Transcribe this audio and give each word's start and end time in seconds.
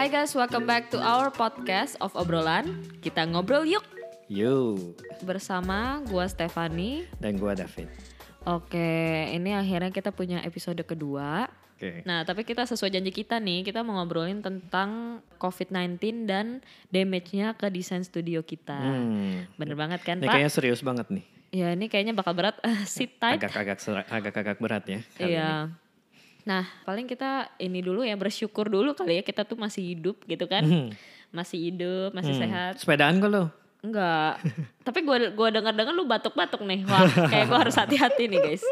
Hai 0.00 0.08
guys, 0.08 0.32
welcome 0.32 0.64
back 0.64 0.88
to 0.88 0.96
our 0.96 1.28
podcast 1.28 1.92
of 2.00 2.08
obrolan. 2.16 2.88
Kita 3.04 3.28
ngobrol 3.28 3.68
yuk 3.68 3.84
You 4.32 4.96
bersama 5.20 6.00
gua 6.08 6.24
Stefani. 6.24 7.04
dan 7.20 7.36
gua 7.36 7.52
David. 7.52 7.84
Oke, 8.48 9.28
ini 9.28 9.52
akhirnya 9.52 9.92
kita 9.92 10.08
punya 10.08 10.40
episode 10.40 10.80
kedua. 10.88 11.52
Oke. 11.76 12.00
Nah, 12.08 12.24
tapi 12.24 12.48
kita 12.48 12.64
sesuai 12.64 12.96
janji 12.96 13.12
kita 13.12 13.36
nih, 13.44 13.60
kita 13.60 13.84
mau 13.84 14.00
ngobrolin 14.00 14.40
tentang 14.40 15.20
COVID-19 15.36 16.24
dan 16.24 16.64
damage-nya 16.88 17.52
ke 17.52 17.68
desain 17.68 18.00
studio 18.00 18.40
kita. 18.40 18.80
Hmm. 18.80 19.52
Bener 19.60 19.76
banget 19.76 20.00
kan, 20.00 20.16
Ini 20.16 20.24
Pak? 20.24 20.32
kayaknya 20.32 20.48
serius 20.48 20.80
banget 20.80 21.12
nih. 21.12 21.24
Ya, 21.52 21.76
ini 21.76 21.92
kayaknya 21.92 22.16
bakal 22.16 22.32
berat. 22.32 22.56
Sit 22.88 23.20
tight. 23.20 23.36
Agak-agak 23.36 23.76
agak-agak 24.08 24.56
berat 24.64 24.84
ya. 24.88 25.04
kali 25.20 25.36
ini. 25.36 25.89
Nah, 26.42 26.64
paling 26.82 27.04
kita 27.04 27.48
ini 27.56 27.80
dulu 27.80 28.00
ya 28.00 28.14
bersyukur 28.14 28.66
dulu 28.66 28.92
kali 28.92 29.18
ya 29.18 29.22
kita 29.22 29.42
tuh 29.42 29.56
masih 29.56 29.82
hidup 29.82 30.20
gitu 30.24 30.44
kan. 30.44 30.62
Hmm. 30.62 30.88
Masih 31.30 31.70
hidup, 31.70 32.10
masih 32.10 32.34
Hmm. 32.34 32.42
sehat. 32.42 32.72
Sepedaan 32.76 33.18
kok 33.18 33.30
lo? 33.30 33.44
Enggak. 33.80 34.42
Tapi 34.86 34.98
gua 35.02 35.16
gua 35.30 35.48
dengar-dengar 35.48 35.92
lu 35.92 36.04
batuk-batuk 36.04 36.60
nih. 36.62 36.84
Wah, 36.84 37.06
kayak 37.06 37.48
gua 37.48 37.64
harus 37.64 37.76
hati-hati 37.76 38.28
nih, 38.28 38.38
guys. 38.38 38.64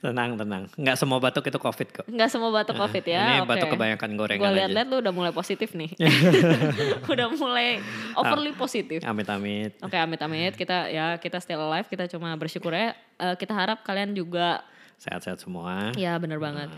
Tenang, 0.00 0.32
tenang. 0.32 0.64
Nggak 0.74 0.96
semua 0.96 1.20
batuk 1.20 1.44
itu 1.44 1.56
covid 1.56 1.88
kok. 1.92 2.04
Enggak 2.08 2.32
semua 2.32 2.48
batuk 2.48 2.72
Covid 2.72 3.04
ya. 3.04 3.36
Ini 3.36 3.44
batuk 3.44 3.68
kebanyakan 3.70 4.10
gorengan 4.16 4.40
Gue 4.40 4.48
aja. 4.48 4.56
lihat-lihat 4.64 4.86
lu 4.88 4.96
udah 4.96 5.12
mulai 5.12 5.32
positif 5.32 5.76
nih. 5.76 5.92
udah 7.12 7.26
mulai 7.30 7.84
overly 8.16 8.56
positif. 8.56 9.04
Amit-amit. 9.04 9.76
Oke, 9.80 9.96
amit-amit 9.96 10.56
kita 10.56 10.88
ya 10.88 11.20
kita 11.20 11.36
still 11.36 11.60
alive, 11.60 11.84
kita 11.84 12.08
cuma 12.08 12.32
bersyukur 12.34 12.72
ya. 12.72 12.96
Eh, 13.20 13.36
kita 13.36 13.52
harap 13.52 13.84
kalian 13.84 14.16
juga 14.16 14.64
Sehat-sehat 15.00 15.40
semua. 15.40 15.96
ya 15.96 16.20
bener 16.20 16.36
banget. 16.36 16.68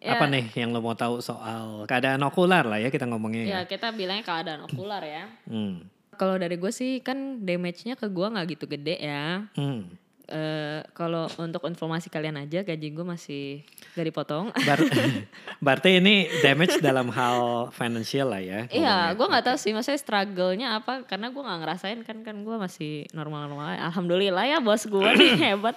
Ya. 0.00 0.16
Apa 0.16 0.24
nih 0.32 0.48
yang 0.56 0.72
lo 0.72 0.80
mau 0.80 0.96
tahu 0.96 1.20
soal 1.20 1.84
keadaan 1.84 2.24
okular 2.24 2.64
lah 2.64 2.80
ya 2.80 2.88
kita 2.88 3.04
ngomongnya 3.04 3.44
ya. 3.44 3.52
Ya, 3.52 3.60
kita 3.68 3.92
bilangnya 3.92 4.24
keadaan 4.24 4.64
okular 4.64 5.04
ya. 5.04 5.28
Hmm. 5.44 5.84
Kalau 6.16 6.40
dari 6.40 6.56
gue 6.56 6.72
sih 6.72 7.04
kan 7.04 7.44
damage-nya 7.44 8.00
ke 8.00 8.08
gue 8.08 8.26
nggak 8.32 8.46
gitu 8.56 8.64
gede 8.64 8.96
ya. 8.96 9.44
Hmm. 9.60 9.92
Eh 10.30 10.80
kalau 10.94 11.26
untuk 11.36 11.66
informasi 11.66 12.06
kalian 12.06 12.38
aja 12.38 12.62
gaji 12.62 12.88
gue 12.88 13.02
masih 13.02 13.66
gak 13.92 14.06
dipotong. 14.06 14.54
Bar- 14.68 14.86
berarti 15.64 15.98
ini 15.98 16.30
damage 16.40 16.78
dalam 16.78 17.10
hal 17.10 17.68
financial 17.70 18.30
lah 18.30 18.38
ya. 18.38 18.70
Iya, 18.70 19.12
gue 19.12 19.26
nggak 19.26 19.44
tahu 19.44 19.56
sih, 19.58 19.74
maksudnya 19.74 19.98
struggle-nya 19.98 20.78
apa? 20.78 21.02
Karena 21.02 21.28
gue 21.28 21.42
nggak 21.42 21.58
ngerasain 21.60 22.00
kan, 22.06 22.22
kan 22.22 22.36
gue 22.40 22.56
masih 22.56 23.10
normal-normal. 23.10 23.74
Alhamdulillah 23.90 24.46
ya 24.46 24.58
bos 24.62 24.86
gue 24.86 25.08
nih 25.18 25.34
hebat. 25.50 25.74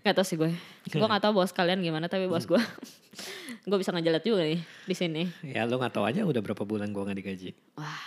Gak 0.00 0.14
tau 0.14 0.22
sih 0.22 0.38
gue, 0.38 0.50
gue 0.88 1.06
nggak 1.06 1.22
tahu 1.22 1.34
bos 1.34 1.50
kalian 1.50 1.82
gimana, 1.82 2.06
tapi 2.06 2.26
bos 2.26 2.46
gue, 2.46 2.58
gue 3.68 3.78
bisa 3.78 3.90
ngejelat 3.90 4.22
juga 4.22 4.42
nih 4.46 4.62
di 4.86 4.94
sini. 4.94 5.22
Ya 5.42 5.66
lo 5.66 5.76
nggak 5.76 5.94
tahu 5.94 6.06
aja 6.06 6.22
udah 6.22 6.38
berapa 6.38 6.62
bulan 6.62 6.90
gua 6.90 7.10
nggak 7.10 7.18
digaji. 7.18 7.50
Wah, 7.74 7.98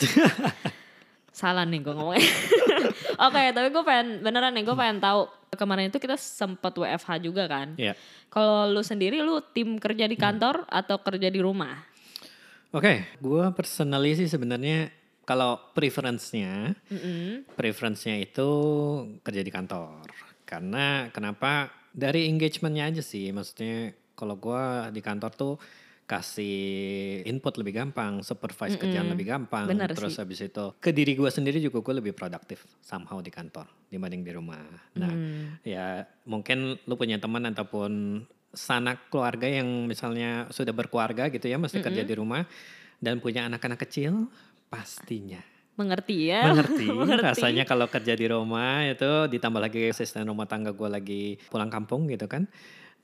salah 1.35 1.67
nih 1.67 1.83
gue 1.83 1.91
ngomongnya. 1.91 2.23
Oke, 3.27 3.43
tapi 3.51 3.67
gue 3.75 3.83
pengen 3.83 4.23
beneran 4.23 4.55
nih, 4.55 4.63
gue 4.63 4.75
pengen 4.75 5.03
tahu 5.03 5.27
kemarin 5.59 5.91
itu 5.91 5.99
kita 5.99 6.15
sempat 6.15 6.75
WFH 6.75 7.09
juga 7.23 7.47
kan. 7.51 7.75
Iya. 7.75 7.95
Kalau 8.31 8.67
lu 8.71 8.83
sendiri, 8.83 9.23
lu 9.23 9.39
tim 9.55 9.79
kerja 9.79 10.07
di 10.07 10.15
kantor 10.19 10.67
atau 10.67 10.99
kerja 10.99 11.31
di 11.31 11.39
rumah? 11.39 11.79
Oke, 12.75 13.07
gua 13.23 13.55
personally 13.55 14.19
sih 14.19 14.27
sebenarnya 14.27 14.91
kalau 15.23 15.55
preference-nya, 15.71 16.75
Mm-mm. 16.91 17.47
preference-nya 17.55 18.19
itu 18.19 18.49
kerja 19.23 19.39
di 19.39 19.51
kantor. 19.51 20.11
Karena 20.43 21.07
kenapa? 21.15 21.71
Dari 21.95 22.27
engagement-nya 22.27 22.91
aja 22.91 22.99
sih. 22.99 23.31
Maksudnya 23.31 23.95
kalau 24.19 24.35
gua 24.35 24.91
di 24.91 24.99
kantor 24.99 25.31
tuh 25.31 25.55
kasih 26.05 26.57
input 27.23 27.57
lebih 27.57 27.73
gampang, 27.75 28.21
supervise 28.21 28.77
kerjaan 28.77 29.09
lebih 29.09 29.25
gampang. 29.27 29.65
Bener 29.65 29.89
Terus 29.89 30.13
sih. 30.13 30.21
habis 30.21 30.39
itu 30.39 30.65
ke 30.77 30.89
diri 30.89 31.13
gua 31.13 31.27
sendiri 31.27 31.57
juga 31.57 31.81
gue 31.81 31.95
lebih 31.97 32.13
produktif 32.13 32.61
somehow 32.79 33.17
di 33.19 33.29
kantor 33.29 33.65
dibanding 33.87 34.21
di 34.21 34.31
rumah. 34.31 34.61
Nah, 34.93 35.09
Hmm. 35.09 35.57
ya 35.61 36.05
mungkin 36.23 36.77
lu 36.79 36.93
punya 36.93 37.17
teman 37.17 37.45
ataupun 37.47 38.21
sanak 38.49 39.09
keluarga 39.09 39.45
yang 39.45 39.65
misalnya 39.83 40.45
sudah 40.47 40.71
berkeluarga 40.71 41.27
gitu 41.27 41.45
ya, 41.45 41.57
mesti 41.57 41.81
kerja 41.81 42.01
di 42.01 42.13
rumah 42.13 42.45
dan 42.97 43.17
punya 43.17 43.43
anak-anak 43.45 43.81
kecil, 43.81 44.29
pastinya 44.69 45.41
Mengerti 45.75 46.31
ya? 46.31 46.47
mengerti, 46.47 46.87
Mengerti. 46.95 47.25
rasanya 47.35 47.63
kalau 47.63 47.89
kerja 47.89 48.15
di 48.15 48.25
rumah 48.25 48.85
itu 48.85 49.27
ditambah 49.27 49.59
lagi 49.59 49.91
asisten 49.91 50.23
rumah 50.23 50.45
tangga 50.45 50.71
gue 50.71 50.87
lagi 50.87 51.23
pulang 51.49 51.67
kampung 51.67 52.07
gitu 52.07 52.29
kan. 52.29 52.47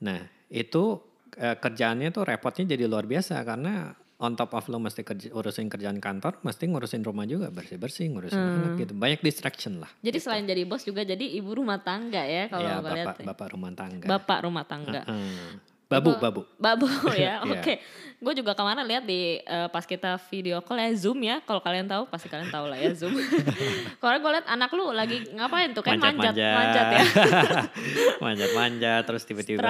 Nah 0.00 0.22
itu 0.48 0.96
eh, 1.34 1.56
kerjaannya 1.56 2.08
tuh 2.10 2.24
repotnya 2.24 2.74
jadi 2.74 2.84
luar 2.84 3.04
biasa 3.04 3.40
karena 3.42 3.92
on 4.18 4.38
top 4.38 4.54
of 4.54 4.70
lo 4.70 4.78
mesti 4.78 5.02
kerja, 5.02 5.34
urusin 5.34 5.66
kerjaan 5.66 5.98
kantor, 5.98 6.38
mesti 6.40 6.70
ngurusin 6.70 7.02
rumah 7.02 7.26
juga 7.26 7.50
bersih-bersih, 7.50 8.06
ngurusin 8.08 8.38
anak 8.38 8.78
gitu. 8.78 8.94
Banyak 8.94 9.18
distraction 9.18 9.82
lah. 9.82 9.90
Jadi 9.98 10.18
selain 10.18 10.46
jadi 10.46 10.62
bos 10.62 10.86
juga 10.86 11.02
jadi 11.02 11.26
ibu 11.26 11.50
rumah 11.50 11.82
tangga 11.82 12.22
ya 12.22 12.46
kalau 12.46 12.62
ya 12.62 12.78
lihat. 12.78 13.18
bapak 13.18 13.26
bapak 13.26 13.46
rumah 13.50 13.70
tangga. 13.74 14.06
Bapak 14.06 14.38
rumah 14.46 14.64
tangga. 14.64 15.02
Heeh. 15.02 15.58
Babu, 15.90 16.08
Ibu- 16.08 16.20
babu. 16.22 16.42
Babu 16.56 16.86
ya. 17.12 17.42
Iya. 17.42 17.60
Oke. 17.60 17.74
Gue 18.22 18.38
juga 18.38 18.54
ke 18.54 18.62
mana 18.62 18.80
lihat 18.80 19.02
di 19.02 19.36
eh, 19.36 19.66
pas 19.66 19.82
kita 19.82 20.14
video 20.30 20.62
call 20.62 20.78
ya 20.78 20.94
Zoom 20.94 21.18
ya. 21.20 21.42
Kalau 21.42 21.58
kalian 21.58 21.90
tahu 21.90 22.06
pasti 22.06 22.30
kalian 22.30 22.48
tahu 22.48 22.70
lah 22.70 22.78
ya 22.78 22.94
Zoom. 22.94 23.18
Kalau 24.02 24.16
gue 24.16 24.30
lihat 24.30 24.46
anak 24.46 24.70
lu 24.70 24.94
lagi 24.94 25.26
ngapain 25.34 25.74
tuh 25.74 25.82
kan 25.82 25.98
manjat 25.98 26.30
manjat, 26.30 26.86
ya. 26.86 27.02
Manjat-manjat, 28.22 29.02
terus 29.02 29.26
tiba-tiba 29.26 29.66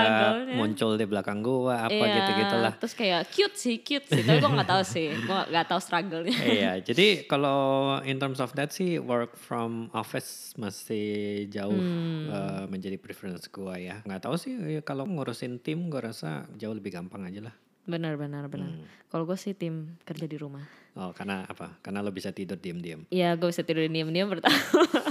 muncul 0.52 0.94
di 0.94 1.06
belakang 1.08 1.40
gua 1.40 1.88
apa 1.88 1.96
Iya, 1.96 2.14
gitu-gitulah. 2.20 2.72
Terus 2.76 2.94
kayak 2.94 3.20
cute 3.32 3.56
sih, 3.56 3.76
cute 3.80 4.04
sih. 4.04 4.20
Tapi 4.20 4.38
gue 4.38 4.50
nggak 4.52 4.68
tahu 4.68 4.82
sih. 4.84 5.08
Gue 5.16 5.40
nggak 5.48 5.66
tahu 5.66 5.80
struggle-nya. 5.80 6.36
iya, 6.44 6.72
jadi 6.92 7.24
kalau 7.24 7.60
in 8.04 8.20
terms 8.20 8.36
of 8.36 8.52
that 8.52 8.68
sih 8.68 9.00
work 9.00 9.32
from 9.34 9.88
office 9.92 10.52
masih 10.54 11.48
jauh 11.48 11.72
Hmm. 11.72 12.28
eh, 12.28 12.64
menjadi 12.68 13.00
preference 13.00 13.48
gua 13.48 13.80
ya. 13.80 14.04
Nggak 14.04 14.28
tahu 14.28 14.36
sih 14.36 14.52
kalau 14.84 15.08
ngurusin 15.08 15.56
tim 15.58 15.88
gua 15.88 16.12
rasa 16.12 16.44
jauh 16.54 16.76
lebih 16.76 16.92
gampang 16.92 17.24
aja 17.24 17.48
lah. 17.48 17.54
Benar 17.82 18.14
benar 18.14 18.46
benar. 18.46 18.70
Hmm. 18.70 18.86
Kalau 19.06 19.26
gue 19.26 19.34
sih 19.34 19.52
tim 19.52 19.98
kerja 20.02 20.24
di 20.24 20.38
rumah. 20.38 20.62
Oh, 20.92 21.08
karena 21.10 21.42
apa? 21.44 21.72
Karena 21.80 21.98
lo 21.98 22.12
bisa 22.12 22.30
tidur 22.30 22.54
diem-diem. 22.54 23.08
Iya 23.08 23.32
gue 23.34 23.48
bisa 23.48 23.60
tidur 23.60 23.82
diem-diem 23.82 24.28
pertama. 24.28 24.54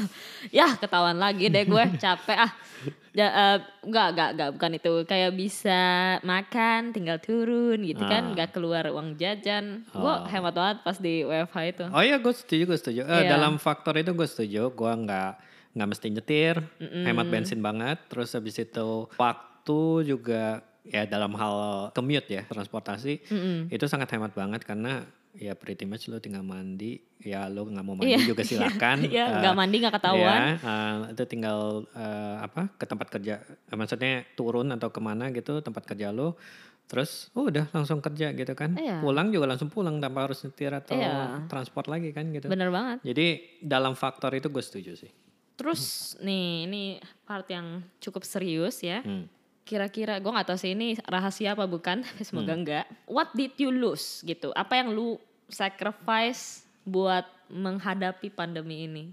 ya 0.58 0.78
ketahuan 0.78 1.18
lagi 1.18 1.50
deh 1.50 1.66
gue 1.66 1.84
capek 1.98 2.38
ah. 2.40 2.52
Ja, 3.12 3.28
eh, 3.28 3.58
enggak, 3.84 4.08
enggak, 4.16 4.30
enggak, 4.32 4.50
bukan 4.56 4.72
itu. 4.72 4.92
Kayak 5.04 5.32
bisa 5.36 5.82
makan, 6.24 6.96
tinggal 6.96 7.20
turun 7.20 7.84
gitu 7.84 8.02
kan. 8.02 8.24
Ah. 8.24 8.30
Enggak 8.32 8.56
keluar 8.56 8.88
uang 8.88 9.20
jajan. 9.20 9.84
Gue 9.92 10.08
Oh. 10.08 10.24
hemat 10.26 10.54
banget 10.54 10.78
pas 10.82 10.96
di 10.96 11.28
WFH 11.28 11.58
itu. 11.68 11.86
Oh 11.92 12.00
iya, 12.00 12.16
gue 12.18 12.32
setuju, 12.32 12.64
gue 12.66 12.78
setuju. 12.80 13.02
Eh, 13.04 13.28
Iya. 13.28 13.36
Dalam 13.36 13.60
faktor 13.60 14.00
itu 14.00 14.16
gue 14.16 14.24
setuju. 14.24 14.72
Gue 14.72 14.92
nggak 14.96 15.32
nggak 15.72 15.88
mesti 15.88 16.08
nyetir, 16.08 16.56
hemat 16.80 17.28
bensin 17.28 17.60
banget. 17.60 18.00
Terus 18.08 18.32
habis 18.32 18.56
itu 18.56 18.90
waktu 19.16 19.80
juga 20.08 20.64
ya 20.84 21.06
dalam 21.06 21.34
hal 21.34 21.56
commute 21.92 22.28
ya 22.28 22.42
transportasi 22.44 23.22
Mm-mm. 23.24 23.58
itu 23.70 23.86
sangat 23.86 24.10
hemat 24.10 24.32
banget 24.32 24.62
karena 24.62 25.06
ya 25.32 25.54
pretty 25.54 25.86
much 25.86 26.06
lo 26.06 26.18
tinggal 26.18 26.42
mandi 26.42 26.98
ya 27.18 27.46
lo 27.46 27.64
nggak 27.64 27.82
mau 27.82 27.94
mandi 27.94 28.18
Iya. 28.18 28.28
juga 28.28 28.44
silakan 28.50 28.98
Iya, 29.08 29.24
Eh, 29.24 29.38
nggak 29.40 29.56
mandi 29.56 29.76
nggak 29.78 29.96
ketahuan. 29.96 30.42
ya, 30.42 30.58
eh, 30.58 30.96
itu 31.12 31.24
tinggal 31.26 31.60
eh, 31.88 32.36
apa 32.40 32.68
ke 32.72 32.84
tempat 32.84 33.08
kerja 33.10 33.34
eh, 33.40 33.76
maksudnya 33.76 34.26
turun 34.34 34.68
atau 34.70 34.90
ke 34.90 35.00
mana 35.00 35.30
gitu 35.30 35.60
tempat 35.60 35.86
kerja 35.86 36.10
lo 36.10 36.36
terus 36.84 37.32
oh, 37.32 37.48
udah 37.48 37.72
langsung 37.72 38.02
kerja 38.02 38.34
gitu 38.34 38.52
kan 38.52 38.76
Iya. 38.76 39.00
pulang 39.00 39.30
juga 39.30 39.48
langsung 39.48 39.70
pulang 39.70 39.96
tanpa 39.98 40.26
harus 40.26 40.42
nyetir 40.42 40.74
atau 40.74 40.92
Iya. 40.94 41.46
transport 41.46 41.88
lagi 41.88 42.10
kan 42.10 42.28
gitu 42.28 42.46
Bener 42.48 42.68
banget. 42.68 43.00
jadi 43.02 43.28
dalam 43.62 43.94
faktor 43.94 44.34
itu 44.34 44.48
gue 44.48 44.60
setuju 44.60 44.98
sih 44.98 45.12
Terus 45.54 45.82
nih 46.18 46.66
ini 46.66 46.84
part 47.22 47.46
yang 47.46 47.86
cukup 47.96 48.26
serius 48.26 48.82
ya. 48.82 49.00
Hmm. 49.00 49.30
Kira-kira 49.72 50.20
gue 50.20 50.28
nggak 50.28 50.44
tahu 50.46 50.60
sih 50.60 50.76
ini 50.76 51.00
rahasia 51.02 51.56
apa 51.56 51.64
bukan, 51.64 52.02
tapi 52.06 52.22
semoga 52.22 52.52
Hmm. 52.52 52.60
enggak. 52.60 52.86
What 53.08 53.32
did 53.32 53.56
you 53.56 53.72
lose 53.72 54.20
gitu? 54.22 54.52
Apa 54.52 54.76
yang 54.76 54.92
lu 54.92 55.16
sacrifice 55.48 56.44
buat 56.84 57.24
menghadapi 57.48 58.28
pandemi 58.30 58.84
ini? 58.84 59.06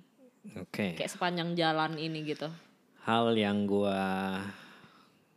oke 0.50 0.96
Kayak 0.96 1.12
sepanjang 1.12 1.54
jalan 1.54 1.94
ini 1.94 2.24
gitu. 2.24 2.48
hal 3.04 3.30
yang 3.32 3.64
gue 3.64 3.98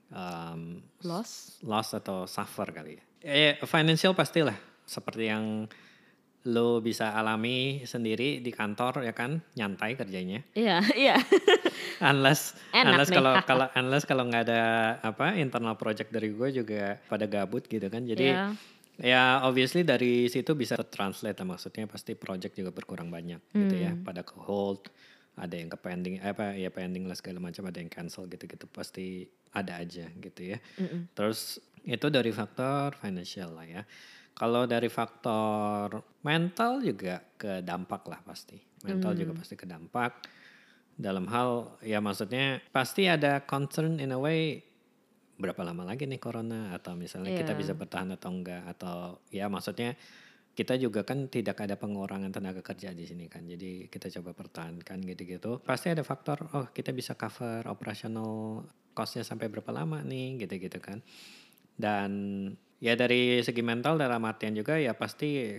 um, 0.10 0.80
Loss? 1.02 1.60
loss 1.62 1.94
atau 1.94 2.26
suffer 2.26 2.68
kali 2.68 2.98
ya. 2.98 3.04
Eh, 3.22 3.54
financial 3.64 4.12
pastilah 4.12 4.56
seperti 4.84 5.28
yang 5.28 5.68
lo 6.42 6.82
bisa 6.82 7.14
alami 7.14 7.86
sendiri 7.86 8.42
di 8.42 8.50
kantor 8.50 9.06
ya 9.06 9.14
kan? 9.14 9.38
Nyantai 9.54 9.94
kerjanya. 9.94 10.42
Iya, 10.58 10.82
iya. 11.06 11.16
unless 12.02 12.58
Enak 12.74 12.98
unless 12.98 13.10
kalau 13.14 13.34
kalau 13.50 13.68
unless 13.78 14.06
kalau 14.10 14.24
nggak 14.26 14.50
ada 14.50 14.62
apa 15.06 15.38
internal 15.38 15.78
project 15.78 16.10
dari 16.10 16.34
gue 16.34 16.50
juga 16.52 16.98
pada 17.06 17.30
gabut 17.30 17.66
gitu 17.66 17.86
kan. 17.88 18.02
Jadi 18.04 18.34
Iya. 18.34 18.58
ya 18.98 19.24
obviously 19.46 19.86
dari 19.86 20.26
situ 20.28 20.58
bisa 20.58 20.78
translate 20.82 21.38
lah. 21.38 21.48
Maksudnya 21.58 21.86
pasti 21.86 22.18
project 22.18 22.58
juga 22.58 22.74
berkurang 22.74 23.14
banyak 23.14 23.42
gitu 23.54 23.76
ya. 23.78 23.94
Hmm. 23.94 24.02
pada 24.02 24.26
ke 24.26 24.34
hold 24.38 24.90
ada 25.38 25.56
yang 25.56 25.70
ke 25.70 25.78
pending 25.78 26.20
apa 26.20 26.54
ya 26.54 26.68
pending 26.70 27.08
lah 27.08 27.16
segala 27.16 27.40
macam 27.40 27.70
ada 27.70 27.78
yang 27.78 27.90
cancel 27.90 28.26
gitu-gitu. 28.26 28.66
Pasti 28.66 29.30
ada 29.52 29.78
aja 29.78 30.08
gitu 30.16 30.42
ya. 30.56 30.58
Mm-mm. 30.80 31.12
terus 31.12 31.60
itu 31.82 32.08
dari 32.14 32.30
faktor 32.30 32.94
financial 32.96 33.58
lah 33.58 33.66
ya 33.66 33.82
Kalau 34.42 34.66
dari 34.66 34.90
faktor 34.90 36.02
mental 36.26 36.82
juga 36.82 37.22
ke 37.38 37.62
dampak 37.62 38.02
lah 38.10 38.26
pasti. 38.26 38.58
Mental 38.90 39.14
juga 39.14 39.38
pasti 39.38 39.54
ke 39.54 39.70
dampak. 39.70 40.26
Dalam 40.98 41.30
hal 41.30 41.78
ya 41.86 42.02
maksudnya 42.02 42.58
pasti 42.74 43.06
ada 43.06 43.46
concern 43.46 44.02
in 44.02 44.10
a 44.10 44.18
way 44.18 44.66
berapa 45.38 45.62
lama 45.62 45.86
lagi 45.94 46.10
nih 46.10 46.18
corona 46.18 46.74
atau 46.74 46.98
misalnya 46.98 47.38
kita 47.38 47.54
Iya. 47.54 47.60
bisa 47.62 47.74
bertahan 47.78 48.18
atau 48.18 48.30
enggak 48.34 48.66
atau 48.66 49.22
ya 49.30 49.46
maksudnya 49.46 49.94
kita 50.58 50.74
juga 50.82 51.06
kan 51.06 51.30
tidak 51.30 51.62
ada 51.62 51.78
pengurangan 51.78 52.34
tenaga 52.34 52.66
kerja 52.66 52.98
di 52.98 53.06
sini 53.06 53.30
kan. 53.30 53.46
Jadi 53.46 53.94
kita 53.94 54.10
coba 54.20 54.34
pertahankan 54.34 55.06
gitu-gitu. 55.06 55.62
Pasti 55.62 55.94
ada 55.94 56.02
faktor 56.02 56.50
oh 56.58 56.66
kita 56.74 56.90
bisa 56.98 57.14
cover 57.14 57.62
operational 57.70 58.66
costnya 58.98 59.22
sampai 59.22 59.54
berapa 59.54 59.70
lama 59.70 60.02
nih 60.02 60.42
gitu-gitu 60.44 60.82
kan. 60.82 60.98
Dan 61.78 62.12
ya 62.82 62.98
dari 62.98 63.40
segi 63.46 63.62
mental 63.62 64.02
dalam 64.02 64.26
artian 64.26 64.58
juga 64.58 64.76
ya 64.82 64.98
pasti 64.98 65.54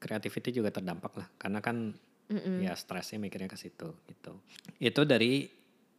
creativity 0.00 0.50
juga 0.50 0.72
terdampak 0.72 1.12
lah 1.14 1.28
karena 1.36 1.60
kan 1.60 1.92
Mm-mm. 2.32 2.64
ya 2.64 2.72
stresnya 2.72 3.20
mikirnya 3.20 3.52
ke 3.52 3.60
situ 3.60 3.92
gitu. 4.08 4.32
Itu 4.80 5.04
dari 5.04 5.44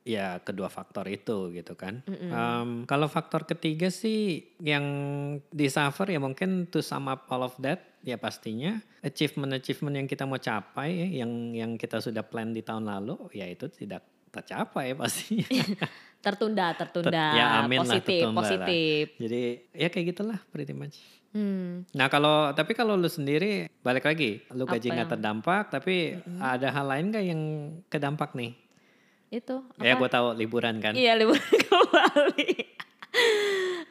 ya 0.05 0.41
kedua 0.41 0.69
faktor 0.69 1.05
itu 1.09 1.53
gitu 1.53 1.73
kan. 1.77 2.01
Mm-mm. 2.05 2.29
Em, 2.29 2.69
kalau 2.89 3.05
faktor 3.05 3.45
ketiga 3.45 3.93
sih 3.93 4.41
yang 4.61 4.85
di 5.49 5.69
suffer 5.69 6.09
ya 6.09 6.21
mungkin 6.21 6.69
to 6.69 6.81
sum 6.81 7.09
up 7.09 7.29
all 7.29 7.45
of 7.45 7.53
that 7.61 7.97
ya 8.05 8.17
pastinya 8.21 8.77
achievement-achievement 9.01 10.01
yang 10.01 10.07
kita 10.09 10.29
mau 10.29 10.37
capai 10.37 10.89
ya, 10.93 11.25
yang 11.25 11.31
yang 11.57 11.71
kita 11.77 12.01
sudah 12.01 12.21
plan 12.21 12.53
di 12.53 12.61
tahun 12.61 12.85
lalu 12.85 13.17
ya 13.33 13.49
itu 13.49 13.65
tidak 13.69 14.05
tercapai 14.35 14.91
pastinya. 14.93 15.47
tertunda 16.25 16.73
tertunda 16.73 17.25
ya, 17.31 17.45
amin 17.61 17.79
lah, 17.79 17.85
positif 17.87 18.17
tertunda 18.17 18.33
lah. 18.33 18.39
positif 18.41 19.03
Jadi 19.15 19.41
ya 19.71 19.87
kayak 19.87 20.05
gitulah 20.09 20.39
pretty 20.49 20.73
much. 20.73 20.97
hmm. 21.31 21.85
Nah 21.91 22.07
kalau 22.07 22.49
tapi 22.51 22.73
kalau 22.73 22.93
lu 22.93 23.05
sendiri 23.07 23.69
balik 23.79 24.03
lagi, 24.03 24.41
lu 24.49 24.65
gaji 24.65 24.87
nggak 24.87 24.99
yang- 24.99 25.11
terdampak, 25.11 25.63
tapi 25.69 26.17
ada 26.35 26.67
hal 26.67 26.85
lain 26.87 27.05
gak 27.09 27.23
yang 27.23 27.41
kedampak 27.87 28.33
nih? 28.33 28.51
itu 29.27 29.57
Ya 29.77 29.93
apa? 29.93 29.99
gue 29.99 30.09
tahu 30.11 30.27
liburan 30.33 30.79
kan. 30.79 30.93
iya 30.93 31.13
liburan 31.13 31.41
ke 31.61 31.75
Bali 31.85 32.51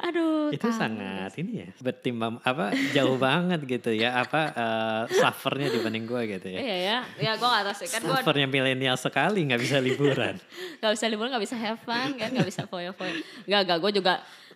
aduh 0.05 0.53
Itu 0.53 0.69
kangen. 0.69 0.77
sangat 0.77 1.33
ini 1.41 1.65
ya, 1.65 1.69
bertimbang 1.81 2.37
apa 2.45 2.75
jauh 2.93 3.17
banget 3.17 3.63
gitu 3.65 3.95
ya 3.95 4.21
apa 4.21 4.53
eh, 4.53 5.03
suffernya 5.17 5.73
dibanding 5.73 6.05
gue 6.05 6.23
gitu 6.37 6.47
ya. 6.51 6.59
iya 6.61 6.77
ya 6.77 6.99
ya 7.17 7.33
gue 7.39 7.49
gak 7.49 7.65
tahu 7.73 7.77
sih 7.81 7.89
kan 7.89 8.01
gue 8.03 8.13
Suffernya 8.21 8.49
milenial 8.51 8.99
sekali 8.99 9.47
nggak 9.49 9.61
bisa 9.63 9.79
liburan. 9.81 10.35
gak 10.83 10.93
bisa 10.93 11.07
liburan 11.09 11.31
gak 11.33 11.45
bisa 11.47 11.57
have 11.57 11.81
fun 11.81 12.19
kan 12.21 12.29
gak 12.29 12.45
bisa 12.45 12.67
foya-foya 12.69 13.15
gak 13.49 13.61
gak 13.65 13.79
gue 13.81 13.91
juga 14.03 14.15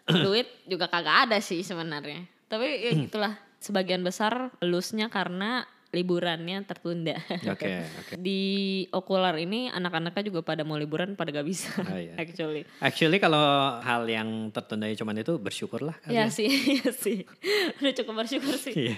duit 0.09 0.49
juga 0.65 0.89
kagak 0.89 1.31
ada 1.31 1.39
sih 1.41 1.61
sebenarnya 1.65 2.27
tapi 2.49 2.67
ya 2.85 2.91
itulah 2.97 3.33
sebagian 3.61 4.01
besar 4.01 4.53
lusnya 4.61 5.09
karena 5.09 5.65
liburannya 5.91 6.61
tertunda 6.63 7.17
Oke 7.47 7.65
oke. 8.01 8.15
di 8.15 8.41
okular 8.89 9.33
ini 9.35 9.69
anak-anaknya 9.69 10.21
juga 10.27 10.41
pada 10.43 10.61
mau 10.61 10.75
liburan 10.75 11.13
pada 11.13 11.31
gak 11.31 11.43
bisa 11.43 11.73
Oh, 11.81 11.97
iya. 11.97 12.13
actually 12.23 12.69
Actually 12.79 13.17
kalau 13.17 13.41
hal 13.79 14.05
yang 14.05 14.29
tertunda 14.51 14.85
cuman 14.91 15.17
itu 15.19 15.35
bersyukurlah 15.35 15.97
kali 15.99 16.13
ya 16.13 16.23
ya. 16.23 16.29
sih 16.29 16.49
ya 16.79 16.91
sih 16.91 17.25
udah 17.79 17.93
cukup 17.95 18.15
bersyukur 18.19 18.55
sih 18.55 18.75
Iya. 18.77 18.97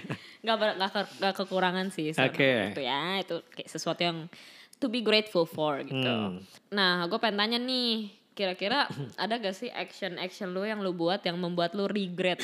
ber- 0.51 0.75
nggak 0.75 0.91
ke- 0.91 1.11
nggak 1.17 1.33
kekurangan 1.37 1.87
sih 1.89 2.11
Oke. 2.11 2.71
itu 2.71 2.81
ya 2.81 3.01
itu 3.17 3.39
kayak 3.49 3.69
sesuatu 3.69 4.01
yang 4.01 4.27
to 4.75 4.85
be 4.85 4.99
grateful 4.99 5.45
for 5.45 5.79
gitu 5.79 5.95
Hmm. 5.95 6.43
nah 6.69 7.05
gue 7.05 7.17
pengen 7.17 7.39
tanya 7.39 7.57
nih 7.57 8.09
kira-kira 8.31 8.87
ada 9.15 9.35
gak 9.37 9.53
sih 9.53 9.67
action 9.69 10.15
action 10.17 10.49
lu 10.49 10.63
yang 10.63 10.79
lu 10.79 10.91
buat 10.91 11.19
yang 11.19 11.35
membuat 11.35 11.71
lu 11.71 11.85
regret 11.85 12.39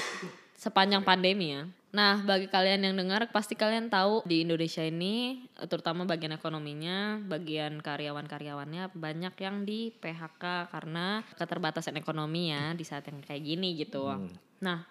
sepanjang 0.53 1.01
pandemi 1.01 1.51
ya 1.51 1.63
nah 1.97 2.21
bagi 2.21 2.45
kalian 2.45 2.85
yang 2.85 2.93
dengar 2.93 3.25
pasti 3.33 3.57
kalian 3.57 3.89
tahu 3.89 4.21
di 4.29 4.45
Indonesia 4.45 4.85
ini 4.85 5.49
terutama 5.65 6.05
bagian 6.05 6.37
ekonominya 6.37 7.17
bagian 7.25 7.81
karyawan-karyawannya 7.81 8.93
banyak 8.93 9.33
yang 9.41 9.65
di 9.65 9.89
PHK 9.97 10.69
karena 10.69 11.25
keterbatasan 11.33 11.97
ekonomi 11.97 12.53
ya 12.53 12.77
di 12.77 12.85
saat 12.85 13.09
yang 13.09 13.25
kayak 13.25 13.41
gini 13.41 13.73
gitu 13.81 14.05
Hmm. 14.05 14.29
nah 14.61 14.85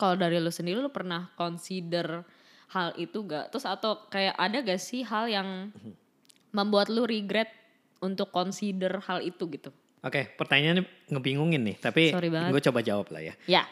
kalau 0.00 0.16
dari 0.16 0.40
lu 0.40 0.48
sendiri 0.48 0.80
lu 0.80 0.88
pernah 0.88 1.28
consider 1.36 2.24
hal 2.72 2.96
itu 2.96 3.28
gak? 3.28 3.52
Terus 3.52 3.68
atau 3.68 4.08
kayak 4.08 4.32
ada 4.40 4.64
gak 4.64 4.80
sih 4.80 5.04
hal 5.04 5.28
yang 5.28 5.68
membuat 6.56 6.88
lu 6.88 7.04
regret 7.04 7.52
untuk 8.00 8.32
consider 8.32 9.04
hal 9.04 9.20
itu 9.20 9.44
gitu? 9.52 9.68
Oke, 10.02 10.34
pertanyaannya 10.34 11.12
ngebingungin 11.12 11.62
nih, 11.62 11.76
tapi 11.78 12.10
gue 12.10 12.62
coba 12.64 12.80
jawab 12.82 13.06
lah 13.14 13.22
ya. 13.22 13.34
Ya, 13.46 13.62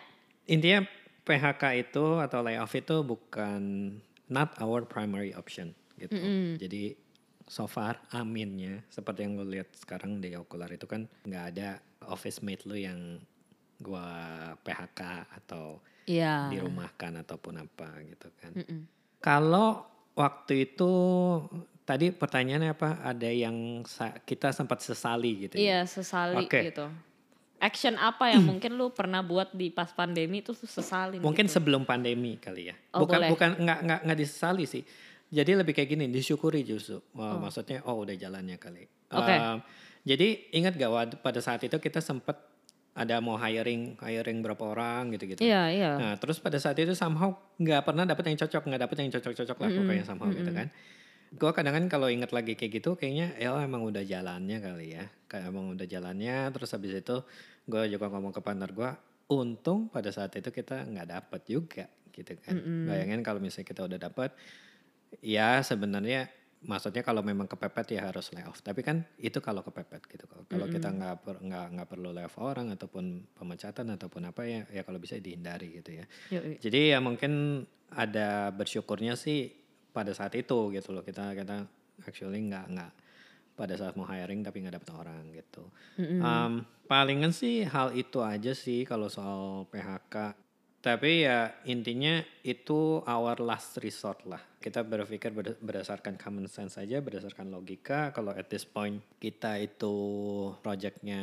Intinya 0.51 0.83
PHK 1.31 1.62
itu 1.79 2.19
atau 2.19 2.43
layoff 2.43 2.75
itu 2.75 3.06
bukan 3.06 3.94
not 4.27 4.50
our 4.59 4.82
primary 4.82 5.31
option 5.31 5.71
gitu. 5.94 6.19
Mm-mm. 6.19 6.59
Jadi 6.59 6.99
so 7.47 7.71
far 7.71 8.03
aminnya 8.11 8.82
seperti 8.91 9.27
yang 9.27 9.38
lo 9.38 9.47
lihat 9.47 9.71
sekarang 9.79 10.19
di 10.19 10.35
Okular 10.35 10.71
itu 10.75 10.91
kan 10.91 11.06
nggak 11.23 11.44
ada 11.55 11.79
office 12.11 12.43
mate 12.43 12.67
lu 12.67 12.75
yang 12.75 13.23
gua 13.79 14.06
PHK 14.67 15.00
atau 15.38 15.79
iya. 16.11 16.50
dirumahkan 16.50 17.23
ataupun 17.23 17.62
apa 17.62 18.03
gitu 18.11 18.29
kan. 18.43 18.53
Mm-mm. 18.59 18.81
Kalau 19.23 19.87
waktu 20.19 20.67
itu 20.67 20.93
tadi 21.87 22.11
pertanyaannya 22.11 22.71
apa? 22.75 23.03
Ada 23.06 23.31
yang 23.31 23.87
kita 24.27 24.50
sempat 24.50 24.82
sesali 24.82 25.47
gitu 25.47 25.55
ya. 25.59 25.62
Iya, 25.62 25.81
sesali 25.87 26.43
Oke. 26.43 26.71
gitu. 26.71 26.87
Action 27.61 28.01
apa 28.01 28.33
yang 28.33 28.49
mungkin 28.49 28.81
lu 28.81 28.89
pernah 28.89 29.21
buat 29.21 29.53
di 29.53 29.69
pas 29.69 29.93
pandemi 29.93 30.41
itu 30.41 30.57
tuh 30.57 30.65
sesalin 30.65 31.21
Mungkin 31.21 31.45
gitu? 31.45 31.61
sebelum 31.61 31.85
pandemi 31.85 32.41
kali 32.41 32.73
ya. 32.73 32.77
Oh, 32.97 33.05
bukan 33.05 33.21
boleh. 33.21 33.31
bukan 33.31 33.51
nggak 33.61 33.79
nggak 33.85 34.01
nggak 34.09 34.19
disesali 34.19 34.65
sih. 34.65 34.81
Jadi 35.31 35.55
lebih 35.55 35.77
kayak 35.77 35.95
gini, 35.95 36.11
disyukuri 36.11 36.67
justru. 36.67 36.99
Wah, 37.15 37.39
Maksudnya 37.39 37.87
oh 37.87 38.03
udah 38.03 38.17
jalannya 38.19 38.59
kali. 38.59 38.83
Oke. 39.15 39.35
Um, 39.37 39.62
jadi 40.03 40.51
ingat 40.57 40.81
gak 40.81 40.91
waktu 40.91 41.17
pada 41.21 41.39
saat 41.45 41.61
itu 41.61 41.77
kita 41.77 42.01
sempat 42.01 42.41
ada 42.91 43.23
mau 43.23 43.39
hiring 43.39 44.01
hiring 44.03 44.39
berapa 44.43 44.65
orang 44.75 45.15
gitu-gitu. 45.15 45.41
Iya, 45.41 45.71
iya. 45.71 45.93
Nah, 45.95 46.15
terus 46.19 46.43
pada 46.43 46.59
saat 46.59 46.75
itu 46.81 46.91
somehow 46.99 47.31
nggak 47.61 47.87
pernah 47.87 48.03
dapet 48.03 48.27
yang 48.29 48.39
cocok, 48.41 48.63
nggak 48.67 48.83
dapet 48.89 48.97
yang 49.06 49.11
cocok-cocok 49.15 49.56
lah 49.56 49.69
pokoknya 49.71 50.05
somehow 50.05 50.29
gitu 50.35 50.51
kan. 50.51 50.69
Gue 51.31 51.51
kadang 51.55 51.79
kan 51.79 51.85
kalau 51.87 52.11
inget 52.11 52.35
lagi 52.35 52.59
kayak 52.59 52.83
gitu, 52.83 52.99
kayaknya 52.99 53.39
ya 53.39 53.55
emang 53.63 53.87
udah 53.87 54.03
jalannya 54.03 54.59
kali 54.59 54.99
ya. 54.99 55.06
Kayak 55.31 55.55
emang 55.55 55.79
udah 55.79 55.87
jalannya, 55.87 56.51
terus 56.51 56.75
habis 56.75 56.91
itu 56.99 57.17
gue 57.67 57.82
juga 57.91 58.06
ngomong 58.08 58.32
ke 58.32 58.41
partner 58.41 58.70
gue, 58.73 58.91
untung 59.31 59.91
pada 59.93 60.11
saat 60.11 60.34
itu 60.37 60.49
kita 60.51 60.87
nggak 60.87 61.08
dapet 61.08 61.43
juga 61.46 61.87
gitu 62.11 62.34
kan. 62.41 62.55
Bayangin 62.89 63.20
kalau 63.23 63.39
misalnya 63.39 63.69
kita 63.69 63.81
udah 63.87 63.99
dapet, 63.99 64.31
ya 65.23 65.63
sebenarnya 65.63 66.29
maksudnya 66.61 67.01
kalau 67.01 67.25
memang 67.25 67.49
kepepet 67.49 67.96
ya 67.96 68.11
harus 68.11 68.29
layoff. 68.37 68.61
Tapi 68.61 68.84
kan 68.84 69.06
itu 69.17 69.41
kalau 69.41 69.65
kepepet 69.65 70.05
gitu. 70.11 70.25
Kalau 70.29 70.44
kalau 70.44 70.67
kita 70.69 70.89
nggak 70.93 71.15
per- 71.25 71.41
nggak 71.41 71.67
nggak 71.79 71.89
perlu 71.89 72.11
layoff 72.13 72.37
orang 72.37 72.75
ataupun 72.75 73.32
pemecatan 73.32 73.87
ataupun 73.96 74.29
apa 74.29 74.43
ya, 74.44 74.61
ya 74.69 74.82
kalau 74.84 75.01
bisa 75.01 75.17
dihindari 75.17 75.81
gitu 75.81 76.03
ya. 76.03 76.05
Yoi. 76.34 76.61
Jadi 76.61 76.93
ya 76.93 76.99
mungkin 77.01 77.65
ada 77.91 78.53
bersyukurnya 78.55 79.17
sih 79.17 79.51
pada 79.91 80.15
saat 80.15 80.37
itu 80.39 80.70
gitu 80.70 80.94
loh 80.94 81.03
kita 81.03 81.34
kita 81.34 81.67
actually 82.06 82.39
nggak 82.46 82.67
nggak 82.70 82.93
pada 83.60 83.76
saat 83.76 83.93
mau 83.93 84.08
hiring 84.08 84.40
tapi 84.40 84.64
nggak 84.64 84.81
dapet 84.81 84.90
orang 84.96 85.29
gitu. 85.36 85.69
Um, 86.00 86.64
palingan 86.88 87.36
sih 87.36 87.69
hal 87.69 87.93
itu 87.93 88.24
aja 88.24 88.56
sih 88.56 88.88
kalau 88.88 89.12
soal 89.12 89.69
PHK. 89.69 90.32
Tapi 90.81 91.29
ya 91.29 91.52
intinya 91.69 92.24
itu 92.40 93.05
our 93.05 93.36
last 93.44 93.76
resort 93.84 94.24
lah. 94.24 94.40
Kita 94.56 94.81
berpikir 94.81 95.29
berda- 95.29 95.60
berdasarkan 95.60 96.17
common 96.17 96.48
sense 96.48 96.81
saja, 96.81 97.05
berdasarkan 97.05 97.52
logika. 97.52 98.17
Kalau 98.17 98.32
at 98.32 98.48
this 98.48 98.64
point 98.64 99.05
kita 99.20 99.60
itu 99.60 99.93
projectnya 100.64 101.20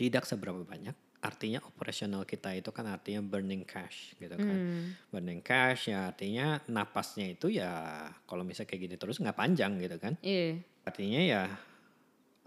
tidak 0.00 0.24
seberapa 0.24 0.64
banyak, 0.64 0.96
artinya 1.20 1.60
operasional 1.60 2.24
kita 2.24 2.56
itu 2.56 2.72
kan 2.72 2.88
artinya 2.88 3.20
burning 3.20 3.68
cash 3.68 4.16
gitu 4.16 4.32
kan. 4.32 4.56
Hmm. 4.56 4.96
Burning 5.12 5.44
cash 5.44 5.92
ya 5.92 6.08
artinya 6.08 6.56
napasnya 6.72 7.28
itu 7.28 7.52
ya 7.52 8.08
kalau 8.24 8.40
misalnya 8.40 8.72
kayak 8.72 8.82
gini 8.88 8.96
terus 8.96 9.20
nggak 9.20 9.36
panjang 9.36 9.76
gitu 9.76 10.00
kan. 10.00 10.16
Iya. 10.24 10.64
Artinya 10.84 11.20
ya 11.20 11.42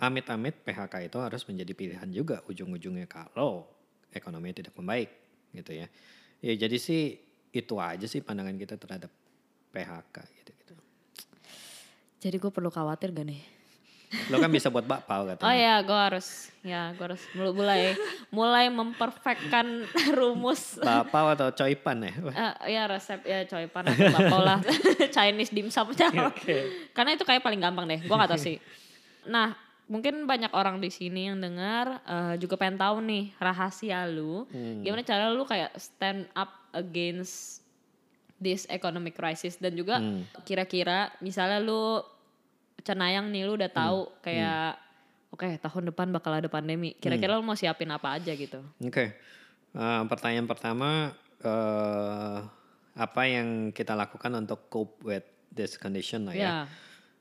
amit-amit 0.01 0.65
PHK 0.65 1.07
itu 1.07 1.17
harus 1.21 1.41
menjadi 1.47 1.71
pilihan 1.77 2.09
juga 2.09 2.41
ujung-ujungnya 2.49 3.07
kalau 3.07 3.69
ekonomi 4.11 4.51
tidak 4.51 4.73
membaik 4.75 5.09
gitu 5.53 5.71
ya. 5.73 5.87
Ya 6.43 6.53
jadi 6.57 6.75
sih 6.75 7.17
itu 7.53 7.73
aja 7.77 8.03
sih 8.09 8.19
pandangan 8.19 8.57
kita 8.57 8.75
terhadap 8.75 9.13
PHK 9.71 10.15
gitu 10.41 10.51
gitu. 10.51 10.73
Jadi 12.23 12.35
gue 12.41 12.51
perlu 12.51 12.73
khawatir 12.73 13.13
gak 13.13 13.27
nih? 13.29 13.62
Lo 14.29 14.37
kan 14.37 14.47
bisa 14.47 14.69
buat 14.69 14.83
bakpao 14.83 15.25
katanya. 15.25 15.45
Oh 15.45 15.53
ya, 15.53 15.75
gue 15.79 15.99
harus 15.99 16.27
ya 16.61 16.91
gue 16.91 17.03
harus 17.03 17.19
mul- 17.33 17.51
mulai 17.51 17.91
mulai 18.29 18.71
memperfectkan 18.71 19.83
rumus 20.17 20.79
Bakpao 20.79 21.35
atau 21.35 21.51
coipan 21.51 21.97
ya? 21.99 22.13
Eh, 22.31 22.53
ya 22.71 22.87
resep 22.87 23.19
ya 23.21 23.43
coy 23.43 23.67
pan 23.67 23.83
atau 23.83 24.07
bakpao 24.07 24.39
lah 24.39 24.59
Chinese 25.15 25.51
dimsum 25.51 25.91
Oke. 25.91 26.87
karena 26.91 27.11
itu 27.11 27.21
kayak 27.21 27.41
paling 27.41 27.59
gampang 27.59 27.83
deh 27.83 27.99
gue 27.99 28.15
gak 28.15 28.31
tau 28.31 28.39
sih 28.39 28.63
nah 29.23 29.51
mungkin 29.83 30.23
banyak 30.23 30.51
orang 30.51 30.79
di 30.79 30.87
sini 30.87 31.27
yang 31.27 31.37
dengar 31.37 31.99
eh, 32.01 32.35
juga 32.37 32.55
pengen 32.55 32.79
tahu 32.79 33.03
nih 33.03 33.35
rahasia 33.35 34.07
lu. 34.07 34.47
Hmm. 34.47 34.79
Gimana 34.79 35.03
cara 35.03 35.27
lu 35.27 35.43
kayak 35.43 35.75
stand 35.75 36.31
up 36.31 36.47
against 36.71 37.59
this 38.35 38.63
economic 38.67 39.13
crisis 39.13 39.55
dan 39.55 39.71
juga 39.71 39.99
Hmm. 39.99 40.23
kira-kira 40.43 41.11
misalnya 41.19 41.59
lu 41.59 41.99
cenayang 42.83 43.31
nih 43.31 43.47
lu 43.47 43.55
udah 43.55 43.71
tahu 43.71 43.99
Hmm. 44.07 44.15
kayak 44.21 44.69
oke 45.33 45.47
tahun 45.59 45.83
depan 45.89 46.13
bakal 46.13 46.31
ada 46.35 46.47
pandemi. 46.47 46.93
Kira-kira 46.99 47.39
lu 47.39 47.43
mau 47.43 47.57
siapin 47.57 47.89
apa 47.89 48.19
aja 48.19 48.31
gitu? 48.35 48.61
Oke, 48.83 49.15
Eh, 49.73 50.01
pertanyaan 50.05 50.45
pertama, 50.45 51.17
eh, 51.41 52.37
apa 52.93 53.21
yang 53.25 53.73
kita 53.73 53.97
lakukan 53.97 54.29
untuk 54.37 54.69
cope 54.69 55.01
with 55.01 55.25
this 55.49 55.81
condition 55.81 56.29
lah 56.29 56.37
ya? 56.37 56.45
Ya. 56.45 56.57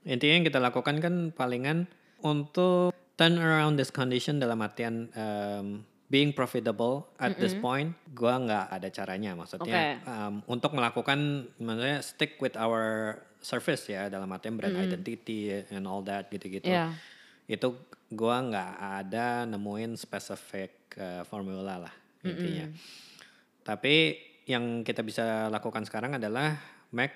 Intinya 0.04 0.34
yang 0.36 0.44
kita 0.44 0.60
lakukan 0.60 1.00
kan 1.00 1.14
palingan 1.32 1.88
untuk 2.20 2.92
turn 3.16 3.40
around 3.40 3.80
this 3.80 3.88
condition 3.88 4.36
dalam 4.36 4.60
artian 4.60 5.08
um, 5.16 5.80
being 6.12 6.36
profitable 6.36 7.08
at 7.16 7.40
this 7.40 7.56
point, 7.56 7.96
gua 8.12 8.36
nggak 8.36 8.66
ada 8.68 8.88
caranya. 8.92 9.32
Maksudnya 9.32 10.04
um, 10.04 10.44
untuk 10.44 10.76
melakukan, 10.76 11.48
maksudnya 11.56 12.04
stick 12.04 12.36
with 12.36 12.52
our 12.60 13.16
service 13.42 13.90
ya 13.90 14.06
dalam 14.06 14.30
artian 14.30 14.54
brand 14.54 14.78
identity 14.78 15.50
and 15.68 15.84
all 15.84 16.00
that 16.00 16.30
gitu-gitu. 16.30 16.70
Ya. 16.70 16.94
Itu 17.50 17.76
gua 18.08 18.40
nggak 18.40 18.72
ada 19.02 19.44
nemuin 19.50 19.98
specific 19.98 20.96
uh, 20.96 21.26
formula 21.26 21.82
lah 21.82 21.94
intinya. 22.22 22.70
Tapi 23.66 24.16
yang 24.46 24.82
kita 24.82 25.02
bisa 25.02 25.46
lakukan 25.50 25.86
sekarang 25.86 26.18
adalah 26.18 26.58
make 26.94 27.14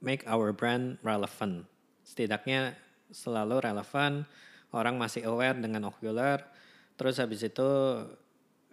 make 0.00 0.22
our 0.30 0.54
brand 0.54 0.96
relevant. 1.02 1.66
Setidaknya 2.06 2.74
selalu 3.10 3.62
relevan, 3.70 4.26
orang 4.70 4.98
masih 4.98 5.26
aware 5.26 5.58
dengan 5.58 5.90
Ocular. 5.90 6.46
Terus 6.94 7.18
habis 7.18 7.42
itu 7.42 7.70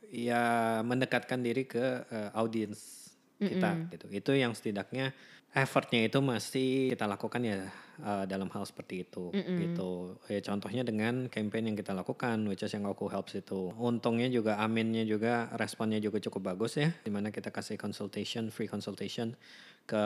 ya 0.08 0.80
mendekatkan 0.86 1.42
diri 1.44 1.68
ke 1.68 2.06
uh, 2.08 2.32
audience 2.38 3.12
kita 3.38 3.94
gitu. 3.94 4.06
Itu 4.10 4.32
yang 4.34 4.58
setidaknya 4.58 5.14
effortnya 5.56 6.06
itu 6.06 6.20
masih 6.20 6.92
kita 6.92 7.08
lakukan 7.08 7.42
ya 7.42 7.72
uh, 8.04 8.26
dalam 8.30 8.52
hal 8.52 8.64
seperti 8.68 9.08
itu 9.08 9.32
gitu. 9.34 10.20
Ya 10.30 10.40
contohnya 10.44 10.84
dengan 10.86 11.32
campaign 11.32 11.72
yang 11.74 11.78
kita 11.80 11.96
lakukan 11.96 12.46
which 12.46 12.62
is 12.62 12.74
yang 12.74 12.86
aku 12.86 13.10
helps 13.10 13.34
itu. 13.38 13.74
Untungnya 13.80 14.30
juga 14.30 14.60
aminnya 14.62 15.08
juga 15.08 15.50
responnya 15.58 15.98
juga 15.98 16.22
cukup 16.22 16.54
bagus 16.54 16.78
ya 16.78 16.94
di 17.02 17.10
mana 17.10 17.34
kita 17.34 17.50
kasih 17.50 17.80
consultation 17.80 18.54
free 18.54 18.70
consultation 18.70 19.34
ke 19.88 20.04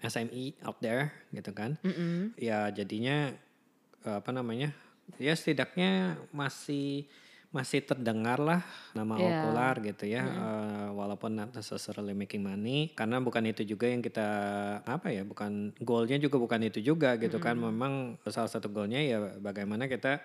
SME 0.00 0.58
out 0.64 0.80
there 0.80 1.12
gitu 1.30 1.52
kan. 1.52 1.76
Mm-mm. 1.84 2.34
Ya 2.40 2.72
jadinya 2.72 3.36
apa 4.02 4.32
namanya? 4.32 4.72
Ya 5.20 5.36
setidaknya 5.36 6.16
masih 6.32 7.04
masih 7.50 7.82
terdengar 7.82 8.38
lah 8.38 8.62
nama 8.94 9.18
Iya. 9.18 9.26
Okular 9.42 9.74
gitu 9.82 10.04
ya, 10.06 10.22
eh, 10.22 10.88
walaupun 10.94 11.34
not 11.34 11.50
necessarily 11.50 12.14
making 12.14 12.46
money, 12.46 12.94
karena 12.94 13.18
bukan 13.18 13.42
itu 13.42 13.66
juga 13.66 13.90
yang 13.90 13.98
kita 13.98 14.28
apa 14.86 15.10
ya, 15.10 15.26
bukan 15.26 15.74
goalnya 15.82 16.14
juga 16.16 16.38
bukan 16.38 16.62
itu 16.62 16.78
juga 16.78 17.18
gitu 17.18 17.42
kan, 17.42 17.58
memang 17.58 18.22
salah 18.30 18.46
satu 18.46 18.70
goalnya 18.70 19.02
ya 19.02 19.18
bagaimana 19.42 19.90
kita 19.90 20.22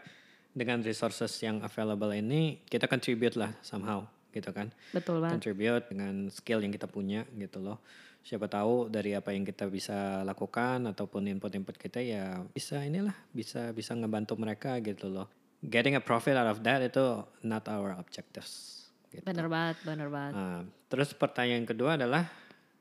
dengan 0.54 0.86
resources 0.86 1.34
yang 1.42 1.66
available 1.66 2.14
ini 2.14 2.62
kita 2.70 2.86
contribute 2.86 3.34
lah 3.34 3.52
somehow 3.66 4.06
gitu 4.30 4.54
kan, 4.54 4.70
Betul 4.94 5.18
banget. 5.26 5.42
contribute 5.42 5.86
dengan 5.90 6.30
skill 6.30 6.62
yang 6.62 6.70
kita 6.70 6.86
punya 6.86 7.26
gitu 7.34 7.58
loh. 7.58 7.82
Siapa 8.22 8.50
tahu 8.50 8.90
dari 8.90 9.14
apa 9.14 9.34
yang 9.34 9.46
kita 9.46 9.70
bisa 9.70 10.22
lakukan 10.26 10.82
ataupun 10.90 11.30
input-input 11.30 11.78
kita 11.78 12.02
ya 12.02 12.42
bisa 12.54 12.82
inilah 12.82 13.14
bisa 13.30 13.70
bisa 13.70 13.94
ngebantu 13.94 14.34
mereka 14.38 14.78
gitu 14.82 15.10
loh. 15.10 15.30
Getting 15.66 15.98
a 15.98 16.04
profit 16.04 16.38
out 16.38 16.46
of 16.48 16.62
that 16.62 16.80
itu 16.80 17.04
not 17.42 17.66
our 17.66 17.98
objectives. 17.98 18.86
Gitu. 19.10 19.26
Bener 19.26 19.48
banget, 19.48 19.78
bener 19.82 20.08
banget. 20.08 20.34
Nah, 20.36 20.62
terus 20.86 21.12
pertanyaan 21.12 21.66
kedua 21.66 21.96
adalah 21.96 22.28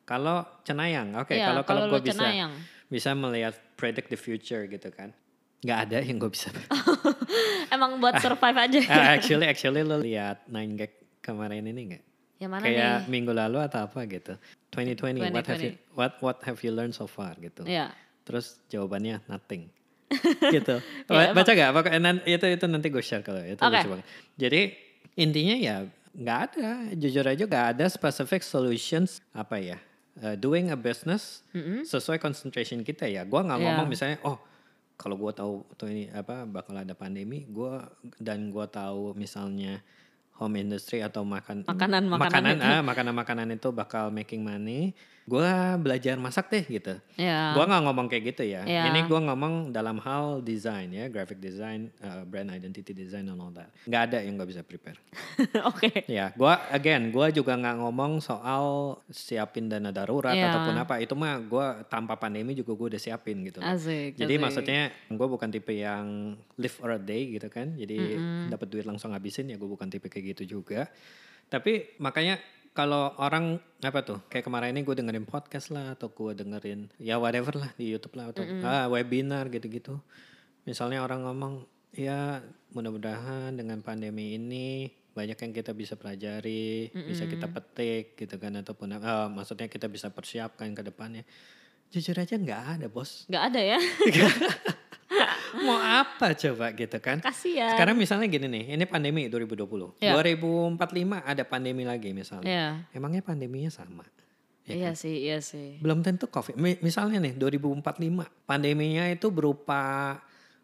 kalau 0.05 0.45
cenayang, 0.63 1.17
oke 1.17 1.33
Iya, 1.33 1.49
kalau 1.49 1.63
kalau 1.65 1.89
kalau 1.89 1.93
gue 1.97 2.01
bisa 2.05 2.21
cenayang. 2.21 2.53
bisa 2.91 3.11
melihat 3.15 3.55
predict 3.75 4.13
the 4.13 4.19
future 4.19 4.69
gitu 4.69 4.93
kan, 4.93 5.17
nggak 5.63 5.79
ada 5.89 5.99
yang 6.05 6.21
gue 6.21 6.29
bisa. 6.29 6.53
Emang 7.75 7.97
buat 7.99 8.21
survive 8.21 8.59
aja. 8.59 8.79
Ah, 8.93 9.17
actually 9.17 9.49
actually 9.49 9.81
lo 9.81 9.97
lihat 9.97 10.45
Nine 10.47 10.77
Gag 10.77 10.93
kemarin 11.21 11.65
ini 11.65 11.95
nggak? 11.95 12.05
Yang 12.37 12.51
mana 12.51 12.63
Kayak 12.67 12.85
nih? 12.85 13.09
minggu 13.09 13.33
lalu 13.33 13.59
atau 13.63 13.81
apa 13.87 14.01
gitu. 14.05 14.35
2020, 14.75 15.33
what 15.33 15.47
have 15.47 15.63
you 15.63 15.73
2020. 15.73 15.97
what 15.97 16.13
what 16.21 16.39
have 16.43 16.59
you 16.61 16.71
learned 16.75 16.93
so 16.93 17.07
far 17.07 17.33
gitu. 17.39 17.63
Iya. 17.65 17.95
Terus 18.27 18.61
jawabannya 18.69 19.23
nothing. 19.31 19.71
Gitu. 20.51 20.77
Ya, 21.07 21.31
Ba- 21.31 21.35
Baca 21.35 21.51
gak? 21.51 21.71
Pokoknya 21.71 22.01
nan- 22.01 22.25
itu 22.25 22.45
itu 22.45 22.65
nanti 22.65 22.89
gue 22.89 23.01
share 23.01 23.21
kalau 23.21 23.39
itu 23.39 23.59
Oke. 23.59 23.73
lucu 23.75 23.89
banget. 23.91 24.07
Jadi 24.37 24.61
intinya 25.15 25.55
ya 25.55 25.77
nggak 26.15 26.39
ada, 26.49 26.69
jujur 26.93 27.23
aja 27.23 27.43
nggak 27.43 27.67
ada 27.73 27.85
specific 27.87 28.41
solutions 28.41 29.19
apa 29.31 29.59
ya. 29.59 29.79
uh, 30.17 30.33
doing 30.33 30.71
a 30.71 30.79
business 30.79 31.43
sesuai 31.83 32.17
concentration 32.17 32.81
kita 32.81 33.05
ya. 33.05 33.23
Gua 33.23 33.43
nggak 33.43 33.59
Iya. 33.59 33.67
ngomong 33.69 33.87
misalnya 33.87 34.19
oh 34.23 34.39
kalau 34.95 35.15
gua 35.15 35.31
tahu 35.31 35.67
tuh 35.73 35.87
ini 35.87 36.07
apa 36.09 36.45
bakal 36.45 36.73
ada 36.73 36.93
pandemi, 36.93 37.43
gua 37.45 37.83
dan 38.17 38.47
gua 38.47 38.65
tahu 38.65 39.11
misalnya 39.13 39.83
home 40.35 40.59
industry 40.59 40.99
atau 40.99 41.23
makan 41.23 41.63
Makanan-makanan 41.63 42.19
makanan 42.27 42.55
itu. 42.57 42.67
ah 42.67 42.83
makanan-makanan 42.83 43.49
itu 43.53 43.69
bakal 43.71 44.11
making 44.11 44.43
money. 44.43 44.93
Gua 45.25 45.81
belajar 45.81 46.21
masak 46.21 46.53
deh 46.53 46.61
gitu. 46.69 47.01
Iya. 47.17 47.57
Gua 47.57 47.65
nggak 47.65 47.83
ngomong 47.89 48.13
kayak 48.13 48.37
gitu 48.37 48.45
ya. 48.45 48.61
Iya. 48.61 48.93
Ini 48.93 49.09
gua 49.09 49.25
ngomong 49.25 49.73
dalam 49.73 49.97
hal 49.97 50.45
desain 50.45 50.93
ya, 50.93 51.09
graphic 51.09 51.41
design, 51.41 51.89
uh, 52.05 52.29
brand 52.29 52.53
identity 52.53 52.93
design 52.93 53.33
and 53.33 53.41
all 53.41 53.49
that. 53.49 53.73
Nggak 53.89 54.03
ada 54.05 54.19
yang 54.21 54.37
gak 54.37 54.53
bisa 54.53 54.61
prepare. 54.61 55.01
Oke. 55.73 56.05
ya, 56.13 56.29
gua 56.37 56.61
again, 56.69 57.09
gua 57.09 57.33
juga 57.33 57.57
nggak 57.57 57.77
ngomong 57.81 58.21
soal 58.21 59.01
siapin 59.09 59.73
dana 59.73 59.89
darurat 59.89 60.37
Iya. 60.37 60.53
ataupun 60.53 60.77
apa. 60.77 60.95
Itu 61.01 61.17
mah 61.17 61.41
gua 61.41 61.89
tanpa 61.89 62.21
pandemi 62.21 62.53
juga 62.53 62.77
gua 62.77 62.93
udah 62.93 63.01
siapin 63.01 63.49
gitu. 63.49 63.65
Asik. 63.65 64.21
Jadi 64.21 64.37
asik. 64.37 64.43
maksudnya 64.45 64.81
gue 65.09 65.29
bukan 65.31 65.49
tipe 65.49 65.73
yang 65.73 66.37
live 66.61 66.77
or 66.85 66.93
a 66.93 67.01
day 67.01 67.33
gitu 67.33 67.49
kan. 67.49 67.73
Jadi 67.73 67.97
dapat 68.53 68.69
duit 68.69 68.85
langsung 68.85 69.17
habisin 69.17 69.49
ya 69.49 69.57
gue 69.57 69.65
bukan 69.65 69.89
tipe 69.89 70.05
kayak 70.07 70.24
gitu 70.25 70.59
juga. 70.59 70.89
Tapi 71.53 72.01
makanya 72.01 72.41
kalau 72.75 73.15
orang 73.23 73.63
apa 73.87 74.03
tuh 74.03 74.19
kayak 74.27 74.51
kemarin 74.51 74.75
ini 74.75 74.83
gue 74.83 74.99
dengerin 74.99 75.29
podcast 75.29 75.71
lah 75.71 75.95
atau 75.95 76.11
gue 76.11 76.35
dengerin 76.35 76.91
ya 76.99 77.23
whatever 77.23 77.55
lah 77.55 77.71
di 77.79 77.95
YouTube 77.95 78.19
lah 78.19 78.35
atau 78.35 78.43
ah, 78.67 78.91
webinar 78.91 79.47
gitu-gitu. 79.53 79.95
Misalnya 80.67 81.07
orang 81.07 81.23
ngomong 81.23 81.63
ya 81.95 82.43
mudah-mudahan 82.75 83.55
dengan 83.55 83.79
pandemi 83.87 84.35
ini 84.35 84.91
banyak 85.15 85.39
yang 85.39 85.53
kita 85.55 85.71
bisa 85.71 85.95
pelajari, 85.95 86.91
bisa 86.91 87.31
kita 87.31 87.47
petik 87.47 88.19
gitu 88.19 88.35
kan 88.43 88.59
ataupun 88.59 88.99
ah, 88.99 89.31
maksudnya 89.31 89.71
kita 89.71 89.87
bisa 89.87 90.11
persiapkan 90.11 90.75
ke 90.75 90.83
depannya. 90.83 91.23
Jujur 91.95 92.19
aja 92.19 92.35
nggak 92.35 92.63
ada 92.83 92.87
bos. 92.91 93.31
Nggak 93.31 93.45
ada 93.55 93.61
ya. 93.63 93.79
Mau 95.65 95.81
apa 95.81 96.37
coba 96.37 96.71
gitu 96.73 96.99
kan? 97.01 97.19
Kasian. 97.19 97.73
Sekarang 97.73 97.97
misalnya 97.97 98.29
gini 98.29 98.47
nih, 98.47 98.65
ini 98.77 98.85
pandemi 98.85 99.27
2020. 99.27 99.97
Ya. 99.99 100.13
2045 100.15 100.77
ada 101.21 101.43
pandemi 101.43 101.83
lagi 101.83 102.13
misalnya. 102.13 102.45
Iya. 102.47 102.69
Emangnya 102.93 103.21
pandeminya 103.21 103.73
sama? 103.73 104.05
Ya 104.65 104.75
Iya 104.77 104.91
sih, 104.95 105.29
iya 105.29 105.45
sih. 105.45 105.77
Belum 105.81 106.01
tentu 106.01 106.25
COVID. 106.27 106.57
Mi- 106.57 106.81
Misalnya 106.81 107.21
nih 107.21 107.37
2045, 107.37 107.85
pandeminya 108.45 109.05
itu 109.09 109.29
berupa 109.29 110.17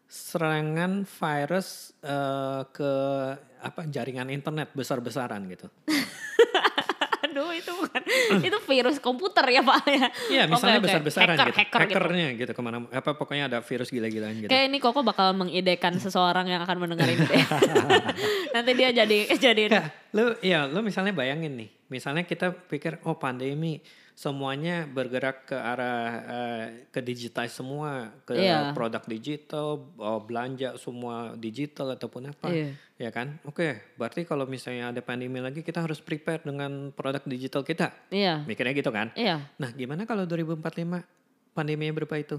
serangan 0.05 1.05
virus 1.05 1.93
eh, 2.01 2.61
ke 2.67 2.91
apa 3.61 3.85
jaringan 3.85 4.27
internet 4.27 4.73
besar-besaran 4.73 5.45
gitu. 5.47 5.69
Aduh 7.41 7.57
itu 7.57 7.71
bukan 7.73 8.01
itu 8.47 8.57
virus 8.69 8.97
komputer 9.01 9.45
ya 9.49 9.61
pak 9.65 9.81
ya. 9.89 10.07
Iya, 10.29 10.43
misalnya 10.45 10.77
oke. 10.77 10.85
besar-besaran 10.85 11.33
hacker, 11.33 11.49
gitu. 11.49 11.57
Hacker, 11.57 11.81
gitu. 11.81 11.97
Hackernya 11.97 12.27
gitu 12.37 12.51
ke 12.53 12.61
mana 12.61 12.77
apa 12.93 13.09
pokoknya 13.17 13.43
ada 13.49 13.59
virus 13.65 13.89
gila-gilaan 13.89 14.45
gitu. 14.45 14.49
Kayak 14.53 14.65
ini 14.69 14.77
Koko 14.77 15.01
bakal 15.01 15.33
mengidekan 15.33 15.97
seseorang 15.97 16.45
yang 16.45 16.61
akan 16.61 16.77
mendengar 16.85 17.09
ini 17.09 17.25
deh. 17.25 17.45
Nanti 18.55 18.71
dia 18.77 18.89
jadi 18.93 19.19
jadi 19.33 19.63
Enggak, 19.73 19.89
lu 20.17 20.25
ya 20.45 20.69
lu 20.69 20.85
misalnya 20.85 21.17
bayangin 21.17 21.57
nih, 21.57 21.69
misalnya 21.89 22.21
kita 22.29 22.53
pikir 22.53 23.01
oh 23.09 23.17
pandemi 23.17 23.81
semuanya 24.21 24.85
bergerak 24.85 25.49
ke 25.49 25.57
arah 25.57 26.05
eh, 26.29 26.65
ke 26.93 27.01
digital 27.01 27.49
semua, 27.49 28.13
ke 28.21 28.37
Iya. 28.37 28.69
produk 28.77 29.01
digital, 29.09 29.81
oh, 29.97 30.21
belanja 30.21 30.77
semua 30.77 31.33
digital 31.33 31.97
ataupun 31.97 32.29
apa, 32.29 32.53
Iya. 32.53 32.77
ya 33.01 33.09
kan? 33.09 33.41
Oke, 33.49 33.81
berarti 33.97 34.21
kalau 34.29 34.45
misalnya 34.45 34.93
ada 34.93 35.01
pandemi 35.01 35.41
lagi 35.41 35.65
kita 35.65 35.81
harus 35.81 35.97
prepare 35.97 36.45
dengan 36.45 36.93
produk 36.93 37.25
digital 37.25 37.65
kita, 37.65 37.89
Iya. 38.13 38.45
mikirnya 38.45 38.77
gitu 38.77 38.93
kan? 38.93 39.09
Iya. 39.17 39.41
Nah, 39.57 39.73
gimana 39.73 40.05
kalau 40.05 40.29
2045 40.29 41.01
pandeminya 41.57 41.97
berupa 41.97 42.21
itu? 42.21 42.37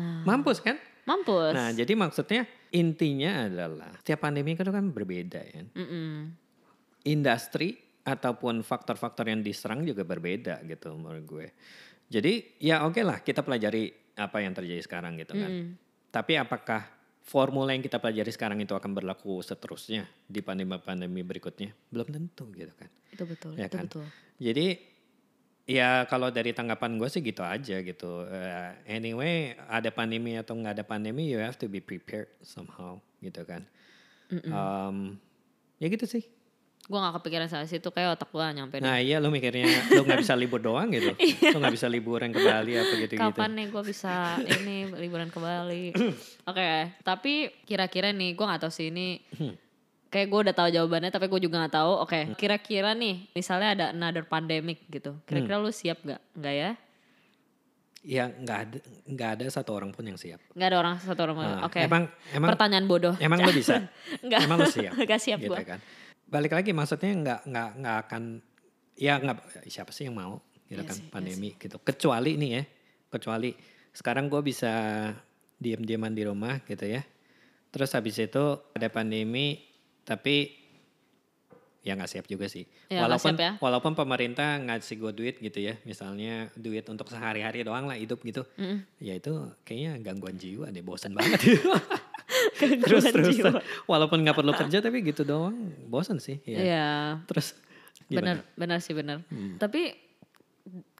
Nah, 0.00 0.24
Mampus 0.24 0.64
kan? 0.64 0.80
mampus. 1.04 1.52
Nah, 1.52 1.68
jadi 1.76 1.92
maksudnya 1.92 2.48
intinya 2.72 3.44
adalah 3.44 3.92
setiap 4.00 4.24
pandemi 4.24 4.56
itu 4.56 4.64
kan 4.64 4.88
berbeda 4.88 5.36
ya 5.36 5.68
Mm-mm. 5.76 6.32
industri 7.04 7.76
ataupun 8.04 8.60
faktor-faktor 8.60 9.32
yang 9.32 9.40
diserang 9.40 9.80
juga 9.82 10.04
berbeda 10.04 10.60
gitu 10.68 10.92
menurut 10.92 11.24
gue. 11.24 11.46
Jadi 12.12 12.60
ya 12.60 12.84
oke 12.84 13.00
lah 13.00 13.24
kita 13.24 13.40
pelajari 13.40 13.88
apa 14.20 14.44
yang 14.44 14.52
terjadi 14.52 14.84
sekarang 14.84 15.16
gitu 15.16 15.32
kan. 15.34 15.50
Mm-mm. 15.50 15.68
Tapi 16.12 16.36
apakah 16.36 16.84
formula 17.24 17.72
yang 17.72 17.80
kita 17.80 17.96
pelajari 17.96 18.28
sekarang 18.28 18.60
itu 18.60 18.76
akan 18.76 18.92
berlaku 18.92 19.40
seterusnya 19.40 20.04
di 20.28 20.44
pandemi-pandemi 20.44 21.24
berikutnya 21.24 21.72
belum 21.88 22.12
tentu 22.12 22.52
gitu 22.52 22.70
kan. 22.76 22.92
Itu 23.08 23.24
betul, 23.24 23.56
Ya 23.56 23.66
itu 23.66 23.76
kan? 23.80 23.88
betul. 23.88 24.06
Jadi 24.36 24.66
ya 25.64 26.04
kalau 26.04 26.28
dari 26.28 26.52
tanggapan 26.52 27.00
gue 27.00 27.08
sih 27.08 27.24
gitu 27.24 27.40
aja 27.40 27.80
gitu. 27.80 28.28
Eh, 28.28 28.70
anyway 28.84 29.56
ada 29.64 29.88
pandemi 29.88 30.36
atau 30.36 30.52
nggak 30.52 30.76
ada 30.76 30.84
pandemi 30.84 31.24
you 31.32 31.40
have 31.40 31.56
to 31.56 31.66
be 31.72 31.80
prepared 31.80 32.28
somehow 32.44 33.00
gitu 33.24 33.40
kan. 33.48 33.64
Um, 34.28 35.16
ya 35.80 35.88
gitu 35.88 36.04
sih. 36.04 36.28
Gue 36.84 37.00
gak 37.00 37.16
kepikiran 37.16 37.48
saat 37.48 37.64
situ 37.64 37.88
kayak 37.88 38.20
otak 38.20 38.28
gue 38.28 38.44
nyampe 38.44 38.76
deh. 38.76 38.84
Nah 38.84 39.00
iya 39.00 39.16
lu 39.16 39.32
mikirnya 39.32 39.64
lu 39.88 40.04
nggak 40.04 40.20
bisa 40.20 40.36
libur 40.36 40.60
doang 40.60 40.92
gitu. 40.92 41.16
lu 41.54 41.56
nggak 41.56 41.72
bisa 41.72 41.88
liburan 41.88 42.28
ke 42.28 42.44
Bali 42.44 42.76
apa 42.76 42.92
gitu-gitu. 43.00 43.24
Kapan 43.24 43.50
nih 43.56 43.66
gue 43.72 43.82
bisa 43.88 44.36
ini 44.60 44.92
liburan 44.92 45.32
ke 45.32 45.38
Bali? 45.40 45.96
Oke, 46.50 46.92
tapi 47.00 47.48
kira-kira 47.64 48.12
nih 48.12 48.36
gue 48.36 48.44
nggak 48.44 48.68
tahu 48.68 48.72
sih 48.72 48.92
ini. 48.92 49.16
Kayak 50.12 50.28
gue 50.30 50.40
udah 50.46 50.54
tahu 50.54 50.68
jawabannya, 50.70 51.10
tapi 51.10 51.26
gue 51.26 51.40
juga 51.42 51.64
nggak 51.64 51.74
tahu. 51.74 51.92
Oke, 52.04 52.20
kira-kira 52.38 52.94
nih, 52.94 53.32
misalnya 53.34 53.68
ada 53.74 53.84
another 53.90 54.22
pandemic 54.22 54.84
gitu. 54.86 55.18
Kira-kira 55.26 55.58
lu 55.58 55.74
siap 55.74 56.04
gak? 56.06 56.20
Nggak 56.38 56.54
ya? 56.54 56.70
Ya 58.04 58.24
nggak 58.28 58.58
ada 58.60 58.78
nggak 59.08 59.30
ada 59.40 59.44
satu 59.48 59.72
orang 59.72 59.88
pun 59.90 60.04
yang 60.04 60.20
siap. 60.20 60.36
Nggak 60.52 60.68
ada 60.68 60.76
orang 60.76 60.94
satu 61.00 61.20
orang. 61.24 61.36
Nah, 61.40 61.64
Oke. 61.64 61.80
Emang 61.80 62.12
emang 62.30 62.52
Pertanyaan 62.52 62.84
bodoh. 62.84 63.16
emang 63.16 63.40
lu 63.40 63.50
bisa. 63.56 63.88
Emang 64.44 64.60
lu 64.60 64.68
siap. 64.68 64.92
Nggak 65.08 65.20
siap 65.24 65.40
gitu 65.40 65.56
gue. 65.56 65.64
kan. 65.64 65.80
Balik 66.28 66.52
lagi 66.56 66.70
maksudnya 66.74 67.12
nggak 67.14 67.40
nggak 67.46 67.70
nggak 67.80 67.96
akan 68.08 68.22
ya 68.94 69.18
nggak 69.18 69.68
siapa 69.68 69.90
sih 69.90 70.06
yang 70.06 70.16
mau 70.16 70.40
gitu 70.70 70.80
Iya 70.80 70.88
kan 70.88 70.96
sih, 70.96 71.04
iya 71.04 71.12
pandemi 71.12 71.50
gitu. 71.60 71.76
Kecuali 71.82 72.32
nih 72.40 72.50
ya, 72.50 72.62
kecuali 73.12 73.50
sekarang 73.94 74.26
gue 74.32 74.40
bisa 74.42 74.72
diam-diaman 75.60 76.12
di 76.12 76.22
rumah 76.26 76.64
gitu 76.66 76.84
ya. 76.88 77.04
Terus 77.70 77.90
habis 77.94 78.16
itu 78.18 78.44
ada 78.74 78.88
pandemi 78.90 79.60
tapi 80.04 80.64
ya 81.84 81.92
nggak 81.92 82.10
siap 82.10 82.26
juga 82.26 82.48
sih. 82.48 82.64
Ya, 82.88 83.04
walaupun 83.04 83.36
siap 83.36 83.44
ya. 83.44 83.52
walaupun 83.60 83.92
pemerintah 83.92 84.56
ngasih 84.56 84.96
gue 84.96 85.12
duit 85.12 85.36
gitu 85.38 85.60
ya, 85.60 85.76
misalnya 85.84 86.48
duit 86.56 86.88
untuk 86.88 87.12
sehari-hari 87.12 87.60
doang 87.60 87.84
lah 87.84 88.00
hidup 88.00 88.24
gitu. 88.24 88.42
Mm-mm. 88.56 88.88
Ya 89.04 89.20
itu 89.20 89.52
kayaknya 89.68 90.00
gangguan 90.00 90.40
jiwa 90.40 90.72
deh, 90.72 90.80
bosan 90.80 91.12
banget. 91.12 91.44
terus 92.84 93.04
terus 93.08 93.36
jiwa. 93.36 93.60
walaupun 93.88 94.22
nggak 94.22 94.36
perlu 94.36 94.52
kerja 94.52 94.78
tapi 94.84 95.00
gitu 95.04 95.22
doang 95.24 95.54
bosan 95.88 96.18
sih 96.20 96.40
ya. 96.44 96.58
Iya. 96.58 96.88
Terus 97.28 97.56
Benar, 98.08 98.44
gimana? 98.44 98.58
benar 98.58 98.78
sih 98.84 98.94
benar. 98.94 99.18
Hmm. 99.32 99.56
Tapi 99.56 99.96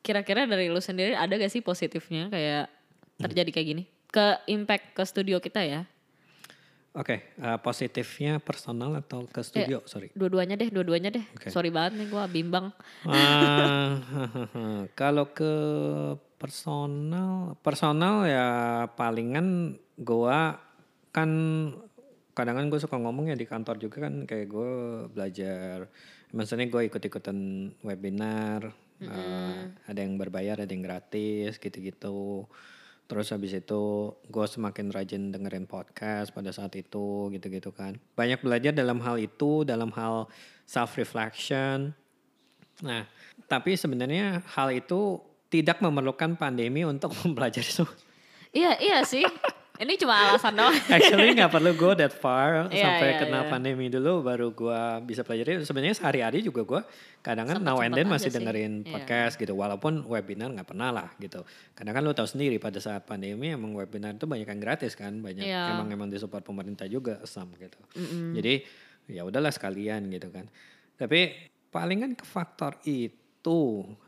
kira-kira 0.04 0.44
dari 0.44 0.68
lu 0.68 0.80
sendiri 0.80 1.16
ada 1.16 1.32
gak 1.32 1.52
sih 1.52 1.64
positifnya 1.64 2.28
kayak 2.28 2.68
terjadi 3.20 3.50
kayak 3.52 3.68
gini? 3.72 3.84
Ke 4.08 4.40
impact 4.48 4.94
ke 4.96 5.02
studio 5.04 5.40
kita 5.40 5.64
ya? 5.64 5.88
Oke, 6.94 7.26
eh, 7.26 7.58
positifnya 7.58 8.38
personal 8.38 8.94
atau 9.02 9.26
ke 9.26 9.42
studio? 9.42 9.82
Sorry. 9.82 10.14
Dua-duanya 10.14 10.54
deh, 10.54 10.70
dua-duanya 10.70 11.10
deh. 11.10 11.26
Oke. 11.34 11.50
Sorry 11.50 11.74
banget 11.74 11.98
nih 11.98 12.06
gue 12.06 12.24
bimbang. 12.30 12.70
Ah, 13.02 13.98
kalau 15.00 15.26
ke 15.34 15.52
personal, 16.38 17.58
personal 17.66 18.30
ya 18.30 18.48
palingan 18.94 19.74
gua 19.98 20.60
kan 21.14 21.30
kadang 22.35 22.59
kan 22.59 22.66
gue 22.66 22.80
suka 22.83 22.99
ngomong 22.99 23.30
ya 23.30 23.38
di 23.38 23.47
kantor 23.47 23.78
juga 23.78 24.11
kan 24.11 24.26
kayak 24.26 24.47
gue 24.50 24.73
belajar 25.14 25.87
maksudnya 26.35 26.66
gue 26.66 26.90
ikut-ikutan 26.90 27.38
webinar 27.87 28.75
eh, 28.99 29.71
ada 29.87 30.00
yang 30.02 30.18
berbayar 30.18 30.66
ada 30.66 30.73
yang 30.75 30.83
gratis 30.83 31.62
gitu-gitu 31.62 32.50
terus 33.06 33.30
habis 33.30 33.54
itu 33.54 34.11
gue 34.26 34.47
semakin 34.50 34.90
rajin 34.90 35.30
dengerin 35.30 35.71
podcast 35.71 36.35
pada 36.35 36.50
saat 36.50 36.75
itu 36.75 37.30
gitu-gitu 37.30 37.71
kan 37.71 37.94
banyak 38.18 38.42
belajar 38.42 38.75
dalam 38.75 38.99
hal 38.99 39.14
itu 39.23 39.62
dalam 39.62 39.94
hal 39.94 40.26
self 40.66 40.99
reflection 40.99 41.94
Nah, 42.83 43.07
tapi 43.46 43.79
sebenarnya 43.79 44.42
hal 44.59 44.74
itu 44.74 45.22
tidak 45.53 45.79
memerlukan 45.79 46.35
pandemi 46.35 46.83
untuk 46.83 47.14
mempelajari 47.22 47.70
semua. 47.70 47.94
Iya, 48.50 48.72
iya 48.83 48.98
sih. 49.07 49.22
Ini 49.74 49.98
cuma 49.98 50.14
alasan 50.14 50.54
doang. 50.54 50.70
Actually 50.94 51.34
nggak 51.34 51.50
perlu 51.50 51.74
go 51.74 51.98
that 51.98 52.14
far 52.14 52.70
Iya, 52.70 52.78
sampai 52.94 53.08
iya, 53.10 53.18
kena 53.18 53.40
iya. 53.42 53.50
pandemi 53.50 53.90
dulu 53.90 54.22
baru 54.22 54.54
gua 54.54 55.02
bisa 55.02 55.26
pelajari. 55.26 55.66
Sebenarnya 55.66 55.98
sehari-hari 55.98 56.46
juga 56.46 56.62
gua 56.62 56.80
kadang 57.26 57.50
kan 57.50 57.58
now 57.58 57.82
and 57.82 57.90
then 57.90 58.06
masih 58.06 58.30
sih. 58.30 58.38
dengerin 58.38 58.87
Iya. 58.87 58.94
podcast 58.94 59.34
gitu. 59.34 59.50
Walaupun 59.58 60.06
webinar 60.06 60.54
nggak 60.54 60.70
pernah 60.70 60.94
lah 60.94 61.10
gitu. 61.18 61.42
Kadang 61.74 61.90
kan 61.90 62.06
lu 62.06 62.14
tahu 62.14 62.30
sendiri 62.30 62.62
pada 62.62 62.78
saat 62.78 63.02
pandemi 63.02 63.50
emang 63.50 63.74
webinar 63.74 64.14
itu 64.14 64.30
banyak 64.30 64.46
yang 64.46 64.62
gratis 64.62 64.94
kan, 64.94 65.18
banyak 65.18 65.42
Iya. 65.42 65.74
emang 65.74 65.90
emang 65.90 66.06
disupport 66.06 66.46
pemerintah 66.46 66.87
juga 66.87 67.18
some 67.26 67.50
gitu. 67.58 67.78
Jadi 68.30 68.62
ya 69.10 69.26
udahlah 69.26 69.50
sekalian 69.50 70.06
gitu 70.06 70.30
kan. 70.30 70.46
Tapi 70.94 71.34
palingan 71.74 72.14
ke 72.14 72.22
faktor 72.22 72.78
itu 72.87 73.23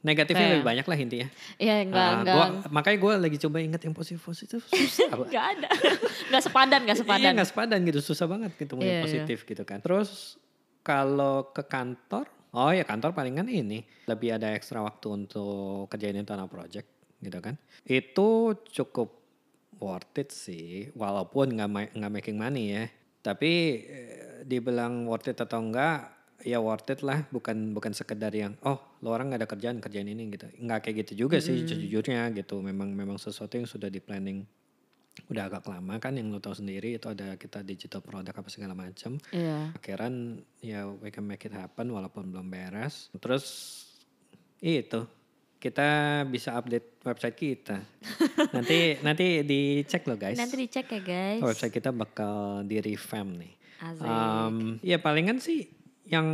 negatifnya 0.01 0.41
Kayak- 0.41 0.55
lebih 0.57 0.67
banyak 0.67 0.87
lah 0.87 0.97
intinya. 0.97 1.29
Iya, 1.57 1.75
enggak, 1.83 2.01
Ah, 2.03 2.15
enggak. 2.17 2.35
gua, 2.35 2.47
makanya 2.71 2.99
gue 2.99 3.13
lagi 3.21 3.39
coba 3.39 3.57
inget 3.61 3.83
yang 3.83 3.93
positif-positif 3.93 4.61
susah 4.65 5.13
banget. 5.13 5.29
Enggak 5.31 5.47
ada. 5.53 5.69
Enggak 6.27 6.43
sepadan, 6.43 6.81
enggak 6.81 6.97
Iya 6.97 7.03
sepadan. 7.05 7.31
nggak 7.35 7.49
sepadan 7.49 7.79
gitu, 7.85 8.01
susah 8.01 8.27
banget 8.27 8.51
Iya, 8.57 8.65
yang 8.65 8.97
iya. 8.99 9.05
positif 9.05 9.39
gitu 9.45 9.63
kan. 9.63 9.79
Terus 9.79 10.41
kalau 10.81 11.51
ke 11.51 11.63
kantor, 11.63 12.25
oh 12.51 12.71
ya 12.71 12.83
kantor 12.83 13.13
palingan 13.13 13.45
ini 13.45 13.81
lebih 14.07 14.33
ada 14.33 14.51
ekstra 14.51 14.81
waktu 14.81 15.07
untuk 15.19 15.87
kerjain 15.89 16.17
internal 16.17 16.47
project 16.47 16.89
gitu 17.19 17.37
kan. 17.39 17.55
Itu 17.83 18.55
cukup 18.65 19.21
worth 19.77 20.17
it 20.17 20.31
sih, 20.31 20.89
walaupun 20.93 21.53
nggak 21.53 21.69
nggak 21.93 22.13
making 22.15 22.37
money 22.37 22.73
ya. 22.73 22.89
Tapi 23.21 23.53
eh, 23.83 24.17
dibilang 24.43 25.05
worth 25.05 25.27
it 25.27 25.37
atau 25.37 25.61
enggak, 25.61 26.16
ya 26.47 26.63
worth 26.63 26.87
it 26.87 27.03
lah. 27.03 27.27
Bukan 27.27 27.75
bukan 27.75 27.91
sekedar 27.91 28.31
yang 28.31 28.55
oh 28.63 28.79
lo 29.03 29.11
orang 29.11 29.29
nggak 29.29 29.43
ada 29.43 29.49
kerjaan 29.49 29.77
kerjain 29.79 30.07
ini 30.07 30.31
gitu. 30.31 30.47
Nggak 30.57 30.79
kayak 30.81 30.97
gitu 31.03 31.27
juga 31.27 31.37
sih 31.37 31.67
sejujurnya 31.67 32.31
gitu. 32.33 32.63
Memang 32.63 32.89
memang 32.89 33.19
sesuatu 33.19 33.59
yang 33.59 33.67
sudah 33.67 33.87
di 33.87 33.99
planning 33.99 34.47
udah 35.27 35.49
agak 35.49 35.65
lama 35.65 35.97
kan 35.97 36.13
yang 36.13 36.29
lo 36.29 36.37
tahu 36.37 36.53
sendiri 36.55 36.93
itu 36.93 37.09
ada 37.09 37.35
kita 37.35 37.65
digital 37.65 38.05
product 38.05 38.37
apa 38.37 38.53
segala 38.53 38.77
macam 38.77 39.17
Iya. 39.33 39.73
akhiran 39.73 40.13
ya 40.61 40.93
we 40.93 41.09
can 41.09 41.25
make 41.25 41.41
it 41.41 41.57
happen 41.57 41.89
walaupun 41.89 42.29
belum 42.29 42.45
beres 42.47 43.09
terus 43.17 43.45
itu 44.61 45.09
kita 45.57 45.89
bisa 46.29 46.53
update 46.55 47.01
website 47.01 47.33
kita 47.33 47.81
nanti 48.55 49.01
nanti 49.01 49.41
dicek 49.41 50.05
lo 50.05 50.21
guys 50.21 50.37
Nanti 50.37 50.53
dicek 50.59 50.85
ya, 50.85 51.01
guys. 51.01 51.41
website 51.41 51.73
kita 51.73 51.91
bakal 51.91 52.61
di 52.63 52.77
revamp 52.77 53.41
nih 53.41 53.53
Asik. 53.77 54.05
Um, 54.05 54.57
ya 54.81 55.01
palingan 55.01 55.41
sih 55.41 55.65
yang 56.07 56.27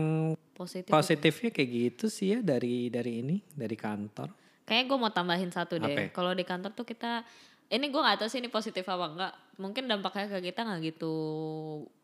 Positif. 0.52 0.92
positifnya 0.92 1.50
kayak 1.50 1.70
gitu 1.72 2.06
sih 2.06 2.37
ya 2.37 2.38
dari 2.38 2.87
dari 2.87 3.24
ini 3.24 3.37
dari 3.50 3.74
kantor 3.74 4.30
Kayaknya 4.62 4.85
gue 4.87 4.98
mau 5.00 5.11
tambahin 5.11 5.50
satu 5.50 5.74
Apa 5.74 5.90
ya? 5.90 5.96
deh. 5.98 6.08
Kalau 6.14 6.30
di 6.32 6.46
kantor 6.46 6.70
tuh 6.70 6.87
kita 6.87 7.26
ini 7.66 7.90
gue 7.90 7.98
gak 7.98 8.22
tahu 8.22 8.28
sih 8.30 8.38
ini 8.38 8.46
positif 8.46 8.87
apa 8.87 9.06
enggak. 9.11 9.32
Mungkin 9.58 9.90
dampaknya 9.90 10.30
ke 10.30 10.38
kita 10.38 10.62
nggak 10.62 10.80
gitu 10.87 11.14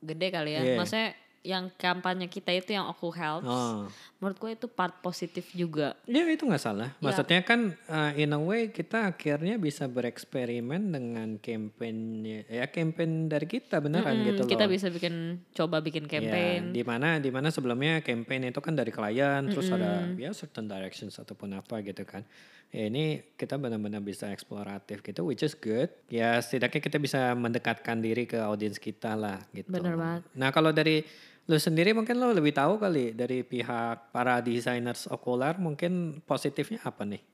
gede 0.03 0.29
kali 0.35 0.59
ya. 0.59 0.63
Iya. 0.65 0.75
Maksudnya 0.75 1.09
yang 1.41 1.71
kampanye 1.73 2.27
kita 2.27 2.51
itu 2.51 2.73
yang 2.73 2.85
aku 2.85 3.09
helps. 3.09 3.45
oh 3.45 3.87
Menurut 4.19 4.37
gue 4.37 4.51
itu 4.53 4.67
part 4.67 4.99
positif 4.99 5.47
juga. 5.53 5.95
Ya 6.05 6.27
itu 6.27 6.43
nggak 6.43 6.59
salah. 6.59 6.91
Ya. 6.93 7.01
Maksudnya 7.01 7.41
kan 7.41 7.61
uh, 7.87 8.11
in 8.13 8.31
a 8.31 8.39
way 8.39 8.69
kita 8.69 9.09
akhirnya 9.09 9.55
bisa 9.55 9.87
bereksperimen 9.87 10.91
dengan 10.91 11.39
campaign 11.39 11.97
ya 12.45 12.67
campaign 12.67 13.27
dari 13.27 13.47
kita 13.47 13.79
beneran 13.79 14.11
Mm, 14.11 14.25
gitu 14.27 14.43
loh. 14.43 14.51
kita 14.51 14.67
bisa 14.67 14.87
bikin 14.89 15.15
coba 15.53 15.79
bikin 15.79 16.05
Ya, 16.05 16.11
campaign. 16.11 16.61
di 16.73 16.83
mana 16.83 17.17
di 17.17 17.29
mana 17.29 17.49
sebelumnya 17.49 18.01
campaign 18.01 18.49
itu 18.49 18.59
kan 18.59 18.75
dari 18.75 18.91
klien 18.91 19.47
terus 19.47 19.69
ada 19.69 20.11
ya 20.13 20.33
certain 20.33 20.67
directions 20.67 21.15
ataupun 21.15 21.55
apa 21.55 21.79
gitu 21.81 22.03
kan. 22.03 22.27
Ya 22.69 22.85
ini 22.85 23.25
kita 23.33 23.57
benar-benar 23.57 24.03
bisa 24.03 24.29
eksploratif 24.29 25.01
gitu 25.01 25.25
which 25.25 25.41
is 25.41 25.55
good. 25.55 25.89
Ya 26.09 26.37
setidaknya 26.37 26.83
kita 26.83 26.99
bisa 26.99 27.33
mendekatkan 27.33 27.97
diri 27.97 28.27
ke 28.27 28.37
audiens 28.37 28.77
kita 28.77 29.15
lah 29.15 29.41
gitu. 29.51 29.71
Bener 29.71 29.95
banget. 29.95 30.23
Nah, 30.35 30.51
kalau 30.51 30.69
dari 30.69 31.01
lu 31.49 31.57
sendiri 31.57 31.97
mungkin 31.97 32.21
lo 32.21 32.29
lebih 32.31 32.53
tahu 32.53 32.77
kali 32.77 33.17
dari 33.17 33.41
pihak 33.41 34.13
para 34.13 34.45
designers 34.45 35.09
okular 35.09 35.57
mungkin 35.57 36.21
positifnya 36.29 36.77
apa 36.85 37.09
nih? 37.09 37.25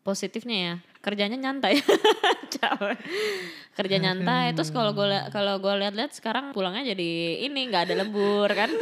Positifnya 0.00 0.56
ya 0.56 0.74
kerjanya 1.04 1.36
nyantai. 1.36 1.80
Kerja 3.76 3.96
nyantai. 4.00 4.56
Terus 4.56 4.72
kalau 4.72 4.96
gue 4.96 5.04
kalau 5.28 5.60
gue 5.60 5.74
lihat-lihat 5.84 6.16
sekarang 6.16 6.56
pulangnya 6.56 6.96
jadi 6.96 7.44
ini 7.44 7.68
nggak 7.68 7.92
ada 7.92 7.94
lembur 8.00 8.48
kan. 8.48 8.72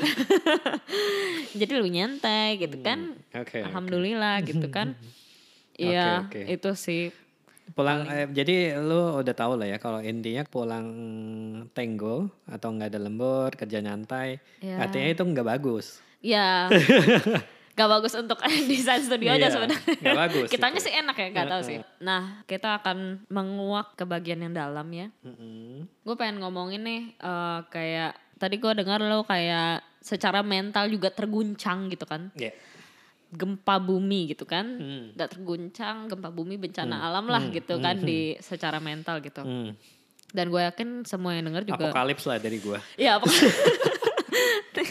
jadi 1.59 1.72
lebih 1.83 1.92
nyantai 1.98 2.61
gitu 2.62 2.79
kan. 2.85 3.18
Hmm, 3.18 3.42
oke. 3.42 3.59
Alhamdulillah 3.59 4.37
gitu 4.46 4.68
kan. 4.70 4.94
Iya, 5.72 6.29
oke. 6.29 6.37
itu 6.53 6.70
sih. 6.77 7.09
Pulang 7.70 8.05
eh, 8.05 8.27
jadi 8.27 8.77
lu 8.77 9.18
udah 9.18 9.33
tahu 9.33 9.55
lah 9.55 9.66
ya 9.66 9.79
kalau 9.79 9.98
intinya 9.98 10.44
pulang 10.44 10.87
tenggo 11.68 12.29
atau 12.44 12.68
nggak 12.68 12.90
ada 12.90 13.01
lembur, 13.01 13.48
kerja 13.53 13.79
nyantai, 13.79 14.42
Ya. 14.59 14.77
artinya 14.79 15.09
itu 15.09 15.22
nggak 15.22 15.46
bagus. 15.48 16.03
Ya. 16.18 16.68
Gak 17.72 17.88
bagus 17.88 18.12
untuk 18.12 18.37
desain 18.68 19.01
studio 19.01 19.33
aja 19.33 19.48
Iya, 19.48 19.48
sebenarnya. 19.48 19.81
nggak 19.96 20.18
bagus 20.20 20.48
Kitanya 20.53 20.77
itu. 20.77 20.85
sih 20.85 20.92
enak 20.92 21.16
ya, 21.16 21.27
nggak 21.33 21.48
tahu 21.48 21.62
sih. 21.64 21.79
Nah, 21.98 22.44
kita 22.44 22.77
akan 22.77 23.25
menguak 23.27 23.96
ke 23.96 24.05
bagian 24.05 24.44
yang 24.44 24.53
dalam 24.53 24.85
ya. 24.92 25.09
Mm-mm. 25.25 25.88
Gue 26.05 26.14
pengen 26.14 26.44
ngomongin 26.44 26.85
nih 26.85 27.16
eh, 27.16 27.61
kayak 27.66 28.12
tadi 28.37 28.61
gue 28.61 28.72
dengar 28.77 29.01
lo 29.01 29.25
kayak 29.25 29.81
secara 30.05 30.44
mental 30.44 30.85
juga 30.87 31.09
terguncang 31.09 31.88
gitu 31.88 32.05
kan. 32.05 32.29
Ya. 32.37 32.53
Gempa 33.33 33.81
bumi 33.81 34.37
gitu 34.37 34.45
kan. 34.45 34.64
Hmm. 34.64 35.05
Gak 35.16 35.40
terguncang, 35.40 36.07
gempa 36.12 36.29
bumi 36.29 36.61
bencana 36.61 37.09
alam 37.09 37.25
lah 37.27 37.49
gitu 37.49 37.81
kan 37.81 37.97
di 37.99 38.37
secara 38.38 38.77
mental 38.79 39.25
gitu. 39.25 39.40
Hmm. 39.40 39.73
Dan 40.33 40.49
gue 40.49 40.61
yakin 40.64 41.05
semua 41.05 41.37
yang 41.37 41.53
denger 41.53 41.68
juga 41.68 41.92
Apokalips 41.92 42.25
lah 42.25 42.40
dari 42.40 42.57
gua. 42.57 42.81
Iya, 42.97 43.21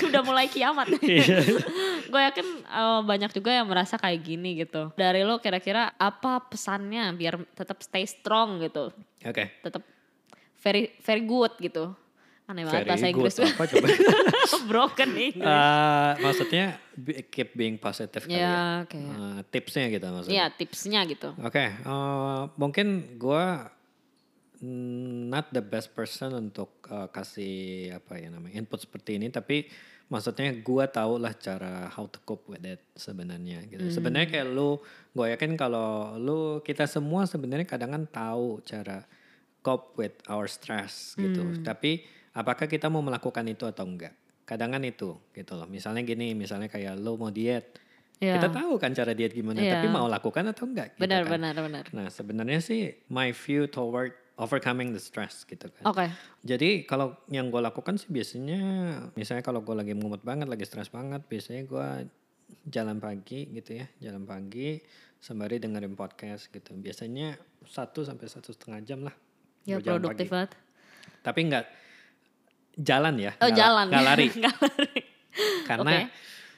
udah 0.12 0.22
mulai 0.28 0.46
kiamat. 0.52 0.92
Iya. 1.02 1.40
gue 2.12 2.22
yakin 2.22 2.48
eh, 2.62 3.02
banyak 3.08 3.32
juga 3.32 3.52
yang 3.56 3.66
merasa 3.66 3.96
kayak 3.96 4.20
gini 4.22 4.60
gitu. 4.60 4.92
Dari 4.94 5.24
lo 5.24 5.40
kira-kira 5.40 5.96
apa 5.96 6.44
pesannya 6.46 7.16
biar 7.16 7.40
tetap 7.56 7.80
stay 7.82 8.04
strong 8.04 8.60
gitu, 8.62 8.92
Oke. 9.24 9.50
tetap 9.64 9.82
very 10.60 10.92
very 11.02 11.24
good 11.24 11.56
gitu. 11.58 11.96
Aneh 12.50 12.64
banget 12.68 12.84
bahasa. 12.90 13.08
Inggris 13.08 13.36
gue. 13.38 13.48
Apa 13.48 13.64
coba? 13.70 13.88
Broken 14.72 15.12
English. 15.16 15.46
Eh, 15.46 16.12
maksudnya 16.20 16.66
keep 17.32 17.56
being 17.56 17.78
positive 17.80 18.28
kali 18.28 18.36
ya. 18.36 18.44
ya, 18.44 18.64
oke. 18.84 19.00
Eh, 19.00 19.40
tipsnya 19.54 19.86
gitu 19.88 20.06
maksudnya. 20.12 20.36
Iya, 20.36 20.46
tipsnya 20.52 21.00
gitu. 21.08 21.30
Oke, 21.40 21.66
eh, 21.72 22.42
mungkin 22.60 23.16
gua 23.16 23.72
mm, 24.60 25.32
not 25.32 25.48
the 25.56 25.64
best 25.64 25.96
person 25.96 26.36
untuk 26.36 26.84
eh, 26.92 27.08
kasih 27.14 27.56
apa 27.98 28.20
ya 28.20 28.28
namanya 28.28 28.60
input 28.60 28.84
seperti 28.84 29.16
ini, 29.16 29.32
tapi 29.32 29.72
maksudnya 30.12 30.52
gua 30.60 30.92
tahu 30.92 31.24
lah 31.24 31.32
cara 31.40 31.88
how 31.88 32.04
to 32.04 32.20
cope 32.28 32.44
with 32.52 32.68
it 32.68 32.84
sebenarnya 33.00 33.64
gitu. 33.72 33.88
Sebenarnya 33.88 34.28
kayak 34.28 34.48
lu, 34.52 34.76
gue 35.16 35.26
yakin 35.32 35.56
kalau 35.56 36.20
lu 36.20 36.60
kita 36.68 36.84
semua 36.84 37.24
sebenarnya 37.24 37.64
kadang 37.64 37.96
kan 37.96 38.04
tahu 38.12 38.60
cara 38.68 39.08
cope 39.64 39.96
with 39.96 40.16
our 40.28 40.52
stress 40.52 41.16
gitu. 41.16 41.64
Tapi 41.64 42.04
apakah 42.34 42.66
kita 42.66 42.88
mau 42.88 43.02
melakukan 43.02 43.44
itu 43.48 43.64
atau 43.66 43.84
enggak? 43.84 44.14
Kadang 44.44 44.72
kan 44.72 44.84
itu 44.84 45.16
gitu 45.32 45.54
loh. 45.56 45.68
Misalnya 45.68 46.04
gini, 46.04 46.34
misalnya 46.34 46.68
kayak 46.68 46.98
lu 46.98 47.16
mau 47.16 47.32
diet, 47.32 47.78
Iya. 48.22 48.38
kita 48.38 48.54
tahu 48.54 48.78
kan 48.78 48.94
cara 48.94 49.18
diet 49.18 49.34
gimana, 49.34 49.58
Iya. 49.58 49.82
tapi 49.82 49.88
mau 49.90 50.06
lakukan 50.06 50.46
atau 50.46 50.70
enggak? 50.70 50.94
gitu 50.94 51.02
Benar, 51.02 51.26
kan. 51.26 51.32
benar, 51.40 51.54
benar. 51.58 51.84
Nah 51.90 52.08
sebenarnya 52.08 52.60
sih 52.62 52.94
my 53.10 53.34
view 53.34 53.66
toward 53.66 54.14
overcoming 54.38 54.94
the 54.94 55.02
stress 55.02 55.42
gitu 55.44 55.70
kan. 55.70 55.84
Oke. 55.86 56.06
Jadi 56.42 56.86
kalau 56.86 57.18
yang 57.30 57.50
gue 57.50 57.62
lakukan 57.62 57.98
sih 57.98 58.10
biasanya, 58.10 58.62
misalnya 59.14 59.42
kalau 59.42 59.62
gue 59.62 59.74
lagi 59.74 59.94
mumet 59.94 60.22
banget, 60.22 60.50
lagi 60.50 60.66
stres 60.66 60.90
banget, 60.90 61.26
biasanya 61.26 61.66
gue 61.66 61.88
jalan 62.68 62.98
pagi 62.98 63.48
gitu 63.54 63.80
ya, 63.80 63.86
jalan 64.02 64.26
pagi 64.26 64.82
sembari 65.18 65.62
dengerin 65.62 65.94
podcast 65.94 66.50
gitu. 66.50 66.74
Biasanya 66.74 67.38
satu 67.64 68.02
sampai 68.02 68.26
satu 68.26 68.50
setengah 68.54 68.82
jam 68.82 69.06
lah. 69.06 69.14
Ya 69.64 69.78
produktif 69.78 70.30
banget. 70.30 70.58
Tapi 71.22 71.40
nggak 71.46 71.66
jalan 72.74 73.16
ya. 73.18 73.32
Oh, 73.36 73.46
la- 73.46 73.52
jalan. 73.52 73.86
nggak 73.88 74.06
lari. 74.06 74.28
Nggak 74.38 74.56
lari. 74.58 75.00
Karena 75.64 75.92
Oke. 75.94 76.06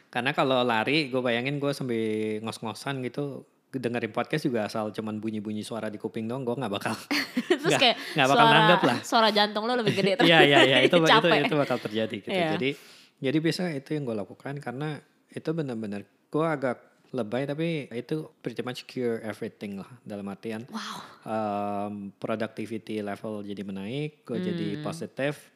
karena 0.09 0.31
kalau 0.31 0.59
lari, 0.61 0.97
gue 1.07 1.19
bayangin 1.19 1.57
gue 1.57 1.71
sambil 1.71 2.01
ngos-ngosan 2.39 3.01
gitu 3.01 3.45
dengerin 3.69 4.09
podcast 4.09 4.43
juga 4.43 4.65
asal 4.65 4.89
cuman 4.89 5.17
bunyi-bunyi 5.17 5.61
suara 5.61 5.87
di 5.87 5.97
kuping 5.97 6.25
dong, 6.25 6.41
gue 6.41 6.53
nggak 6.53 6.69
bakal 6.71 6.93
Terus 7.49 7.65
nggak- 7.67 7.81
kayak 7.81 7.97
nggak 8.13 8.27
bakal 8.27 8.45
suara, 8.45 8.53
nanggep 8.55 8.81
lah. 8.83 8.97
suara 9.01 9.29
jantung 9.29 9.63
lo 9.63 9.73
lebih 9.75 9.93
gede. 9.95 10.11
terus 10.15 10.29
Iya 10.29 10.39
iya 10.43 10.59
iya 10.63 10.77
itu 10.81 10.95
itu 10.95 11.27
itu 11.27 11.55
bakal 11.55 11.77
terjadi 11.79 12.15
gitu. 12.19 12.29
Iya. 12.29 12.53
Jadi 12.53 12.69
jadi 13.17 13.37
biasa 13.39 13.61
itu 13.71 13.89
yang 13.91 14.03
gue 14.03 14.13
lakukan 14.15 14.53
karena 14.57 15.01
itu 15.27 15.49
benar-benar 15.49 16.01
gue 16.03 16.45
agak 16.45 16.77
lebay 17.09 17.45
tapi 17.45 17.67
itu 17.89 18.25
pretty 18.41 18.61
much 18.61 18.85
cure 18.85 19.21
everything 19.21 19.77
lah 19.77 19.89
dalam 20.01 20.25
artian 20.25 20.65
Wow. 20.65 20.97
um, 21.23 21.93
productivity 22.17 23.01
level 23.01 23.41
jadi 23.41 23.61
menaik, 23.61 24.21
gue 24.21 24.37
jadi 24.39 24.67
Hmm. 24.77 24.83
positif. 24.83 25.52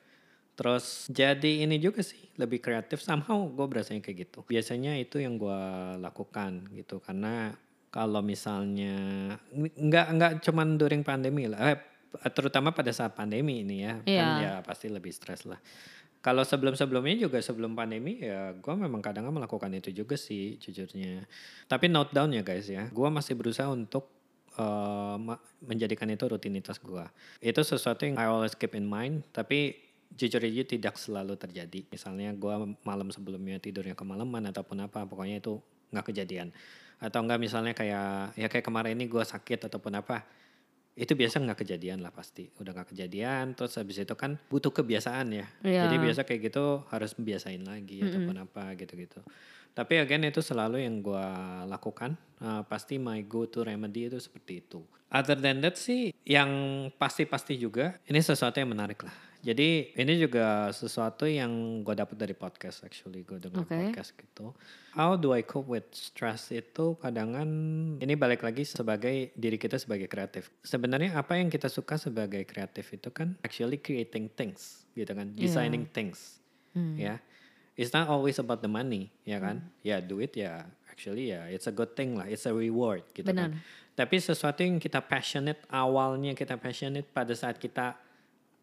Terus 0.58 1.06
jadi 1.08 1.70
ini 1.70 1.78
juga 1.78 2.02
sih 2.02 2.17
lebih 2.36 2.58
kreatif 2.58 2.98
somehow 3.00 3.46
gue 3.46 3.65
berasanya 3.70 4.02
kayak 4.02 4.26
gitu. 4.26 4.39
Biasanya 4.41 4.98
itu 4.98 5.22
yang 5.22 5.38
gue 5.38 5.62
lakukan 6.02 6.65
gitu 6.74 6.98
karena 6.98 7.54
kalau 7.93 8.26
misalnya 8.26 8.98
nggak 9.54 10.08
nggak 10.17 10.32
cuman 10.41 10.76
during 10.76 11.06
pandemi 11.06 11.46
lah, 11.46 11.78
eh, 11.78 11.80
terutama 12.34 12.74
pada 12.74 12.89
saat 12.89 13.13
pandemi 13.13 13.62
ini 13.62 13.86
ya, 13.86 14.02
kan 14.02 14.10
Iya. 14.10 14.26
ya 14.41 14.54
pasti 14.65 14.89
lebih 14.89 15.13
stres 15.13 15.46
lah. 15.46 15.62
Kalau 16.20 16.41
sebelum-sebelumnya 16.41 17.30
juga 17.30 17.38
sebelum 17.39 17.78
pandemi 17.78 18.17
ya 18.20 18.52
gue 18.58 18.74
memang 18.74 19.00
kadang 19.00 19.30
melakukan 19.30 19.70
itu 19.78 19.93
juga 19.93 20.17
sih 20.17 20.58
jujurnya. 20.58 21.24
Tapi 21.70 21.86
note 21.88 22.12
down 22.12 22.34
ya 22.34 22.41
guys 22.41 22.65
ya, 22.67 22.89
gue 22.89 23.10
masih 23.13 23.38
berusaha 23.38 23.70
untuk 23.70 24.10
ma- 25.22 25.38
menjadikan 25.62 26.10
itu 26.10 26.26
rutinitas 26.26 26.82
gue. 26.82 27.06
Itu 27.39 27.62
sesuatu 27.62 28.10
yang 28.10 28.17
I 28.17 28.26
always 28.26 28.58
keep 28.58 28.74
in 28.74 28.89
mind, 28.89 29.22
tapi 29.30 29.78
jujur 30.13 30.41
aja 30.41 30.63
tidak 30.63 30.96
selalu 30.96 31.36
terjadi. 31.36 31.84
Misalnya 31.91 32.32
gue 32.34 32.78
malam 32.88 33.10
sebelumnya 33.12 33.60
tidurnya 33.60 33.93
kemalaman 33.93 34.50
ataupun 34.50 34.88
apa, 34.88 35.04
pokoknya 35.04 35.43
itu 35.43 35.60
nggak 35.91 36.06
kejadian. 36.13 36.52
Atau 36.98 37.22
enggak 37.22 37.39
misalnya 37.41 37.74
kayak 37.78 38.34
ya 38.39 38.48
kayak 38.50 38.65
kemarin 38.65 38.98
ini 38.98 39.06
gue 39.06 39.22
sakit 39.22 39.70
ataupun 39.70 39.93
apa, 40.00 40.26
itu 40.98 41.13
biasa 41.13 41.38
nggak 41.38 41.62
kejadian 41.62 42.02
lah 42.02 42.10
pasti. 42.10 42.50
Udah 42.58 42.74
nggak 42.74 42.89
kejadian, 42.96 43.54
terus 43.54 43.78
habis 43.78 44.02
itu 44.02 44.15
kan 44.17 44.41
butuh 44.50 44.74
kebiasaan 44.74 45.30
ya. 45.30 45.46
Iya. 45.62 45.86
Jadi 45.86 45.96
biasa 46.02 46.22
kayak 46.26 46.41
gitu 46.50 46.82
harus 46.89 47.13
biasain 47.13 47.62
lagi 47.62 48.02
ataupun 48.02 48.38
apa 48.41 48.74
gitu-gitu. 48.74 49.22
Tapi 49.78 50.02
again 50.02 50.26
itu 50.26 50.41
selalu 50.41 50.82
yang 50.82 51.06
gue 51.06 51.28
lakukan. 51.70 52.17
Uh, 52.41 52.65
pasti 52.65 52.98
my 52.98 53.22
go 53.30 53.46
to 53.46 53.62
remedy 53.62 54.10
itu 54.10 54.17
seperti 54.17 54.65
itu. 54.65 54.82
Other 55.13 55.38
than 55.38 55.62
that 55.62 55.78
sih 55.78 56.10
yang 56.26 56.50
pasti-pasti 56.98 57.62
juga 57.62 57.96
ini 58.10 58.17
sesuatu 58.17 58.58
yang 58.58 58.74
menarik 58.74 59.06
lah. 59.06 59.13
Jadi 59.48 59.96
ini 59.96 60.14
juga 60.20 60.76
sesuatu 60.76 61.24
yang 61.24 61.80
gue 61.80 61.96
dapat 61.96 62.20
dari 62.20 62.36
podcast 62.36 62.84
actually 62.84 63.24
gue 63.24 63.40
dengar 63.40 63.64
Oke. 63.64 63.80
podcast 63.80 64.12
gitu. 64.12 64.52
How 64.92 65.16
do 65.16 65.32
I 65.32 65.40
cope 65.48 65.72
with 65.72 65.88
stress 65.96 66.52
itu 66.52 67.00
kadangan 67.00 67.48
ini 68.04 68.14
balik 68.20 68.44
lagi 68.44 68.68
sebagai 68.68 69.32
diri 69.40 69.56
kita 69.56 69.80
sebagai 69.80 70.12
kreatif. 70.12 70.52
Sebenarnya 70.68 71.16
apa 71.16 71.40
yang 71.40 71.48
kita 71.48 71.72
suka 71.72 71.96
sebagai 71.96 72.44
kreatif 72.44 72.92
itu 72.92 73.08
kan 73.08 73.40
actually 73.40 73.80
creating 73.80 74.28
things 74.36 74.84
gitu 75.00 75.16
kan, 75.16 75.32
Iya. 75.32 75.40
designing 75.48 75.88
things 75.96 76.44
Hmm. 76.76 77.00
ya. 77.00 77.24
It's 77.80 77.96
not 77.96 78.12
always 78.12 78.44
about 78.44 78.60
the 78.60 78.68
money 78.68 79.16
ya 79.24 79.40
kan. 79.40 79.64
Ya 79.80 80.04
duit 80.04 80.36
ya 80.36 80.68
actually 80.92 81.32
ya 81.32 81.48
it's 81.48 81.72
a 81.72 81.74
good 81.74 81.96
thing 81.96 82.20
lah, 82.20 82.28
it's 82.28 82.44
a 82.44 82.52
reward 82.52 83.08
gitu 83.16 83.32
Benar. 83.32 83.56
kan. 83.56 83.64
Tapi 83.96 84.20
sesuatu 84.20 84.60
yang 84.60 84.76
kita 84.76 85.00
passionate 85.00 85.64
awalnya 85.72 86.36
kita 86.36 86.60
passionate 86.60 87.08
pada 87.16 87.32
saat 87.32 87.56
kita 87.56 87.96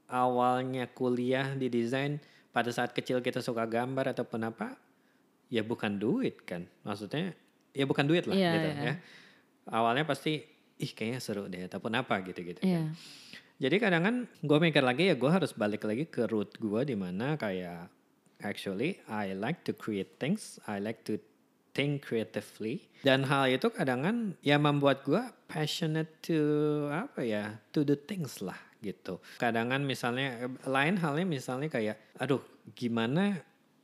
awalnya 0.06 0.88
kuliah 0.90 1.52
di 1.54 1.68
desain 1.68 2.20
pada 2.50 2.70
saat 2.70 2.92
kecil 2.92 3.18
kita 3.18 3.40
suka 3.40 3.64
gambar 3.64 4.14
ataupun 4.14 4.46
apa 4.46 4.76
ya 5.48 5.62
bukan 5.62 5.96
duit 5.96 6.44
kan 6.44 6.64
maksudnya 6.82 7.34
ya 7.70 7.84
bukan 7.84 8.06
duit 8.06 8.24
lah 8.24 8.34
Iya, 8.34 8.50
gitu 8.54 8.68
iya. 8.70 8.82
ya 8.82 8.94
awalnya 9.68 10.04
pasti 10.04 10.44
ih 10.76 10.90
kayaknya 10.90 11.20
seru 11.20 11.46
deh 11.46 11.66
ataupun 11.66 11.92
apa 11.94 12.22
gitu 12.22 12.40
gitu 12.42 12.60
Iya. 12.62 12.90
kan 12.90 12.96
jadi 13.54 13.76
kadang 13.78 14.02
kan 14.02 14.16
gue 14.42 14.58
mikir 14.60 14.82
lagi 14.82 15.10
ya 15.10 15.14
gue 15.14 15.30
harus 15.30 15.54
balik 15.54 15.86
lagi 15.86 16.06
ke 16.06 16.26
root 16.26 16.58
gue 16.58 16.80
di 16.84 16.96
mana 16.98 17.38
kayak 17.38 17.86
actually 18.42 18.98
I 19.06 19.32
like 19.34 19.62
to 19.64 19.72
create 19.72 20.18
things 20.18 20.58
I 20.66 20.82
like 20.82 21.06
to 21.06 21.22
think 21.74 22.06
creatively 22.06 22.86
dan 23.02 23.26
hal 23.26 23.50
itu 23.50 23.66
kadang 23.70 24.02
kan 24.02 24.16
ya 24.42 24.58
membuat 24.58 25.02
gue 25.02 25.22
passionate 25.46 26.22
to 26.22 26.38
apa 26.90 27.22
ya 27.22 27.58
to 27.70 27.82
do 27.82 27.94
things 27.94 28.38
lah 28.38 28.58
gitu. 28.84 29.24
Kadang 29.36 29.72
kan 29.72 29.80
misalnya 29.80 30.36
lain 30.62 31.00
halnya 31.00 31.24
misalnya 31.24 31.66
kayak 31.66 31.96
aduh 32.20 32.44
gimana 32.72 33.40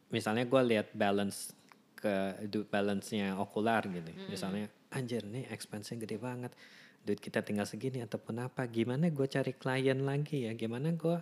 misalnya 0.08 0.44
gue 0.44 0.62
lihat 0.68 0.92
balance 0.92 1.56
ke 1.96 2.12
du- 2.46 2.64
balance-nya 2.64 3.36
okular 3.36 3.88
gitu. 3.88 4.12
Misalnya 4.28 4.68
anjir 4.90 5.24
nih 5.24 5.48
expense-nya 5.48 5.96
gede 5.98 6.16
banget. 6.16 6.52
Duit 7.00 7.16
kita 7.16 7.40
tinggal 7.40 7.64
segini 7.64 8.00
ataupun 8.00 8.36
apa. 8.38 8.68
Gimana 8.68 9.08
gue 9.08 9.24
cari 9.24 9.52
klien 9.52 9.96
lagi 10.00 10.44
ya? 10.44 10.52
Gimana 10.52 10.92
gue 10.92 11.16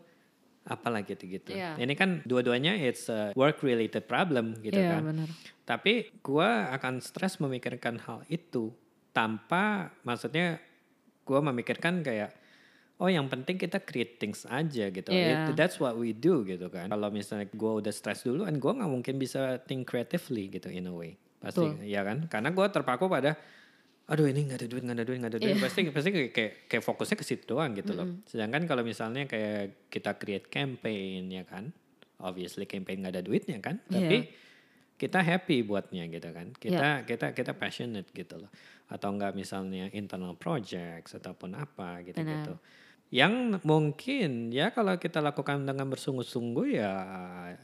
apalah 0.65 1.01
gitu-gitu 1.01 1.57
Iya. 1.57 1.81
ini 1.81 1.97
kan 1.97 2.21
dua-duanya 2.29 2.77
it's 2.77 3.09
a 3.09 3.33
work 3.33 3.65
related 3.65 4.05
problem 4.05 4.53
gitu 4.61 4.77
Iya, 4.77 5.01
kan. 5.01 5.03
benar. 5.09 5.29
tapi 5.65 6.13
gua 6.21 6.69
akan 6.77 7.01
stres 7.01 7.41
memikirkan 7.41 7.97
hal 7.97 8.21
itu 8.29 8.69
tanpa 9.11 9.89
maksudnya 10.05 10.61
gua 11.25 11.41
memikirkan 11.41 12.05
kayak 12.05 12.37
oh 12.99 13.07
yang 13.07 13.27
penting 13.27 13.55
kita 13.55 13.79
create 13.79 14.19
things 14.19 14.43
aja 14.45 14.91
gitu. 14.91 15.09
Iya. 15.09 15.51
It- 15.51 15.55
that's 15.55 15.79
what 15.79 15.95
we 15.95 16.11
do 16.11 16.43
gitu 16.43 16.67
kan. 16.67 16.87
Kalau 16.87 17.09
misalnya 17.09 17.47
gua 17.53 17.79
udah 17.79 17.91
stres 17.91 18.23
dulu 18.23 18.43
kan 18.43 18.59
gua 18.59 18.73
nggak 18.75 18.91
mungkin 18.91 19.15
bisa 19.17 19.63
think 19.63 19.87
creatively 19.87 20.51
gitu 20.51 20.67
in 20.69 20.87
a 20.87 20.93
way. 20.93 21.15
Pasti 21.39 21.63
Betul. 21.63 21.87
ya 21.87 22.03
kan? 22.03 22.27
Karena 22.27 22.51
gua 22.51 22.67
terpaku 22.69 23.07
pada 23.07 23.39
aduh 24.09 24.25
ini 24.25 24.49
nggak 24.49 24.65
ada 24.65 24.69
duit 24.69 24.83
nggak 24.83 24.97
ada 24.97 25.05
duit 25.05 25.19
nggak 25.21 25.33
ada 25.37 25.39
duit 25.39 25.53
Iya. 25.53 25.61
pasti 25.61 25.81
pasti 25.93 26.09
kayak, 26.33 26.53
kayak 26.65 26.81
fokusnya 26.81 27.13
ke 27.13 27.25
situ 27.29 27.45
doang 27.45 27.77
gitu 27.77 27.93
loh 27.93 28.09
sedangkan 28.25 28.65
kalau 28.65 28.81
misalnya 28.81 29.29
kayak 29.29 29.93
kita 29.93 30.17
create 30.17 30.49
campaign 30.49 31.29
ya 31.29 31.45
kan 31.45 31.77
obviously 32.17 32.65
campaign 32.65 33.05
nggak 33.05 33.21
ada 33.21 33.23
duitnya 33.23 33.61
kan 33.61 33.85
Iya. 33.85 34.01
tapi 34.01 34.17
kita 34.99 35.21
happy 35.23 35.63
buatnya 35.63 36.11
gitu 36.11 36.27
kan. 36.35 36.51
Kita 36.51 37.07
kita 37.07 37.31
kita 37.31 37.55
passionate 37.55 38.11
gitu 38.11 38.35
loh. 38.35 38.51
Atau 38.91 39.15
enggak 39.15 39.31
misalnya 39.31 39.87
internal 39.95 40.35
projects 40.35 41.15
ataupun 41.15 41.55
apa 41.55 42.03
gitu-gitu. 42.03 42.59
Yang 43.09 43.65
mungkin 43.65 44.53
ya 44.53 44.69
kalau 44.69 45.01
kita 45.01 45.25
lakukan 45.25 45.65
dengan 45.65 45.89
bersungguh-sungguh 45.89 46.67
ya 46.77 46.93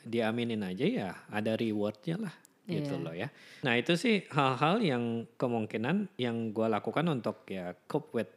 diaminin 0.02 0.64
aja 0.64 0.86
ya 0.88 1.10
ada 1.28 1.52
rewardnya 1.52 2.16
lah 2.16 2.34
gitu 2.64 2.96
Iya. 2.96 3.04
loh 3.04 3.12
ya. 3.12 3.28
Nah 3.60 3.76
itu 3.76 3.92
sih 3.92 4.24
hal-hal 4.32 4.80
yang 4.80 5.28
kemungkinan 5.36 6.16
yang 6.16 6.48
gue 6.56 6.64
lakukan 6.64 7.04
untuk 7.12 7.44
ya 7.44 7.76
cope 7.84 8.16
with 8.16 8.30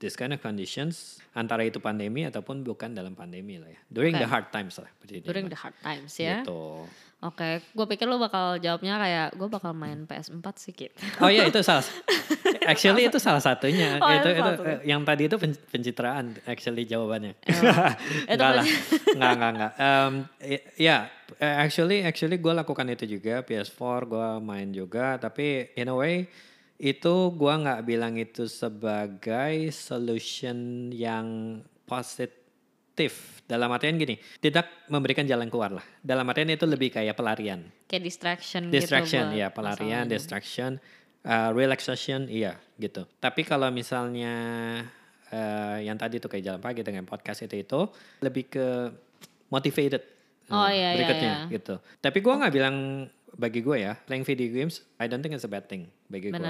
this 0.00 0.16
kind 0.16 0.32
of 0.32 0.40
conditions 0.40 1.20
antara 1.36 1.66
itu 1.68 1.82
pandemi 1.82 2.24
ataupun 2.24 2.64
bukan 2.64 2.96
dalam 2.96 3.12
pandemi 3.12 3.60
lah 3.60 3.68
ya. 3.68 3.80
During 3.92 4.16
Oke. 4.16 4.22
the 4.24 4.28
hard 4.30 4.46
times 4.48 4.80
lah. 4.80 4.88
During 5.04 5.52
the 5.52 5.58
hard 5.58 5.76
times 5.84 6.16
ya. 6.16 6.40
Gitu. 6.40 6.64
Oke, 7.18 7.58
gue 7.74 7.86
pikir 7.90 8.06
lu 8.06 8.14
bakal 8.14 8.62
jawabnya 8.62 8.94
kayak 8.94 9.28
gue 9.34 9.48
bakal 9.50 9.74
main 9.74 10.06
PS4 10.06 10.46
sih 10.54 10.70
Kit. 10.70 10.94
Oh 11.18 11.26
iya 11.26 11.50
itu 11.50 11.58
salah. 11.66 11.82
Actually 12.70 13.10
itu 13.10 13.18
salah 13.18 13.42
satunya. 13.42 13.98
Oh, 13.98 14.06
itu 14.06 14.38
itu 14.38 14.50
eh, 14.62 14.80
yang 14.86 15.02
tadi 15.02 15.26
itu 15.26 15.34
pen- 15.34 15.58
pencitraan 15.66 16.38
actually 16.46 16.86
jawabannya. 16.86 17.34
itu 17.42 18.38
enggak 18.38 18.62
lah. 18.62 18.66
Enggak 19.18 19.32
enggak 19.34 19.50
enggak. 19.50 19.72
Um, 19.82 20.12
ya 20.78 21.10
eh, 21.42 21.56
actually 21.58 22.06
actually 22.06 22.38
gue 22.38 22.54
lakukan 22.54 22.86
itu 22.86 23.18
juga 23.18 23.42
PS4 23.42 23.80
gue 24.06 24.28
main 24.38 24.70
juga 24.70 25.18
tapi 25.18 25.74
in 25.74 25.90
a 25.90 25.96
way 25.98 26.30
itu 26.78 27.14
gue 27.34 27.54
nggak 27.58 27.82
bilang 27.82 28.14
itu 28.14 28.46
sebagai 28.46 29.74
solution 29.74 30.88
yang 30.94 31.58
positif 31.82 32.37
dalam 33.48 33.70
artian 33.72 33.96
gini 33.96 34.18
tidak 34.42 34.90
memberikan 34.92 35.24
jalan 35.24 35.48
keluar 35.48 35.72
lah. 35.72 35.86
Dalam 36.02 36.26
artian 36.28 36.52
itu 36.52 36.66
lebih 36.68 36.92
kayak 36.92 37.14
pelarian. 37.16 37.64
Kayak 37.88 38.02
distraction, 38.10 38.62
distraction 38.68 39.32
gitu. 39.32 39.40
ya 39.40 39.48
pelarian 39.54 40.04
distraction 40.10 40.76
uh, 41.24 41.50
relaxation 41.54 42.26
iya 42.28 42.58
gitu. 42.76 43.06
Tapi 43.22 43.46
kalau 43.46 43.70
misalnya 43.72 44.34
uh, 45.32 45.78
yang 45.80 45.96
tadi 45.96 46.20
tuh 46.20 46.28
kayak 46.28 46.44
jalan 46.44 46.60
pagi 46.60 46.84
dengan 46.84 47.08
podcast 47.08 47.46
itu 47.46 47.56
itu 47.56 47.80
lebih 48.20 48.50
ke 48.52 48.66
motivated 49.48 50.02
Oh, 50.48 50.64
uh, 50.64 50.72
iya, 50.72 50.96
berikutnya 50.96 51.34
iya. 51.44 51.52
gitu. 51.60 51.76
Tapi 52.00 52.18
gua 52.24 52.40
nggak 52.40 52.54
bilang 52.56 52.76
bagi 53.36 53.60
gue 53.60 53.76
ya 53.76 53.92
playing 54.08 54.24
video 54.24 54.48
games 54.48 54.80
I 54.96 55.04
don't 55.04 55.20
think 55.20 55.36
it's 55.36 55.44
a 55.44 55.52
bad 55.52 55.68
thing 55.68 55.92
bagi 56.08 56.32
gue 56.32 56.40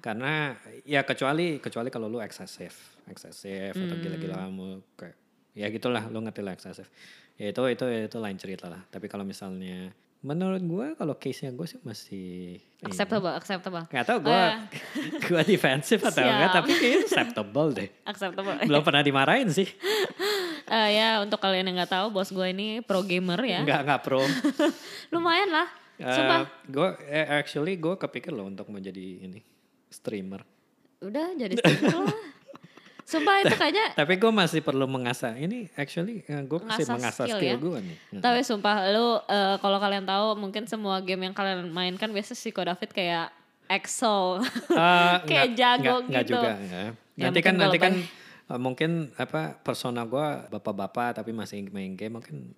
karena 0.00 0.56
ya 0.82 1.04
kecuali 1.04 1.60
kecuali 1.60 1.92
kalau 1.92 2.08
lu 2.08 2.18
eksesif 2.24 2.96
eksesif 3.06 3.76
atau 3.76 3.94
Hmm. 3.94 4.02
gila-gila 4.02 4.48
mau 4.48 4.80
kayak 4.96 5.14
ya 5.52 5.68
gitulah 5.68 6.04
lu 6.06 6.20
ngerti 6.20 6.40
lah 6.40 6.52
eksesif 6.52 6.88
ya 7.34 7.48
itu 7.48 7.60
itu 7.66 7.84
itu 8.06 8.16
lain 8.16 8.36
cerita 8.36 8.66
lah 8.66 8.80
tapi 8.86 9.06
kalau 9.06 9.22
misalnya 9.22 9.92
menurut 10.22 10.60
gue 10.60 10.86
kalau 10.94 11.14
case 11.14 11.42
nya 11.42 11.50
gue 11.50 11.66
sih 11.66 11.82
masih 11.82 12.54
Acceptable, 12.80 13.30
acceptable. 13.32 13.82
nggak 13.84 14.04
tahu 14.04 14.18
gue 14.22 14.32
Eh. 14.32 14.54
gue 15.26 15.42
defensif 15.44 15.98
atau 16.00 16.14
Siap. 16.16 16.30
enggak 16.30 16.50
tapi 16.52 16.70
kayaknya 16.72 16.98
acceptable 17.04 17.68
deh 17.72 17.88
Acceptable. 18.04 18.54
belum 18.62 18.82
pernah 18.82 19.02
dimarahin 19.02 19.48
sih 19.48 19.66
Eh, 20.64 20.88
ya 20.94 21.20
untuk 21.20 21.36
kalian 21.36 21.68
yang 21.68 21.76
nggak 21.76 21.90
tahu, 21.90 22.06
bos 22.08 22.30
gue 22.30 22.46
ini 22.48 22.80
pro 22.80 23.02
gamer 23.02 23.36
ya. 23.36 23.60
nggak 23.60 23.80
nggak 23.82 24.00
pro 24.00 24.22
Lumayan 25.12 25.50
lah. 25.52 25.68
Sumpah. 25.98 26.48
gue 26.64 26.88
eh, 27.04 27.26
actually 27.28 27.76
gue 27.76 27.94
kepikir 27.94 28.30
loh 28.30 28.46
untuk 28.46 28.66
menjadi 28.66 29.20
ini 29.20 29.42
streamer 29.86 30.40
Udah 30.98 31.34
jadi 31.34 31.54
streamer 31.54 32.08
lah. 32.08 32.16
Sumpah 33.12 33.34
itu 33.38 33.54
kayaknya 33.54 33.86
tapi 33.92 34.14
gue 34.14 34.32
masih 34.32 34.60
perlu 34.60 34.86
mengasah 34.86 35.32
ini 35.34 35.68
actually 35.72 36.20
gue 36.22 36.58
masih 36.60 36.88
Mengasah 36.88 37.24
skill 37.24 37.36
skill, 37.36 37.50
ya. 37.50 37.56
gue 37.58 37.78
nih 37.82 37.96
Hmm. 38.08 38.20
Tapi 38.20 38.40
sumpah 38.40 38.74
lu 38.88 39.06
eh, 39.22 39.56
kalau 39.58 39.78
kalian 39.78 40.02
tahu 40.02 40.26
mungkin 40.34 40.64
semua 40.64 40.98
game 40.98 41.22
yang 41.22 41.32
kalian 41.32 41.68
mainkan 41.68 42.08
biasa 42.08 42.32
si 42.32 42.50
David 42.50 42.90
kayak 42.90 43.28
Excel. 43.68 44.44
Ah, 44.70 45.20
Kayak 45.24 45.46
nggak- 45.48 45.54
jago 45.54 45.82
nggak- 45.82 46.04
nggak 46.06 46.22
gitu. 46.22 46.32
juga. 46.34 46.50
ya. 46.58 46.82
Ya, 47.12 47.22
Nanti 47.22 47.40
kan 47.40 47.54
nanti 47.54 47.78
kan 47.78 47.94
uh, 48.46 48.56
mungkin 48.56 48.90
apa 49.14 49.56
persona 49.56 50.02
gua 50.02 50.44
bapak-bapak 50.48 51.14
tapi 51.14 51.30
masih 51.30 51.68
main 51.68 51.92
game 51.92 52.12
mungkin 52.14 52.52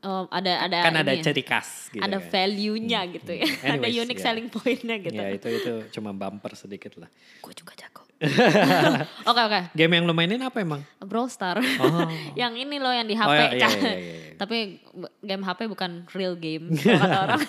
Oh, 0.00 0.24
ada 0.28 0.64
ada 0.64 0.80
kan 0.80 0.96
ada 0.96 1.12
ini 1.12 1.20
ya, 1.20 1.24
ciri 1.28 1.44
khas 1.44 1.88
gitu 1.90 2.00
ada 2.00 2.16
kan. 2.16 2.24
value-nya 2.26 3.00
gitu 3.10 3.32
ya. 3.34 3.44
ada 3.62 3.76
Anyways, 3.76 4.00
unique 4.00 4.16
ya. 4.16 4.24
selling 4.26 4.48
point-nya 4.48 4.96
gitu. 4.98 5.12
Ya 5.14 5.28
itu 5.30 5.48
itu 5.50 5.72
cuma 5.92 6.10
bumper 6.10 6.52
sedikit 6.54 6.96
lah. 6.96 7.12
Gue 7.38 7.52
juga 7.52 7.72
jago. 7.74 8.08
Oke 9.30 9.40
oke. 9.40 9.60
Game 9.72 9.92
yang 9.92 10.04
lu 10.04 10.12
mainin 10.12 10.40
apa 10.40 10.60
emang? 10.60 10.84
Brawl 11.00 11.26
Star. 11.26 11.56
Oh. 11.56 12.04
yang 12.40 12.52
ini 12.52 12.76
loh 12.76 12.92
yang 12.92 13.08
di 13.08 13.16
HP. 13.16 13.24
Oh, 13.24 13.32
iya, 13.32 13.48
iya, 13.50 13.56
iya, 13.56 13.68
iya, 13.70 13.92
iya. 13.96 14.14
Tapi 14.36 14.80
game 15.20 15.40
HP 15.40 15.60
bukan 15.66 16.04
real 16.12 16.36
game 16.36 16.68
kata 16.72 17.16
orang. 17.24 17.40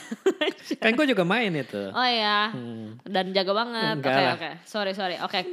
kan 0.80 0.92
gue 0.92 1.08
juga 1.08 1.24
main 1.24 1.52
itu. 1.52 1.82
oh 1.88 2.08
iya. 2.08 2.52
Hmm. 2.52 2.96
Dan 3.04 3.32
jago 3.32 3.52
banget. 3.52 4.00
Oke 4.00 4.08
oke. 4.08 4.24
lah. 4.48 4.56
Sorry 4.64 4.92
sorry. 4.92 5.16
Oke. 5.20 5.44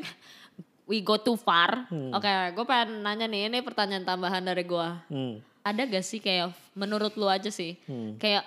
We 0.87 1.03
go 1.03 1.19
too 1.19 1.37
far. 1.37 1.85
Hmm. 1.91 2.15
Oke, 2.15 2.33
gue 2.55 2.65
pengen 2.65 3.05
nanya 3.05 3.29
nih, 3.29 3.53
ini 3.53 3.61
pertanyaan 3.61 4.09
tambahan 4.09 4.41
dari 4.41 4.65
gue. 4.65 4.89
Hmm. 5.13 5.37
Ada 5.61 5.85
gak 5.85 6.01
sih 6.01 6.17
kayak 6.17 6.49
menurut 6.73 7.13
lu 7.13 7.29
aja 7.29 7.53
sih, 7.53 7.77
Hmm. 7.85 8.17
kayak 8.17 8.41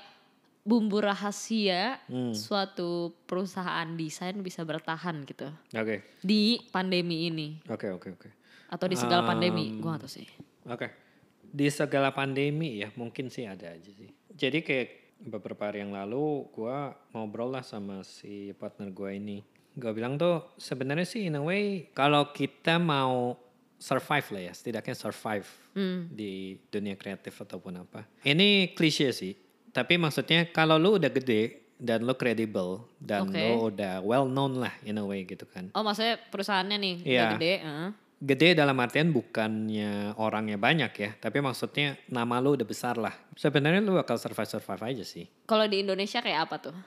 bumbu 0.61 1.01
rahasia 1.01 1.97
Hmm. 2.05 2.31
suatu 2.31 3.17
perusahaan 3.25 3.87
desain 3.93 4.37
bisa 4.39 4.61
bertahan 4.61 5.25
gitu 5.25 5.49
Oke. 5.73 6.05
di 6.21 6.61
pandemi 6.69 7.27
ini 7.27 7.57
Oke 7.65 7.89
oke 7.89 8.09
oke. 8.11 8.29
atau 8.69 8.85
di 8.85 8.95
segala 8.95 9.25
pandemi? 9.25 9.67
Um, 9.69 9.81
Gue 9.81 9.89
gak 9.91 10.01
tau 10.01 10.11
sih. 10.11 10.27
Oke. 10.63 10.87
Di 11.43 11.67
segala 11.67 12.09
pandemi 12.11 12.79
ya 12.79 12.87
mungkin 12.95 13.27
sih 13.27 13.43
ada 13.43 13.67
aja 13.67 13.91
sih. 13.91 14.07
Jadi 14.31 14.61
kayak 14.61 14.87
beberapa 15.21 15.67
hari 15.67 15.81
yang 15.81 15.91
lalu 15.91 16.47
gua 16.49 16.95
ngobrol 17.11 17.51
lah 17.51 17.61
sama 17.61 18.01
si 18.01 18.55
partner 18.55 18.87
gua 18.89 19.11
ini. 19.11 19.43
Gua 19.71 19.91
bilang 19.91 20.15
tuh 20.15 20.55
sebenarnya 20.55 21.03
sih 21.03 21.27
in 21.27 21.35
a 21.35 21.43
way 21.43 21.91
kalau 21.91 22.31
kita 22.31 22.77
mau 22.77 23.35
survive 23.75 24.27
lah 24.29 24.41
ya, 24.45 24.53
setidaknya 24.53 24.93
survive 24.93 25.49
Hmm. 25.73 26.07
di 26.07 26.55
dunia 26.67 26.93
kreatif 26.93 27.33
ataupun 27.33 27.81
apa. 27.81 28.03
Ini 28.21 28.71
klise 28.71 29.09
sih, 29.09 29.33
tapi 29.71 29.95
maksudnya 29.95 30.47
kalau 30.47 30.75
lu 30.75 30.95
udah 30.95 31.09
gede 31.09 31.59
dan 31.75 32.05
lu 32.05 32.13
credible 32.13 32.85
dan 33.01 33.25
Oke. 33.25 33.35
lu 33.35 33.73
udah 33.73 33.99
well 34.01 34.23
known 34.25 34.59
lah 34.59 34.71
in 34.81 34.95
a 34.95 35.03
way 35.03 35.23
gitu 35.23 35.43
kan. 35.45 35.73
Oh 35.73 35.81
maksudnya 35.81 36.21
perusahaannya 36.21 36.77
nih 36.77 36.95
udah 36.99 37.09
Iya. 37.09 37.25
gede. 37.35 37.53
heeh. 37.59 37.89
Gede 38.21 38.53
dalam 38.53 38.77
artian 38.77 39.09
bukannya 39.09 40.13
orangnya 40.13 40.53
banyak 40.53 40.93
ya, 40.93 41.09
tapi 41.17 41.41
maksudnya 41.41 41.97
nama 42.05 42.37
lu 42.37 42.53
udah 42.53 42.67
besar 42.69 42.93
lah. 42.93 43.17
Sebenarnya 43.33 43.81
lu 43.81 43.97
bakal 43.97 44.21
survive-survive 44.21 44.93
aja 44.93 45.01
sih. 45.01 45.25
Kalau 45.49 45.65
di 45.65 45.81
Indonesia 45.81 46.21
kayak 46.21 46.45
apa 46.45 46.55
tuh? 46.61 46.77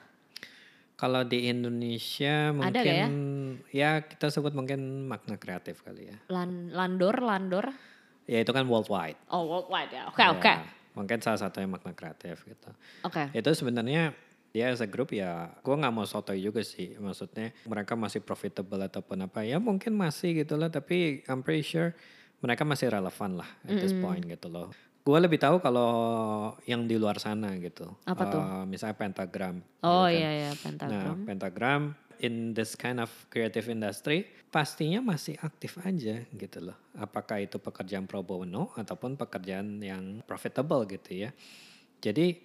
Kalau 0.95 1.27
di 1.27 1.51
Indonesia 1.51 2.55
mungkin 2.55 2.71
Ada 2.71 2.81
nggak 2.87 3.11
ya? 3.75 3.91
kita 4.07 4.31
sebut 4.31 4.55
mungkin 4.55 5.11
makna 5.11 5.35
kreatif 5.35 5.83
kali 5.83 6.07
ya. 6.07 6.17
Lan, 6.31 6.71
landor, 6.71 7.19
landor. 7.19 7.67
Ya 8.31 8.39
itu 8.39 8.55
kan 8.55 8.71
worldwide. 8.71 9.19
Oh 9.27 9.43
worldwide 9.43 9.91
ya. 9.91 10.03
Oke 10.07 10.23
Ya, 10.23 10.31
oke. 10.31 10.53
Mungkin 10.95 11.19
salah 11.19 11.39
satunya 11.39 11.67
makna 11.67 11.93
kreatif 11.93 12.47
gitu. 12.47 12.71
Oke. 13.03 13.31
Itu 13.35 13.51
sebenarnya 13.53 14.15
ya 14.55 14.71
as 14.71 14.79
a 14.79 14.87
group 14.87 15.11
ya 15.11 15.51
gue 15.61 15.75
nggak 15.75 15.91
mau 15.91 16.07
sotoy 16.07 16.39
juga 16.39 16.63
sih 16.63 16.95
maksudnya 16.95 17.51
mereka 17.67 17.99
masih 17.99 18.23
profitable 18.23 18.79
ataupun 18.79 19.27
apa 19.27 19.43
ya 19.43 19.59
mungkin 19.59 19.99
masih 19.99 20.47
gitu 20.47 20.55
loh 20.55 20.71
tapi 20.71 21.27
I'm 21.27 21.43
pretty 21.43 21.67
sure 21.67 21.91
mereka 22.39 22.63
masih 22.63 22.87
relevan 22.87 23.35
lah 23.35 23.51
at 23.67 23.75
this 23.75 23.91
point 23.99 24.23
gitu 24.23 24.47
loh 24.47 24.71
gue 25.03 25.19
lebih 25.19 25.43
tahu 25.43 25.59
kalau 25.59 25.91
yang 26.65 26.87
di 26.87 26.95
luar 26.97 27.19
sana 27.19 27.51
gitu 27.59 27.99
Apa 28.07 28.31
tuh? 28.31 28.39
Eh, 28.39 28.65
misalnya 28.65 28.95
pentagram 28.95 29.59
Oh 29.83 30.07
gitu 30.07 30.17
kan. 30.17 30.23
iya 30.23 30.31
iya 30.33 30.51
nah 30.87 31.19
pentagram. 31.19 31.83
In 32.25 32.57
this 32.57 32.73
kind 32.73 32.97
of 32.97 33.13
creative 33.29 33.69
industry 33.69 34.25
pastinya 34.49 35.05
masih 35.05 35.37
aktif 35.45 35.77
aja 35.85 36.25
gitu 36.33 36.59
loh. 36.65 36.79
Apakah 36.97 37.45
itu 37.45 37.61
pekerjaan 37.61 38.09
pro 38.09 38.25
bono 38.25 38.73
ataupun 38.73 39.21
pekerjaan 39.21 39.83
yang 39.85 40.25
profitable 40.25 40.89
gitu 40.89 41.29
ya. 41.29 41.31
Jadi 42.01 42.41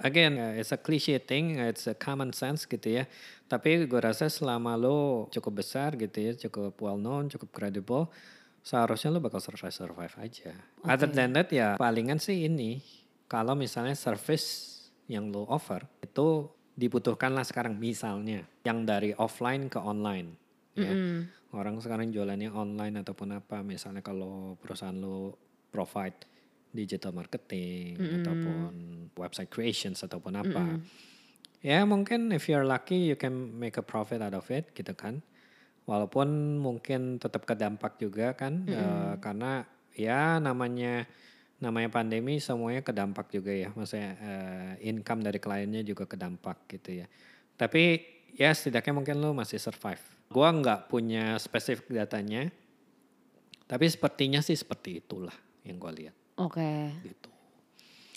again 0.00 0.40
uh, 0.40 0.56
it's 0.56 0.72
a 0.72 0.80
cliche 0.80 1.20
thing 1.20 1.60
it's 1.60 1.84
a 1.84 1.92
common 1.92 2.32
sense 2.32 2.64
gitu 2.64 3.02
ya. 3.02 3.04
Tapi 3.50 3.84
gue 3.84 4.00
rasa 4.00 4.32
selama 4.32 4.80
lo 4.80 5.28
cukup 5.28 5.60
besar 5.60 5.92
gitu 6.00 6.16
ya 6.16 6.32
cukup 6.48 6.80
well 6.80 6.96
known 6.96 7.28
cukup 7.28 7.52
credible 7.52 8.08
seharusnya 8.64 9.12
lo 9.12 9.20
bakal 9.20 9.42
survive 9.44 9.74
survive 9.74 10.14
aja. 10.16 10.56
Other 10.88 11.10
than 11.10 11.36
that 11.36 11.52
ya 11.52 11.76
palingan 11.76 12.16
sih 12.16 12.48
ini 12.48 12.80
kalau 13.28 13.52
misalnya 13.52 13.92
service 13.92 14.80
yang 15.10 15.28
lo 15.28 15.44
offer 15.50 15.84
itu 16.00 16.48
dibutuhkan 16.72 17.36
lah 17.36 17.44
sekarang 17.44 17.76
misalnya 17.76 18.48
yang 18.64 18.88
dari 18.88 19.12
offline 19.16 19.68
ke 19.68 19.76
online 19.76 20.28
ya. 20.72 20.88
Mm-mm. 20.88 21.28
orang 21.52 21.76
sekarang 21.84 22.08
jualannya 22.08 22.48
online 22.48 23.04
ataupun 23.04 23.36
apa 23.36 23.60
misalnya 23.60 24.00
kalau 24.00 24.56
perusahaan 24.56 24.96
lo 24.96 25.36
provide 25.68 26.24
digital 26.72 27.12
marketing 27.12 28.00
ataupun 28.00 28.72
website 29.12 29.52
creations 29.52 30.00
ataupun 30.00 30.40
apa. 30.40 30.80
Ya 31.60 31.84
mungkin 31.84 32.32
if 32.32 32.48
you're 32.48 32.64
lucky 32.64 33.12
you 33.12 33.16
can 33.20 33.52
make 33.60 33.76
a 33.76 33.84
profit 33.84 34.24
out 34.24 34.32
of 34.32 34.48
it 34.48 34.72
gitu 34.72 34.96
kan. 34.96 35.20
Walaupun 35.84 36.56
mungkin 36.56 37.20
tetap 37.20 37.44
kedampak 37.44 38.00
juga 38.00 38.32
kan 38.32 38.64
eh, 38.64 39.14
karena 39.20 39.68
ya 39.92 40.40
namanya 40.40 41.04
namanya 41.62 41.94
pandemi 41.94 42.42
semuanya 42.42 42.82
kedampak 42.82 43.30
juga 43.30 43.54
ya. 43.54 43.70
Maksudnya 43.70 44.10
eh, 44.18 44.72
income 44.90 45.22
dari 45.22 45.38
kliennya 45.38 45.86
juga 45.86 46.10
kedampak 46.10 46.66
gitu 46.66 47.00
ya. 47.02 47.06
Tapi 47.54 48.02
ya 48.34 48.50
setidaknya 48.50 48.92
mungkin 48.98 49.22
lo 49.22 49.30
masih 49.30 49.62
survive. 49.62 50.02
Gua 50.26 50.50
nggak 50.50 50.90
punya 50.90 51.38
spesifik 51.38 51.94
datanya. 51.94 52.50
Tapi 53.70 53.86
sepertinya 53.86 54.42
sih 54.42 54.58
seperti 54.58 54.98
itulah 55.00 55.32
yang 55.62 55.78
gua 55.78 55.94
lihat 55.94 56.12
Oke. 56.36 56.90
gitu. 57.06 57.30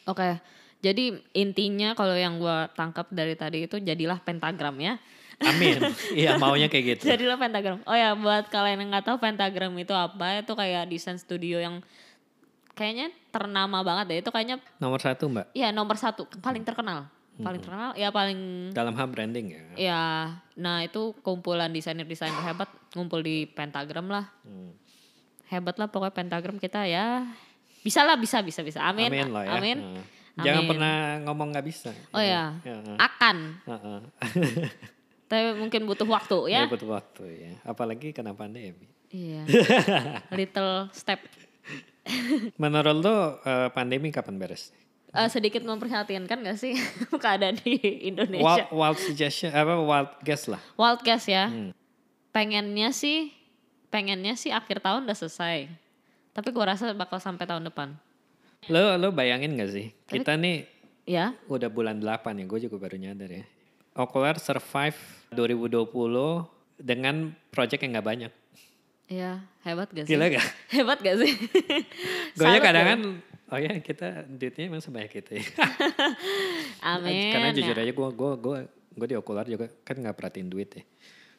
Oke. 0.10 0.41
Jadi 0.81 1.13
intinya 1.38 1.93
kalau 1.93 2.17
yang 2.17 2.41
gua 2.41 2.67
tangkap 2.73 3.08
dari 3.13 3.38
tadi 3.38 3.69
itu 3.69 3.77
jadilah 3.77 4.17
pentagram 4.25 4.75
ya. 4.81 4.97
Amin. 5.45 5.79
Iya 6.19 6.41
maunya 6.41 6.71
kayak 6.71 6.86
gitu. 6.97 7.03
Jadilah 7.13 7.38
pentagram. 7.38 7.84
Oh 7.86 7.93
ya 7.93 8.17
buat 8.17 8.49
kalian 8.49 8.81
yang 8.81 8.89
nggak 8.89 9.05
tahu 9.05 9.17
pentagram 9.21 9.75
itu 9.77 9.93
apa? 9.93 10.41
Itu 10.41 10.58
kayak 10.58 10.89
desain 10.89 11.19
studio 11.19 11.60
yang 11.62 11.84
kayaknya 12.75 13.10
ternama 13.35 13.83
banget 13.83 14.05
deh. 14.07 14.17
Itu 14.23 14.31
kayaknya 14.31 14.63
Nomor 14.79 15.03
satu 15.03 15.27
mbak 15.27 15.51
ya 15.51 15.75
nomor 15.75 15.99
satu 15.99 16.23
paling 16.39 16.63
terkenal. 16.63 17.11
Paling 17.35 17.59
terkenal 17.59 17.91
ya 17.99 18.15
paling 18.15 18.71
dalam 18.71 18.95
hal 18.95 19.11
branding 19.11 19.51
ya. 19.51 19.63
ya. 19.75 20.03
Nah 20.55 20.87
itu 20.87 21.11
kumpulan 21.19 21.67
desainer-desainer 21.67 22.39
hebat 22.47 22.71
ngumpul 22.95 23.19
di 23.19 23.43
pentagram 23.43 24.07
lah. 24.07 24.31
Hmm. 24.47 24.71
Hebat 25.51 25.75
lah 25.75 25.91
pokoknya 25.91 26.15
pentagram 26.15 26.55
kita 26.55 26.87
ya. 26.87 27.27
Bisa 27.83 28.07
lah 28.07 28.15
bisa 28.15 28.39
bisa 28.39 28.63
bisa. 28.63 28.79
Amin. 28.87 29.11
Amin 29.11 29.29
lah 29.35 29.43
ya. 29.43 29.51
Amin. 29.59 29.77
Nah. 30.35 30.43
Jangan 30.47 30.63
Amin. 30.63 30.71
pernah 30.71 30.95
ngomong 31.27 31.47
nggak 31.51 31.65
bisa. 31.67 31.91
Oh 32.15 32.23
ya. 32.23 32.55
Ya, 32.63 32.75
Akan. 32.99 33.59
Tapi 35.31 35.57
mungkin 35.59 35.83
butuh 35.87 36.07
waktu 36.07 36.55
ya. 36.55 36.67
Ya 36.67 36.71
butuh 36.71 36.87
waktu 36.87 37.23
ya. 37.35 37.53
Apalagi 37.67 38.15
kena 38.15 38.31
pandemi. 38.31 38.87
Iya. 39.11 39.43
Little 40.31 40.91
step. 40.91 41.23
Menurut 42.61 42.97
lo 43.01 43.17
eh, 43.41 43.69
pandemi 43.73 44.13
kapan 44.13 44.37
beres? 44.37 44.69
Eh, 45.15 45.29
sedikit 45.31 45.63
memprihatinkan 45.63 46.43
gak 46.43 46.59
sih 46.59 46.75
keadaan 47.23 47.55
di 47.63 47.79
Wild, 47.79 48.03
Indonesia? 48.03 48.63
wild 48.69 48.99
suggestion 48.99 49.51
apa 49.55 49.79
wild 49.79 50.11
guess 50.21 50.45
lah. 50.51 50.59
Wild 50.75 51.01
guess 51.01 51.25
ya. 51.25 51.47
Hmm. 51.47 51.71
Pengennya 52.35 52.91
sih, 52.91 53.31
pengennya 53.87 54.35
sih 54.35 54.51
akhir 54.51 54.83
tahun 54.83 55.07
udah 55.07 55.15
selesai. 55.15 55.71
Tapi 56.35 56.51
gua 56.51 56.75
rasa 56.75 56.91
bakal 56.91 57.23
sampai 57.23 57.47
tahun 57.47 57.71
depan. 57.71 57.95
Lo 58.67 58.99
lo 58.99 59.15
bayangin 59.15 59.55
gak 59.55 59.71
sih? 59.71 59.95
Kita 60.05 60.35
nih 60.35 60.67
Ya, 61.05 61.37
udah 61.45 61.69
bulan 61.69 62.01
8 62.01 62.33
ya, 62.33 62.45
gue 62.49 62.59
juga 62.65 62.81
baru 62.81 62.97
nyadar 62.97 63.29
ya. 63.29 63.45
Okular 63.93 64.41
survive 64.41 64.97
2020 65.37 65.85
dengan 66.81 67.29
project 67.53 67.85
yang 67.85 67.93
nggak 67.93 68.07
banyak. 68.09 68.31
Ya 69.05 69.45
hebat 69.61 69.89
gak 69.93 70.05
sih? 70.09 70.17
Gila 70.17 70.25
gak? 70.33 70.45
Hebat 70.75 70.99
gak 71.01 71.15
sih? 71.21 71.31
Gue 72.37 72.45
ya 72.45 72.57
Salut 72.57 72.61
kadang 72.61 72.85
kan, 72.85 72.99
oh 73.53 73.59
ya 73.61 73.71
kita 73.81 74.25
duitnya 74.25 74.63
emang 74.69 74.81
sebanyak 74.81 75.13
itu 75.21 75.31
ya. 75.41 75.45
Amin. 76.97 77.31
Karena 77.33 77.49
jujur 77.53 77.77
ya. 77.77 77.83
aja 77.85 77.93
gue 77.93 78.09
gue 78.11 78.31
gue 78.41 78.57
gue 78.95 79.07
di 79.07 79.15
Okular 79.17 79.45
juga 79.45 79.69
kan 79.85 79.95
nggak 80.01 80.15
perhatiin 80.17 80.49
duit 80.49 80.69
ya. 80.73 80.83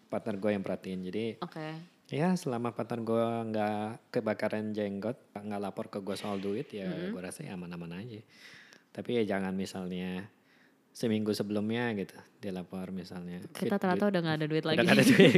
Partner 0.07 0.35
gue 0.39 0.51
yang 0.55 0.63
perhatiin. 0.63 1.01
Jadi 1.11 1.25
Oke. 1.43 1.67
ya 2.07 2.39
selama 2.39 2.71
partner 2.71 3.03
gue 3.03 3.27
nggak 3.51 4.15
kebakaran 4.15 4.71
jenggot, 4.71 5.19
nggak 5.35 5.61
lapor 5.61 5.91
ke 5.91 5.99
gue 5.99 6.15
soal 6.15 6.39
duit 6.39 6.71
ya 6.71 6.87
gue 6.87 7.21
rasa 7.21 7.43
ya 7.43 7.59
aman-aman 7.59 7.99
aja. 7.99 8.23
Tapi 8.95 9.21
ya 9.21 9.37
jangan 9.37 9.53
misalnya 9.53 10.31
seminggu 10.97 11.35
sebelumnya 11.37 11.93
gitu 11.99 12.17
dia 12.41 12.55
lapor 12.55 12.95
misalnya. 12.95 13.43
Kita 13.53 13.77
ternyata 13.77 14.09
udah 14.09 14.21
gak 14.23 14.37
ada 14.41 14.47
duit 14.49 14.65
udah 14.65 14.73
lagi. 14.73 14.87
nggak 14.87 14.97
ada 14.97 15.05
duit. 15.05 15.35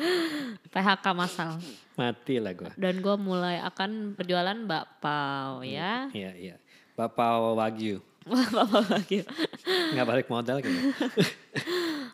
PHK 0.72 1.04
masal. 1.16 1.58
Mati 1.96 2.36
lah 2.36 2.52
gue. 2.52 2.70
Dan 2.76 3.00
gue 3.00 3.16
mulai 3.16 3.60
akan 3.64 4.14
berjualan 4.16 4.56
bakpao 4.66 5.64
ya. 5.64 6.12
Iya 6.12 6.32
iya. 6.36 6.56
Bapak 6.96 7.56
Wagyu 7.60 8.00
Bakpao 8.26 8.80
lagi. 8.90 9.22
nggak 9.94 10.06
balik 10.08 10.26
modal 10.32 10.58
gitu. 10.64 10.74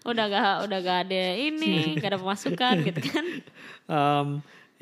udah 0.03 0.25
gak 0.27 0.55
udah 0.67 0.79
gak 0.83 0.99
ada 1.07 1.25
ini, 1.39 1.95
gak 1.97 2.13
ada 2.13 2.19
pemasukan 2.19 2.75
gitu 2.83 3.01
kan. 3.07 3.27
Em, 3.87 4.27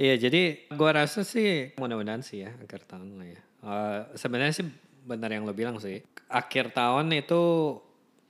iya 0.01 0.17
jadi 0.17 0.65
gua 0.73 1.05
rasa 1.05 1.21
sih 1.23 1.77
mudah-mudahan 1.77 2.25
sih 2.25 2.49
ya 2.49 2.51
akhir 2.57 2.89
tahun 2.89 3.21
lah 3.21 3.29
ya. 3.29 3.41
Eh, 3.61 4.01
Sebenarnya 4.17 4.55
sih 4.57 4.67
benar 5.05 5.29
yang 5.31 5.45
lo 5.45 5.53
bilang 5.53 5.77
sih. 5.77 6.01
Akhir 6.27 6.73
tahun 6.73 7.13
itu 7.13 7.77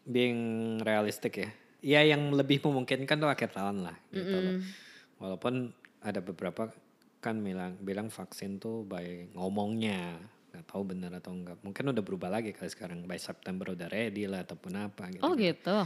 being 0.03 0.41
realistic 0.83 1.47
ya. 1.47 1.49
Ya 1.81 2.01
yang 2.03 2.29
lebih 2.31 2.61
memungkinkan 2.61 3.17
tuh 3.17 3.27
akhir 3.27 3.51
tahun 3.51 3.83
lah 3.83 3.97
gitu 4.11 4.37
loh. 4.37 4.55
Walaupun 5.19 5.73
ada 6.01 6.21
beberapa 6.21 6.69
kan 7.19 7.37
bilang 7.39 7.77
bilang 7.79 8.09
vaksin 8.09 8.57
tuh 8.57 8.83
by 8.83 9.29
ngomongnya 9.33 10.17
nggak 10.51 10.65
tahu 10.67 10.83
benar 10.87 11.13
atau 11.15 11.31
enggak. 11.31 11.61
Mungkin 11.61 11.85
udah 11.89 12.01
berubah 12.01 12.29
lagi 12.29 12.51
kali 12.51 12.67
sekarang 12.67 13.05
by 13.05 13.17
September 13.17 13.71
udah 13.71 13.87
ready 13.87 14.25
lah 14.25 14.43
ataupun 14.43 14.73
apa 14.77 15.09
gitu. 15.09 15.23
Oh 15.23 15.33
gitu. 15.33 15.77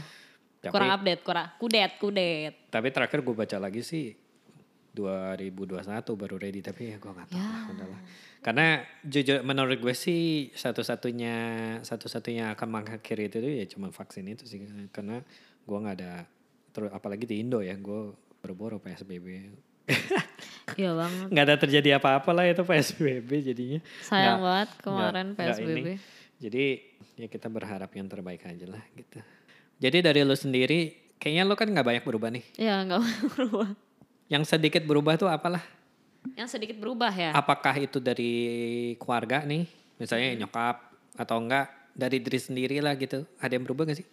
Tapi- 0.58 0.72
Kurang 0.72 0.94
update, 0.94 1.20
kurang 1.20 1.46
kudet, 1.58 1.92
kudet. 1.98 2.54
Tapi 2.68 2.88
terakhir 2.88 3.20
gue 3.20 3.34
baca 3.34 3.56
lagi 3.58 3.80
sih 3.80 4.16
2021 4.94 5.74
baru 6.14 6.36
ready 6.38 6.62
tapi 6.62 6.88
ya 6.88 6.96
gue 6.96 7.10
nggak 7.10 7.28
tahu 7.28 7.42
lah 7.42 7.62
udahlah. 7.68 8.00
Karena 8.40 8.66
jujur 9.02 9.42
menurut 9.42 9.76
gue 9.76 9.92
sih 9.92 10.22
satu-satunya 10.52 11.34
satu-satunya 11.80 12.54
akan 12.54 12.68
mengakhiri 12.70 13.26
itu 13.26 13.42
ya 13.42 13.66
cuma 13.66 13.90
vaksin 13.90 14.24
itu 14.26 14.44
sih 14.44 14.62
karena 14.88 15.20
gue 15.64 15.78
nggak 15.78 15.96
ada 15.96 16.12
terus 16.70 16.90
apalagi 16.90 17.24
di 17.24 17.38
Indo 17.38 17.58
ya 17.58 17.74
gue 17.74 18.00
boro-boro 18.38 18.76
PSBB 18.78 19.26
Iya 20.74 20.90
banget. 20.92 21.26
nggak 21.28 21.44
ada 21.44 21.56
terjadi 21.56 21.88
apa-apa 21.94 22.30
lah 22.30 22.44
itu 22.44 22.62
PSBB 22.62 23.30
jadinya 23.44 23.80
Sayang 24.02 24.18
Nggak- 24.34 24.42
banget 24.42 24.68
kemarin 24.80 25.26
nggak 25.30 25.48
PSBB. 25.52 25.78
ini. 25.78 25.94
jadi 26.36 26.64
ya 27.14 27.26
kita 27.26 27.46
berharap 27.48 27.90
yang 27.90 28.04
terbaik 28.04 28.42
aja 28.42 28.66
lah 28.66 28.82
gitu 28.92 29.20
jadi 29.76 29.98
dari 30.02 30.20
lu 30.22 30.34
sendiri 30.34 30.80
kayaknya 31.16 31.42
lu 31.42 31.54
kan 31.54 31.66
nggak 31.66 31.86
banyak 31.86 32.02
berubah 32.02 32.28
nih 32.28 32.44
Iya 32.56 32.74
nggak 32.82 33.00
berubah. 33.32 33.68
yang 34.26 34.42
sedikit 34.42 34.82
berubah 34.82 35.14
tuh 35.14 35.28
apalah 35.28 35.62
Yang 36.32 36.48
sedikit 36.50 36.76
berubah 36.76 37.12
ya. 37.12 37.30
apakah 37.32 37.76
itu 37.76 37.98
dari 37.98 38.32
keluarga 38.96 39.40
nih 39.42 39.68
misalnya 39.94 40.32
Hmm. 40.32 40.38
nyokap 40.40 40.76
atau 41.14 41.36
enggak 41.38 41.66
dari 41.92 42.18
diri 42.18 42.40
sendiri 42.40 42.76
lah 42.78 42.96
gitu 42.96 43.22
ada 43.36 43.52
yang 43.52 43.62
berubah 43.62 43.86
gak 43.86 44.00
sih 44.00 44.06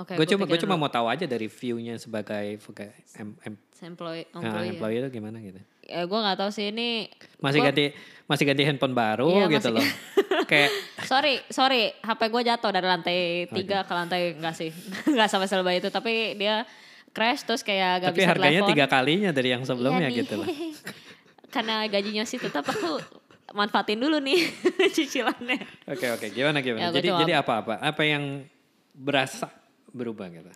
Oke. 0.00 0.16
gue 0.16 0.26
cuma 0.26 0.44
gue 0.44 0.58
cuma 0.58 0.74
mau 0.74 0.88
tahu 0.88 1.06
aja 1.06 1.24
dari 1.24 1.44
view-nya 1.44 1.94
sebagai 1.94 2.56
sebagai 2.56 2.88
em, 3.14 3.36
em, 3.42 3.54
employee, 3.82 4.24
nah, 4.30 4.40
employee. 4.40 4.64
ya. 4.64 4.72
employee 4.72 4.98
itu 4.98 5.08
gimana 5.12 5.38
gitu 5.38 5.60
Ya, 5.82 6.02
gue 6.02 6.14
nggak 6.16 6.38
tahu 6.38 6.50
sih 6.50 6.70
ini. 6.70 7.10
masih 7.38 7.58
gua- 7.58 7.68
ganti 7.68 7.90
masih 8.24 8.44
ganti 8.44 8.62
handphone 8.62 8.94
baru 8.94 9.26
Iya, 9.28 9.46
gitu 9.52 9.68
masih- 9.68 9.74
loh 9.76 9.86
kayak 10.50 10.70
Sorry, 11.02 11.42
sorry, 11.48 11.92
HP 11.98 12.20
gue 12.26 12.42
jatuh 12.44 12.70
dari 12.70 12.86
lantai 12.86 13.18
tiga 13.50 13.82
ke 13.82 13.90
lantai 13.90 14.20
enggak 14.32 14.54
sih, 14.54 14.70
nggak 15.10 15.26
sampai 15.26 15.46
selebay 15.46 15.76
itu, 15.76 15.88
tapi 15.88 16.12
dia 16.34 16.62
crash 17.10 17.42
terus 17.42 17.60
kayak 17.60 18.00
gak 18.00 18.08
tapi 18.08 18.16
bisa 18.16 18.30
harganya 18.30 18.60
telepon. 18.60 18.70
tiga 18.72 18.86
kalinya 18.86 19.30
dari 19.30 19.48
yang 19.50 19.62
sebelumnya 19.62 20.06
Iya 20.06 20.08
nih. 20.08 20.18
gitu 20.20 20.34
loh 20.36 20.46
Karena 21.54 21.82
gajinya 21.84 22.22
sih 22.22 22.38
tetap 22.38 22.62
aku 22.64 23.02
manfaatin 23.50 23.98
dulu 23.98 24.16
nih 24.16 24.46
cicilannya. 24.88 25.58
oke 25.86 26.06
oke 26.12 26.26
gimana 26.28 26.58
gimana 26.60 26.86
Ya, 26.86 26.94
jadi 26.94 27.08
jadi 27.18 27.32
apa 27.36 27.52
apa 27.60 27.74
apa 27.76 28.02
yang 28.02 28.46
berasa 28.92 29.50
berubah 29.90 30.26
gitu 30.28 30.50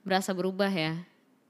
Berasa 0.00 0.32
berubah 0.32 0.68
ya. 0.68 0.96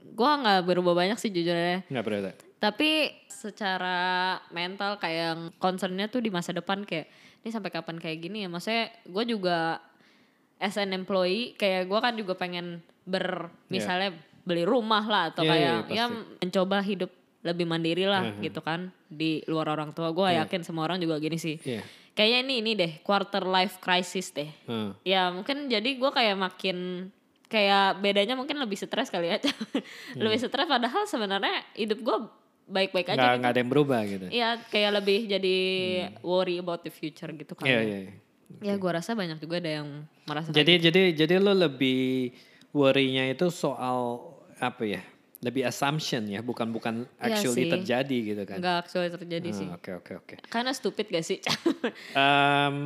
Gue 0.01 0.31
nggak 0.31 0.65
berubah 0.65 0.95
banyak 0.95 1.19
sih 1.19 1.29
jujurnya. 1.29 1.85
nggak 1.87 2.05
berubah 2.05 2.33
Tapi 2.59 2.91
secara 3.29 3.99
mental 4.51 4.99
kayak 4.99 5.57
concernnya 5.57 6.07
tuh 6.07 6.19
di 6.19 6.29
masa 6.29 6.51
depan 6.51 6.83
kayak 6.83 7.07
ini 7.41 7.51
sampai 7.51 7.71
kapan 7.71 7.97
kayak 7.97 8.19
gini 8.21 8.43
ya. 8.43 8.49
Maksudnya 8.49 8.91
gue 9.05 9.25
juga 9.29 9.79
as 10.59 10.75
an 10.75 10.91
employee 10.91 11.55
kayak 11.55 11.87
gue 11.87 11.99
kan 11.99 12.15
juga 12.15 12.35
pengen 12.35 12.83
ber 13.05 13.49
misalnya 13.69 14.11
beli 14.43 14.65
rumah 14.65 15.03
lah 15.03 15.23
atau 15.31 15.45
Iya, 15.45 15.55
iya, 15.55 15.73
kayak 15.79 15.87
iya, 15.89 15.95
ya 15.95 16.05
mencoba 16.41 16.77
hidup 16.83 17.11
lebih 17.39 17.65
mandiri 17.65 18.05
lah 18.05 18.35
Mhm. 18.35 18.43
gitu 18.43 18.61
kan 18.61 18.91
di 19.07 19.41
luar 19.47 19.71
orang 19.71 19.95
tua. 19.95 20.11
Gue 20.11 20.35
Iya. 20.35 20.45
yakin 20.45 20.67
semua 20.67 20.85
orang 20.85 20.99
juga 20.99 21.17
gini 21.19 21.39
sih. 21.39 21.61
iya 21.63 21.85
Kayaknya 22.13 22.39
ini 22.43 22.55
ini 22.59 22.71
deh 22.75 22.93
quarter 23.01 23.47
life 23.47 23.79
crisis 23.79 24.35
deh. 24.35 24.51
Hmm. 24.67 24.91
Ya 25.07 25.31
mungkin 25.31 25.71
jadi 25.71 25.87
gue 25.87 26.11
kayak 26.11 26.35
makin 26.35 27.09
kayak 27.49 27.99
bedanya 27.99 28.33
mungkin 28.33 28.57
lebih 28.57 28.77
stres 28.77 29.09
kali 29.09 29.29
ya. 29.29 29.41
lebih 30.21 30.39
stres 30.39 30.65
padahal 30.65 31.05
sebenarnya 31.05 31.65
hidup 31.75 31.99
gue 31.99 32.17
baik-baik 32.67 33.09
nggak 33.09 33.17
aja 33.17 33.29
gitu. 33.31 33.41
nggak 33.41 33.51
ada 33.51 33.59
yang 33.59 33.71
berubah 33.71 34.01
gitu 34.05 34.27
Iya 34.29 34.49
kayak 34.69 34.91
lebih 34.95 35.19
jadi 35.27 35.57
worry 36.21 36.57
about 36.57 36.81
the 36.81 36.91
future 36.91 37.33
gitu 37.33 37.53
kan. 37.53 37.65
iya 37.65 37.81
iya 37.81 37.99
iya. 38.05 38.15
Ya 38.61 38.75
gue 38.75 38.91
rasa 38.91 39.13
banyak 39.13 39.37
juga 39.39 39.57
ada 39.59 39.81
yang 39.81 39.89
merasa 40.25 40.49
Jadi 40.49 40.77
jadi 40.79 41.03
jadi 41.15 41.37
lo 41.37 41.53
lebih 41.53 42.33
worry-nya 42.71 43.29
itu 43.29 43.49
soal 43.49 44.25
apa 44.57 44.85
ya? 44.85 45.01
Lebih 45.39 45.65
assumption 45.65 46.27
ya, 46.27 46.41
bukan 46.41 46.69
bukan 46.69 46.95
Iya 47.17 47.31
actually 47.31 47.65
sih. 47.65 47.71
terjadi 47.71 48.19
gitu 48.27 48.43
kan. 48.43 48.57
nggak 48.59 48.77
actually 48.83 49.09
terjadi 49.09 49.49
sih. 49.51 49.65
Ah, 49.65 49.77
Oke 49.77 49.91
oke 49.95 50.13
oke. 50.19 50.35
Karena 50.45 50.73
stupid 50.73 51.09
gak 51.09 51.23
sih? 51.23 51.39
Em, 52.15 52.77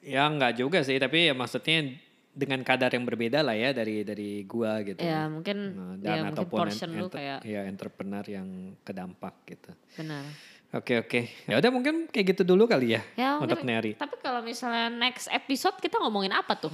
ya 0.00 0.26
nggak 0.26 0.54
juga 0.54 0.82
sih, 0.82 0.96
tapi 0.96 1.26
ya 1.26 1.34
maksudnya 1.34 1.96
dengan 2.38 2.62
kadar 2.62 2.88
yang 2.88 3.02
berbeda 3.02 3.42
lah 3.42 3.52
ya 3.52 3.74
dari 3.74 4.06
dari 4.06 4.46
gua 4.46 4.78
gitu. 4.80 5.02
ya 5.02 5.26
mungkin 5.26 5.58
Nah, 5.74 5.94
ya 5.98 6.14
dan 6.14 6.18
mungkin 6.22 6.34
ataupun 6.38 6.58
portion 6.62 6.90
lu 6.92 7.06
enter- 7.06 7.18
kayak 7.18 7.38
ya 7.42 7.60
entrepreneur 7.64 8.24
yang 8.24 8.48
kedampak 8.80 9.34
gitu. 9.44 9.70
benar. 9.94 10.22
Oke 10.70 11.00
oke. 11.00 11.20
Ya 11.44 11.56
udah 11.56 11.70
mungkin 11.72 12.06
kayak 12.06 12.36
gitu 12.36 12.42
dulu 12.44 12.64
kali 12.64 12.92
ya, 12.92 13.02
Ya, 13.14 13.30
untuk 13.36 13.58
mungkin- 13.58 13.66
Neri. 13.66 13.92
Tapi 13.94 14.16
kalau 14.18 14.38
misalnya 14.40 14.86
next 14.88 15.26
episode 15.28 15.74
kita 15.76 15.96
ngomongin 15.96 16.30
apa 16.30 16.54
tuh? 16.54 16.70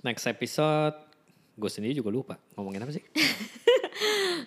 Next 0.00 0.24
episode 0.24 0.96
gue 1.52 1.70
sendiri 1.70 1.92
juga 1.94 2.10
lupa 2.10 2.34
ngomongin 2.52 2.80
apa 2.80 2.92
sih? 2.92 3.04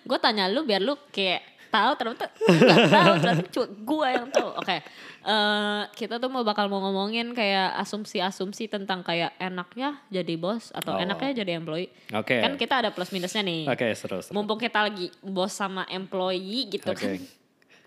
Gue 0.02 0.18
tanya 0.18 0.46
lu 0.46 0.62
biar 0.62 0.78
lu 0.78 0.94
kayak 1.08 1.42
tahu 1.70 1.90
ternyata 1.94 2.24
nggak 2.36 2.78
tahu 2.88 3.12
ternyata 3.16 3.42
cuma 3.48 3.66
gue 3.70 4.08
yang 4.10 4.26
tahu. 4.28 4.48
Oke, 4.56 4.76
eh, 5.22 5.82
kita 5.94 6.14
tuh 6.16 6.26
mau 6.26 6.42
bakal 6.42 6.66
mau 6.66 6.78
ngomongin 6.80 7.30
kayak 7.30 7.78
asumsi-asumsi 7.78 8.66
tentang 8.66 9.00
kayak 9.00 9.32
enaknya 9.36 10.02
jadi 10.08 10.34
bos 10.34 10.68
atau 10.70 10.94
Oh. 10.94 10.98
enaknya 10.98 11.40
jadi 11.40 11.56
employee. 11.56 11.88
Oke. 12.10 12.36
Kan 12.36 12.54
kita 12.54 12.74
ada 12.78 12.90
plus 12.90 13.08
minusnya 13.10 13.40
nih. 13.40 13.64
Oke 13.64 13.86
seru 13.94 14.18
seru. 14.18 14.32
Mumpung 14.32 14.56
kita 14.56 14.82
lagi 14.82 15.08
bos 15.20 15.50
sama 15.50 15.86
employee 15.86 16.68
gitu 16.68 16.90
Oke. 16.90 17.00
kan. 17.00 17.16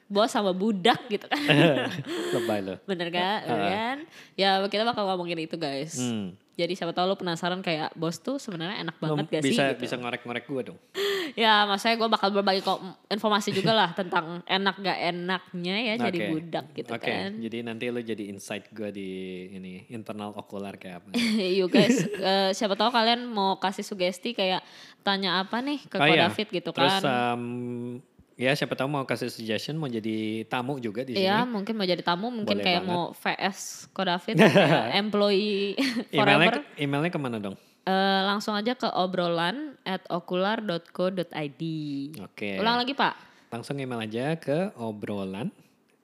Bos 0.03 0.29
sama 0.29 0.51
budak 0.51 0.99
gitu 1.07 1.25
kan. 1.25 1.39
Lebay 2.35 2.59
lo. 2.61 2.75
Bener 2.85 3.07
gak? 3.09 3.37
Bener 3.43 3.59
Ah. 3.59 3.69
kan? 3.71 3.97
Ya 4.33 4.49
kita 4.63 4.83
bakal 4.83 5.03
ngomongin 5.05 5.39
itu 5.39 5.55
guys. 5.55 5.97
Hmm. 5.97 6.35
Jadi 6.53 6.77
siapa 6.77 6.93
tahu 6.93 7.09
lu 7.09 7.17
penasaran 7.17 7.65
kayak 7.65 7.97
bos 7.97 8.21
tuh 8.21 8.37
sebenarnya 8.37 8.85
enak 8.85 9.01
banget 9.01 9.25
gak 9.25 9.41
sih? 9.41 9.57
bisa 9.57 9.73
gitu. 9.73 9.89
bisa 9.89 9.95
ngorek-ngorek 9.97 10.45
gue 10.45 10.61
dong. 10.69 10.79
Ya 11.33 11.65
maksudnya 11.65 11.97
gue 11.97 12.09
bakal 12.13 12.29
berbagi 12.29 12.61
kok 12.61 12.77
informasi 13.09 13.57
juga 13.57 13.73
lah 13.73 13.89
tentang 13.97 14.45
enak 14.45 14.75
gak 14.77 14.99
enaknya 15.01 15.75
ya 15.81 15.93
jadi 16.05 16.19
Oke. 16.21 16.29
budak 16.29 16.65
gitu 16.77 16.91
Oke, 16.93 17.09
kan. 17.09 17.29
jadi 17.41 17.57
nanti 17.65 17.89
lo 17.89 17.97
jadi 18.05 18.23
insight 18.29 18.69
gue 18.69 18.89
di 18.93 19.09
ini 19.49 19.89
internal 19.89 20.37
okular 20.37 20.77
kayak 20.77 21.01
apa. 21.01 21.09
Yuk 21.57 21.73
guys, 21.73 22.05
eh, 22.05 22.53
siapa 22.53 22.77
tahu 22.77 22.93
kalian 22.93 23.25
mau 23.25 23.57
kasih 23.57 23.81
sugesti 23.81 24.37
kayak 24.37 24.61
tanya 25.01 25.41
apa 25.41 25.57
nih 25.57 25.81
ke 25.89 25.97
Oh 25.97 26.05
Ko 26.05 26.13
iya. 26.13 26.29
David 26.29 26.47
gitu 26.53 26.69
Terus 26.69 27.01
kan. 27.01 27.33
um, 27.33 27.43
ya 28.35 28.51
siapa 28.51 28.73
tahu 28.73 28.87
mau 28.87 29.03
kasih 29.03 29.27
suggestion 29.27 29.75
mau 29.75 29.85
jadi 29.85 30.41
tamu 30.45 30.77
juga 30.77 31.01
di 31.01 31.13
sini. 31.13 31.23
Iya 31.23 31.45
mungkin 31.45 31.73
mau 31.73 31.83
jadi 31.83 32.01
tamu, 32.01 32.27
mungkin 32.27 32.57
Boleh 32.57 32.65
kayak 32.65 32.81
banget. 32.81 32.93
mau 32.93 33.03
VS 33.11 33.57
Ko 33.89 34.01
David, 34.01 34.35
kayak 34.37 34.95
employee 35.01 35.77
Emailnya 36.11 36.49
forever. 36.49 36.75
emailnya 36.75 37.09
ke 37.09 37.19
mana 37.19 37.37
dong? 37.37 37.55
Eh, 37.83 38.21
langsung 38.23 38.55
aja 38.55 38.73
ke 38.73 38.87
obrolan 38.87 39.75
at 39.83 40.07
okular.co.id. 40.07 41.63
Oke. 42.23 42.49
Ulang 42.55 42.79
lagi 42.79 42.95
pak. 42.95 43.13
Langsung 43.49 43.75
email 43.75 44.01
aja 44.01 44.33
ke 44.35 44.71
obrolan 44.75 45.51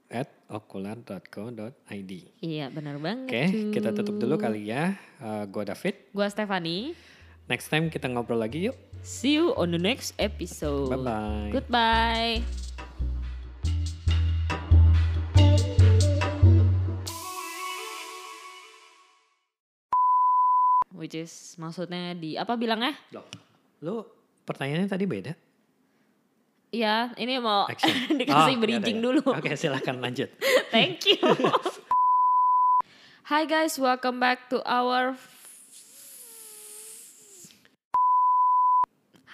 at 0.07 0.27
okular.co.id. 0.47 2.11
Iya 2.41 2.67
benar 2.67 2.97
banget. 2.97 3.29
Oke, 3.29 3.43
kita 3.71 3.93
tutup 3.93 4.17
dulu 4.17 4.35
kali 4.35 4.67
ya. 4.67 4.97
Uh, 5.17 5.45
gue 5.45 5.63
David. 5.63 5.95
Gua 6.11 6.27
Stefani. 6.27 6.93
Next 7.45 7.69
time 7.69 7.87
kita 7.87 8.05
ngobrol 8.05 8.37
lagi 8.37 8.67
yuk. 8.67 8.77
See 9.01 9.33
you 9.39 9.55
on 9.55 9.71
the 9.71 9.79
next 9.79 10.13
episode. 10.19 10.91
Bye-bye. 10.91 11.49
Goodbye. 11.51 12.43
Which 20.91 21.15
is 21.15 21.55
maksudnya 21.55 22.11
di 22.17 22.35
apa 22.35 22.59
bilangnya? 22.59 22.91
Loh, 23.15 23.23
lu 23.79 24.03
pertanyaannya 24.43 24.89
tadi 24.91 25.05
beda? 25.07 25.31
Iya, 26.69 27.15
ini 27.17 27.39
mau 27.39 27.65
dikasih 28.19 28.53
Oh, 28.57 28.61
bridging 28.61 28.99
yaudah, 28.99 29.23
dulu. 29.23 29.29
Oke, 29.31 29.55
silakan 29.55 30.03
lanjut. 30.03 30.27
Thank 30.75 31.07
you. 31.07 31.23
Hi 33.31 33.45
guys, 33.45 33.77
welcome 33.77 34.17
back 34.19 34.49
to 34.49 34.59
our 34.65 35.13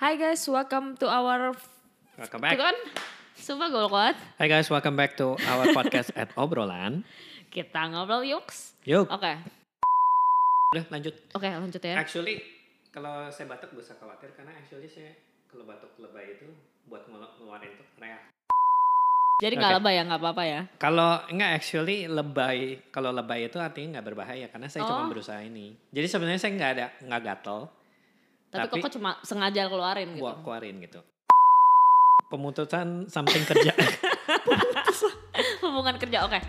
Hi 0.06 0.14
guys, 0.16 0.46
welcome 0.46 0.94
to 1.02 1.10
our 1.10 1.50
Welcome 2.14 2.38
back. 2.40 2.54
kan? 2.56 2.78
Sumpah 3.34 3.74
gue 3.74 3.86
kuat. 3.90 4.14
Hai 4.38 4.46
guys, 4.46 4.70
welcome 4.70 4.94
back 4.94 5.18
to 5.18 5.34
our 5.42 5.66
podcast 5.74 6.14
at 6.14 6.30
obrolan. 6.38 7.02
Kita 7.50 7.90
ngobrol 7.90 8.22
yuks. 8.22 8.78
Yuk, 8.86 9.10
Oke, 9.10 9.34
udah 10.72 10.86
lanjut. 10.94 11.16
oke 11.34 11.50
lanjut 11.50 11.82
ya. 11.82 11.98
Actually, 11.98 12.38
kalau 12.94 13.26
saya 13.34 13.50
batuk 13.50 13.74
gak 13.74 13.82
usah 13.82 13.98
khawatir 13.98 14.30
karena 14.38 14.54
actually 14.54 14.86
saya 14.86 15.10
kalau 15.50 15.66
batuk 15.66 15.90
lebay 15.98 16.38
itu 16.38 16.54
buat 16.86 17.02
ngelu- 17.10 17.34
ngeluarin 17.42 17.74
tuh 17.74 17.88
reak. 17.98 18.22
Jadi 19.42 19.54
nggak 19.58 19.74
Oke. 19.74 19.78
lebay 19.82 19.94
ya, 19.98 20.04
nggak 20.06 20.22
apa-apa 20.22 20.44
ya. 20.46 20.62
Kalau 20.78 21.12
enggak 21.28 21.52
actually 21.58 22.06
lebay, 22.06 22.78
kalau 22.88 23.10
lebay 23.10 23.50
itu 23.50 23.58
artinya 23.58 23.98
nggak 23.98 24.06
berbahaya 24.06 24.46
karena 24.48 24.70
saya 24.70 24.86
cuma 24.86 25.10
Oh. 25.10 25.12
berusaha 25.12 25.42
ini. 25.42 25.74
Jadi 25.90 26.06
sebenarnya 26.06 26.38
saya 26.38 26.52
nggak 26.54 26.72
ada 26.78 26.86
nggak 27.04 27.22
gatel, 27.26 27.60
Tapi, 28.56 28.80
Tapi- 28.80 28.84
kok 28.88 28.94
cuma 28.96 29.12
sengaja 29.22 29.68
keluarin 29.68 30.16
gitu. 30.16 30.24
gua 30.24 30.40
keluarin 30.40 30.80
gitu. 30.80 31.00
Pemutusan 32.32 33.06
something 33.06 33.44
kerja. 33.46 33.72
Hubungan 35.64 35.96
kerja, 36.02 36.26
oke. 36.26 36.40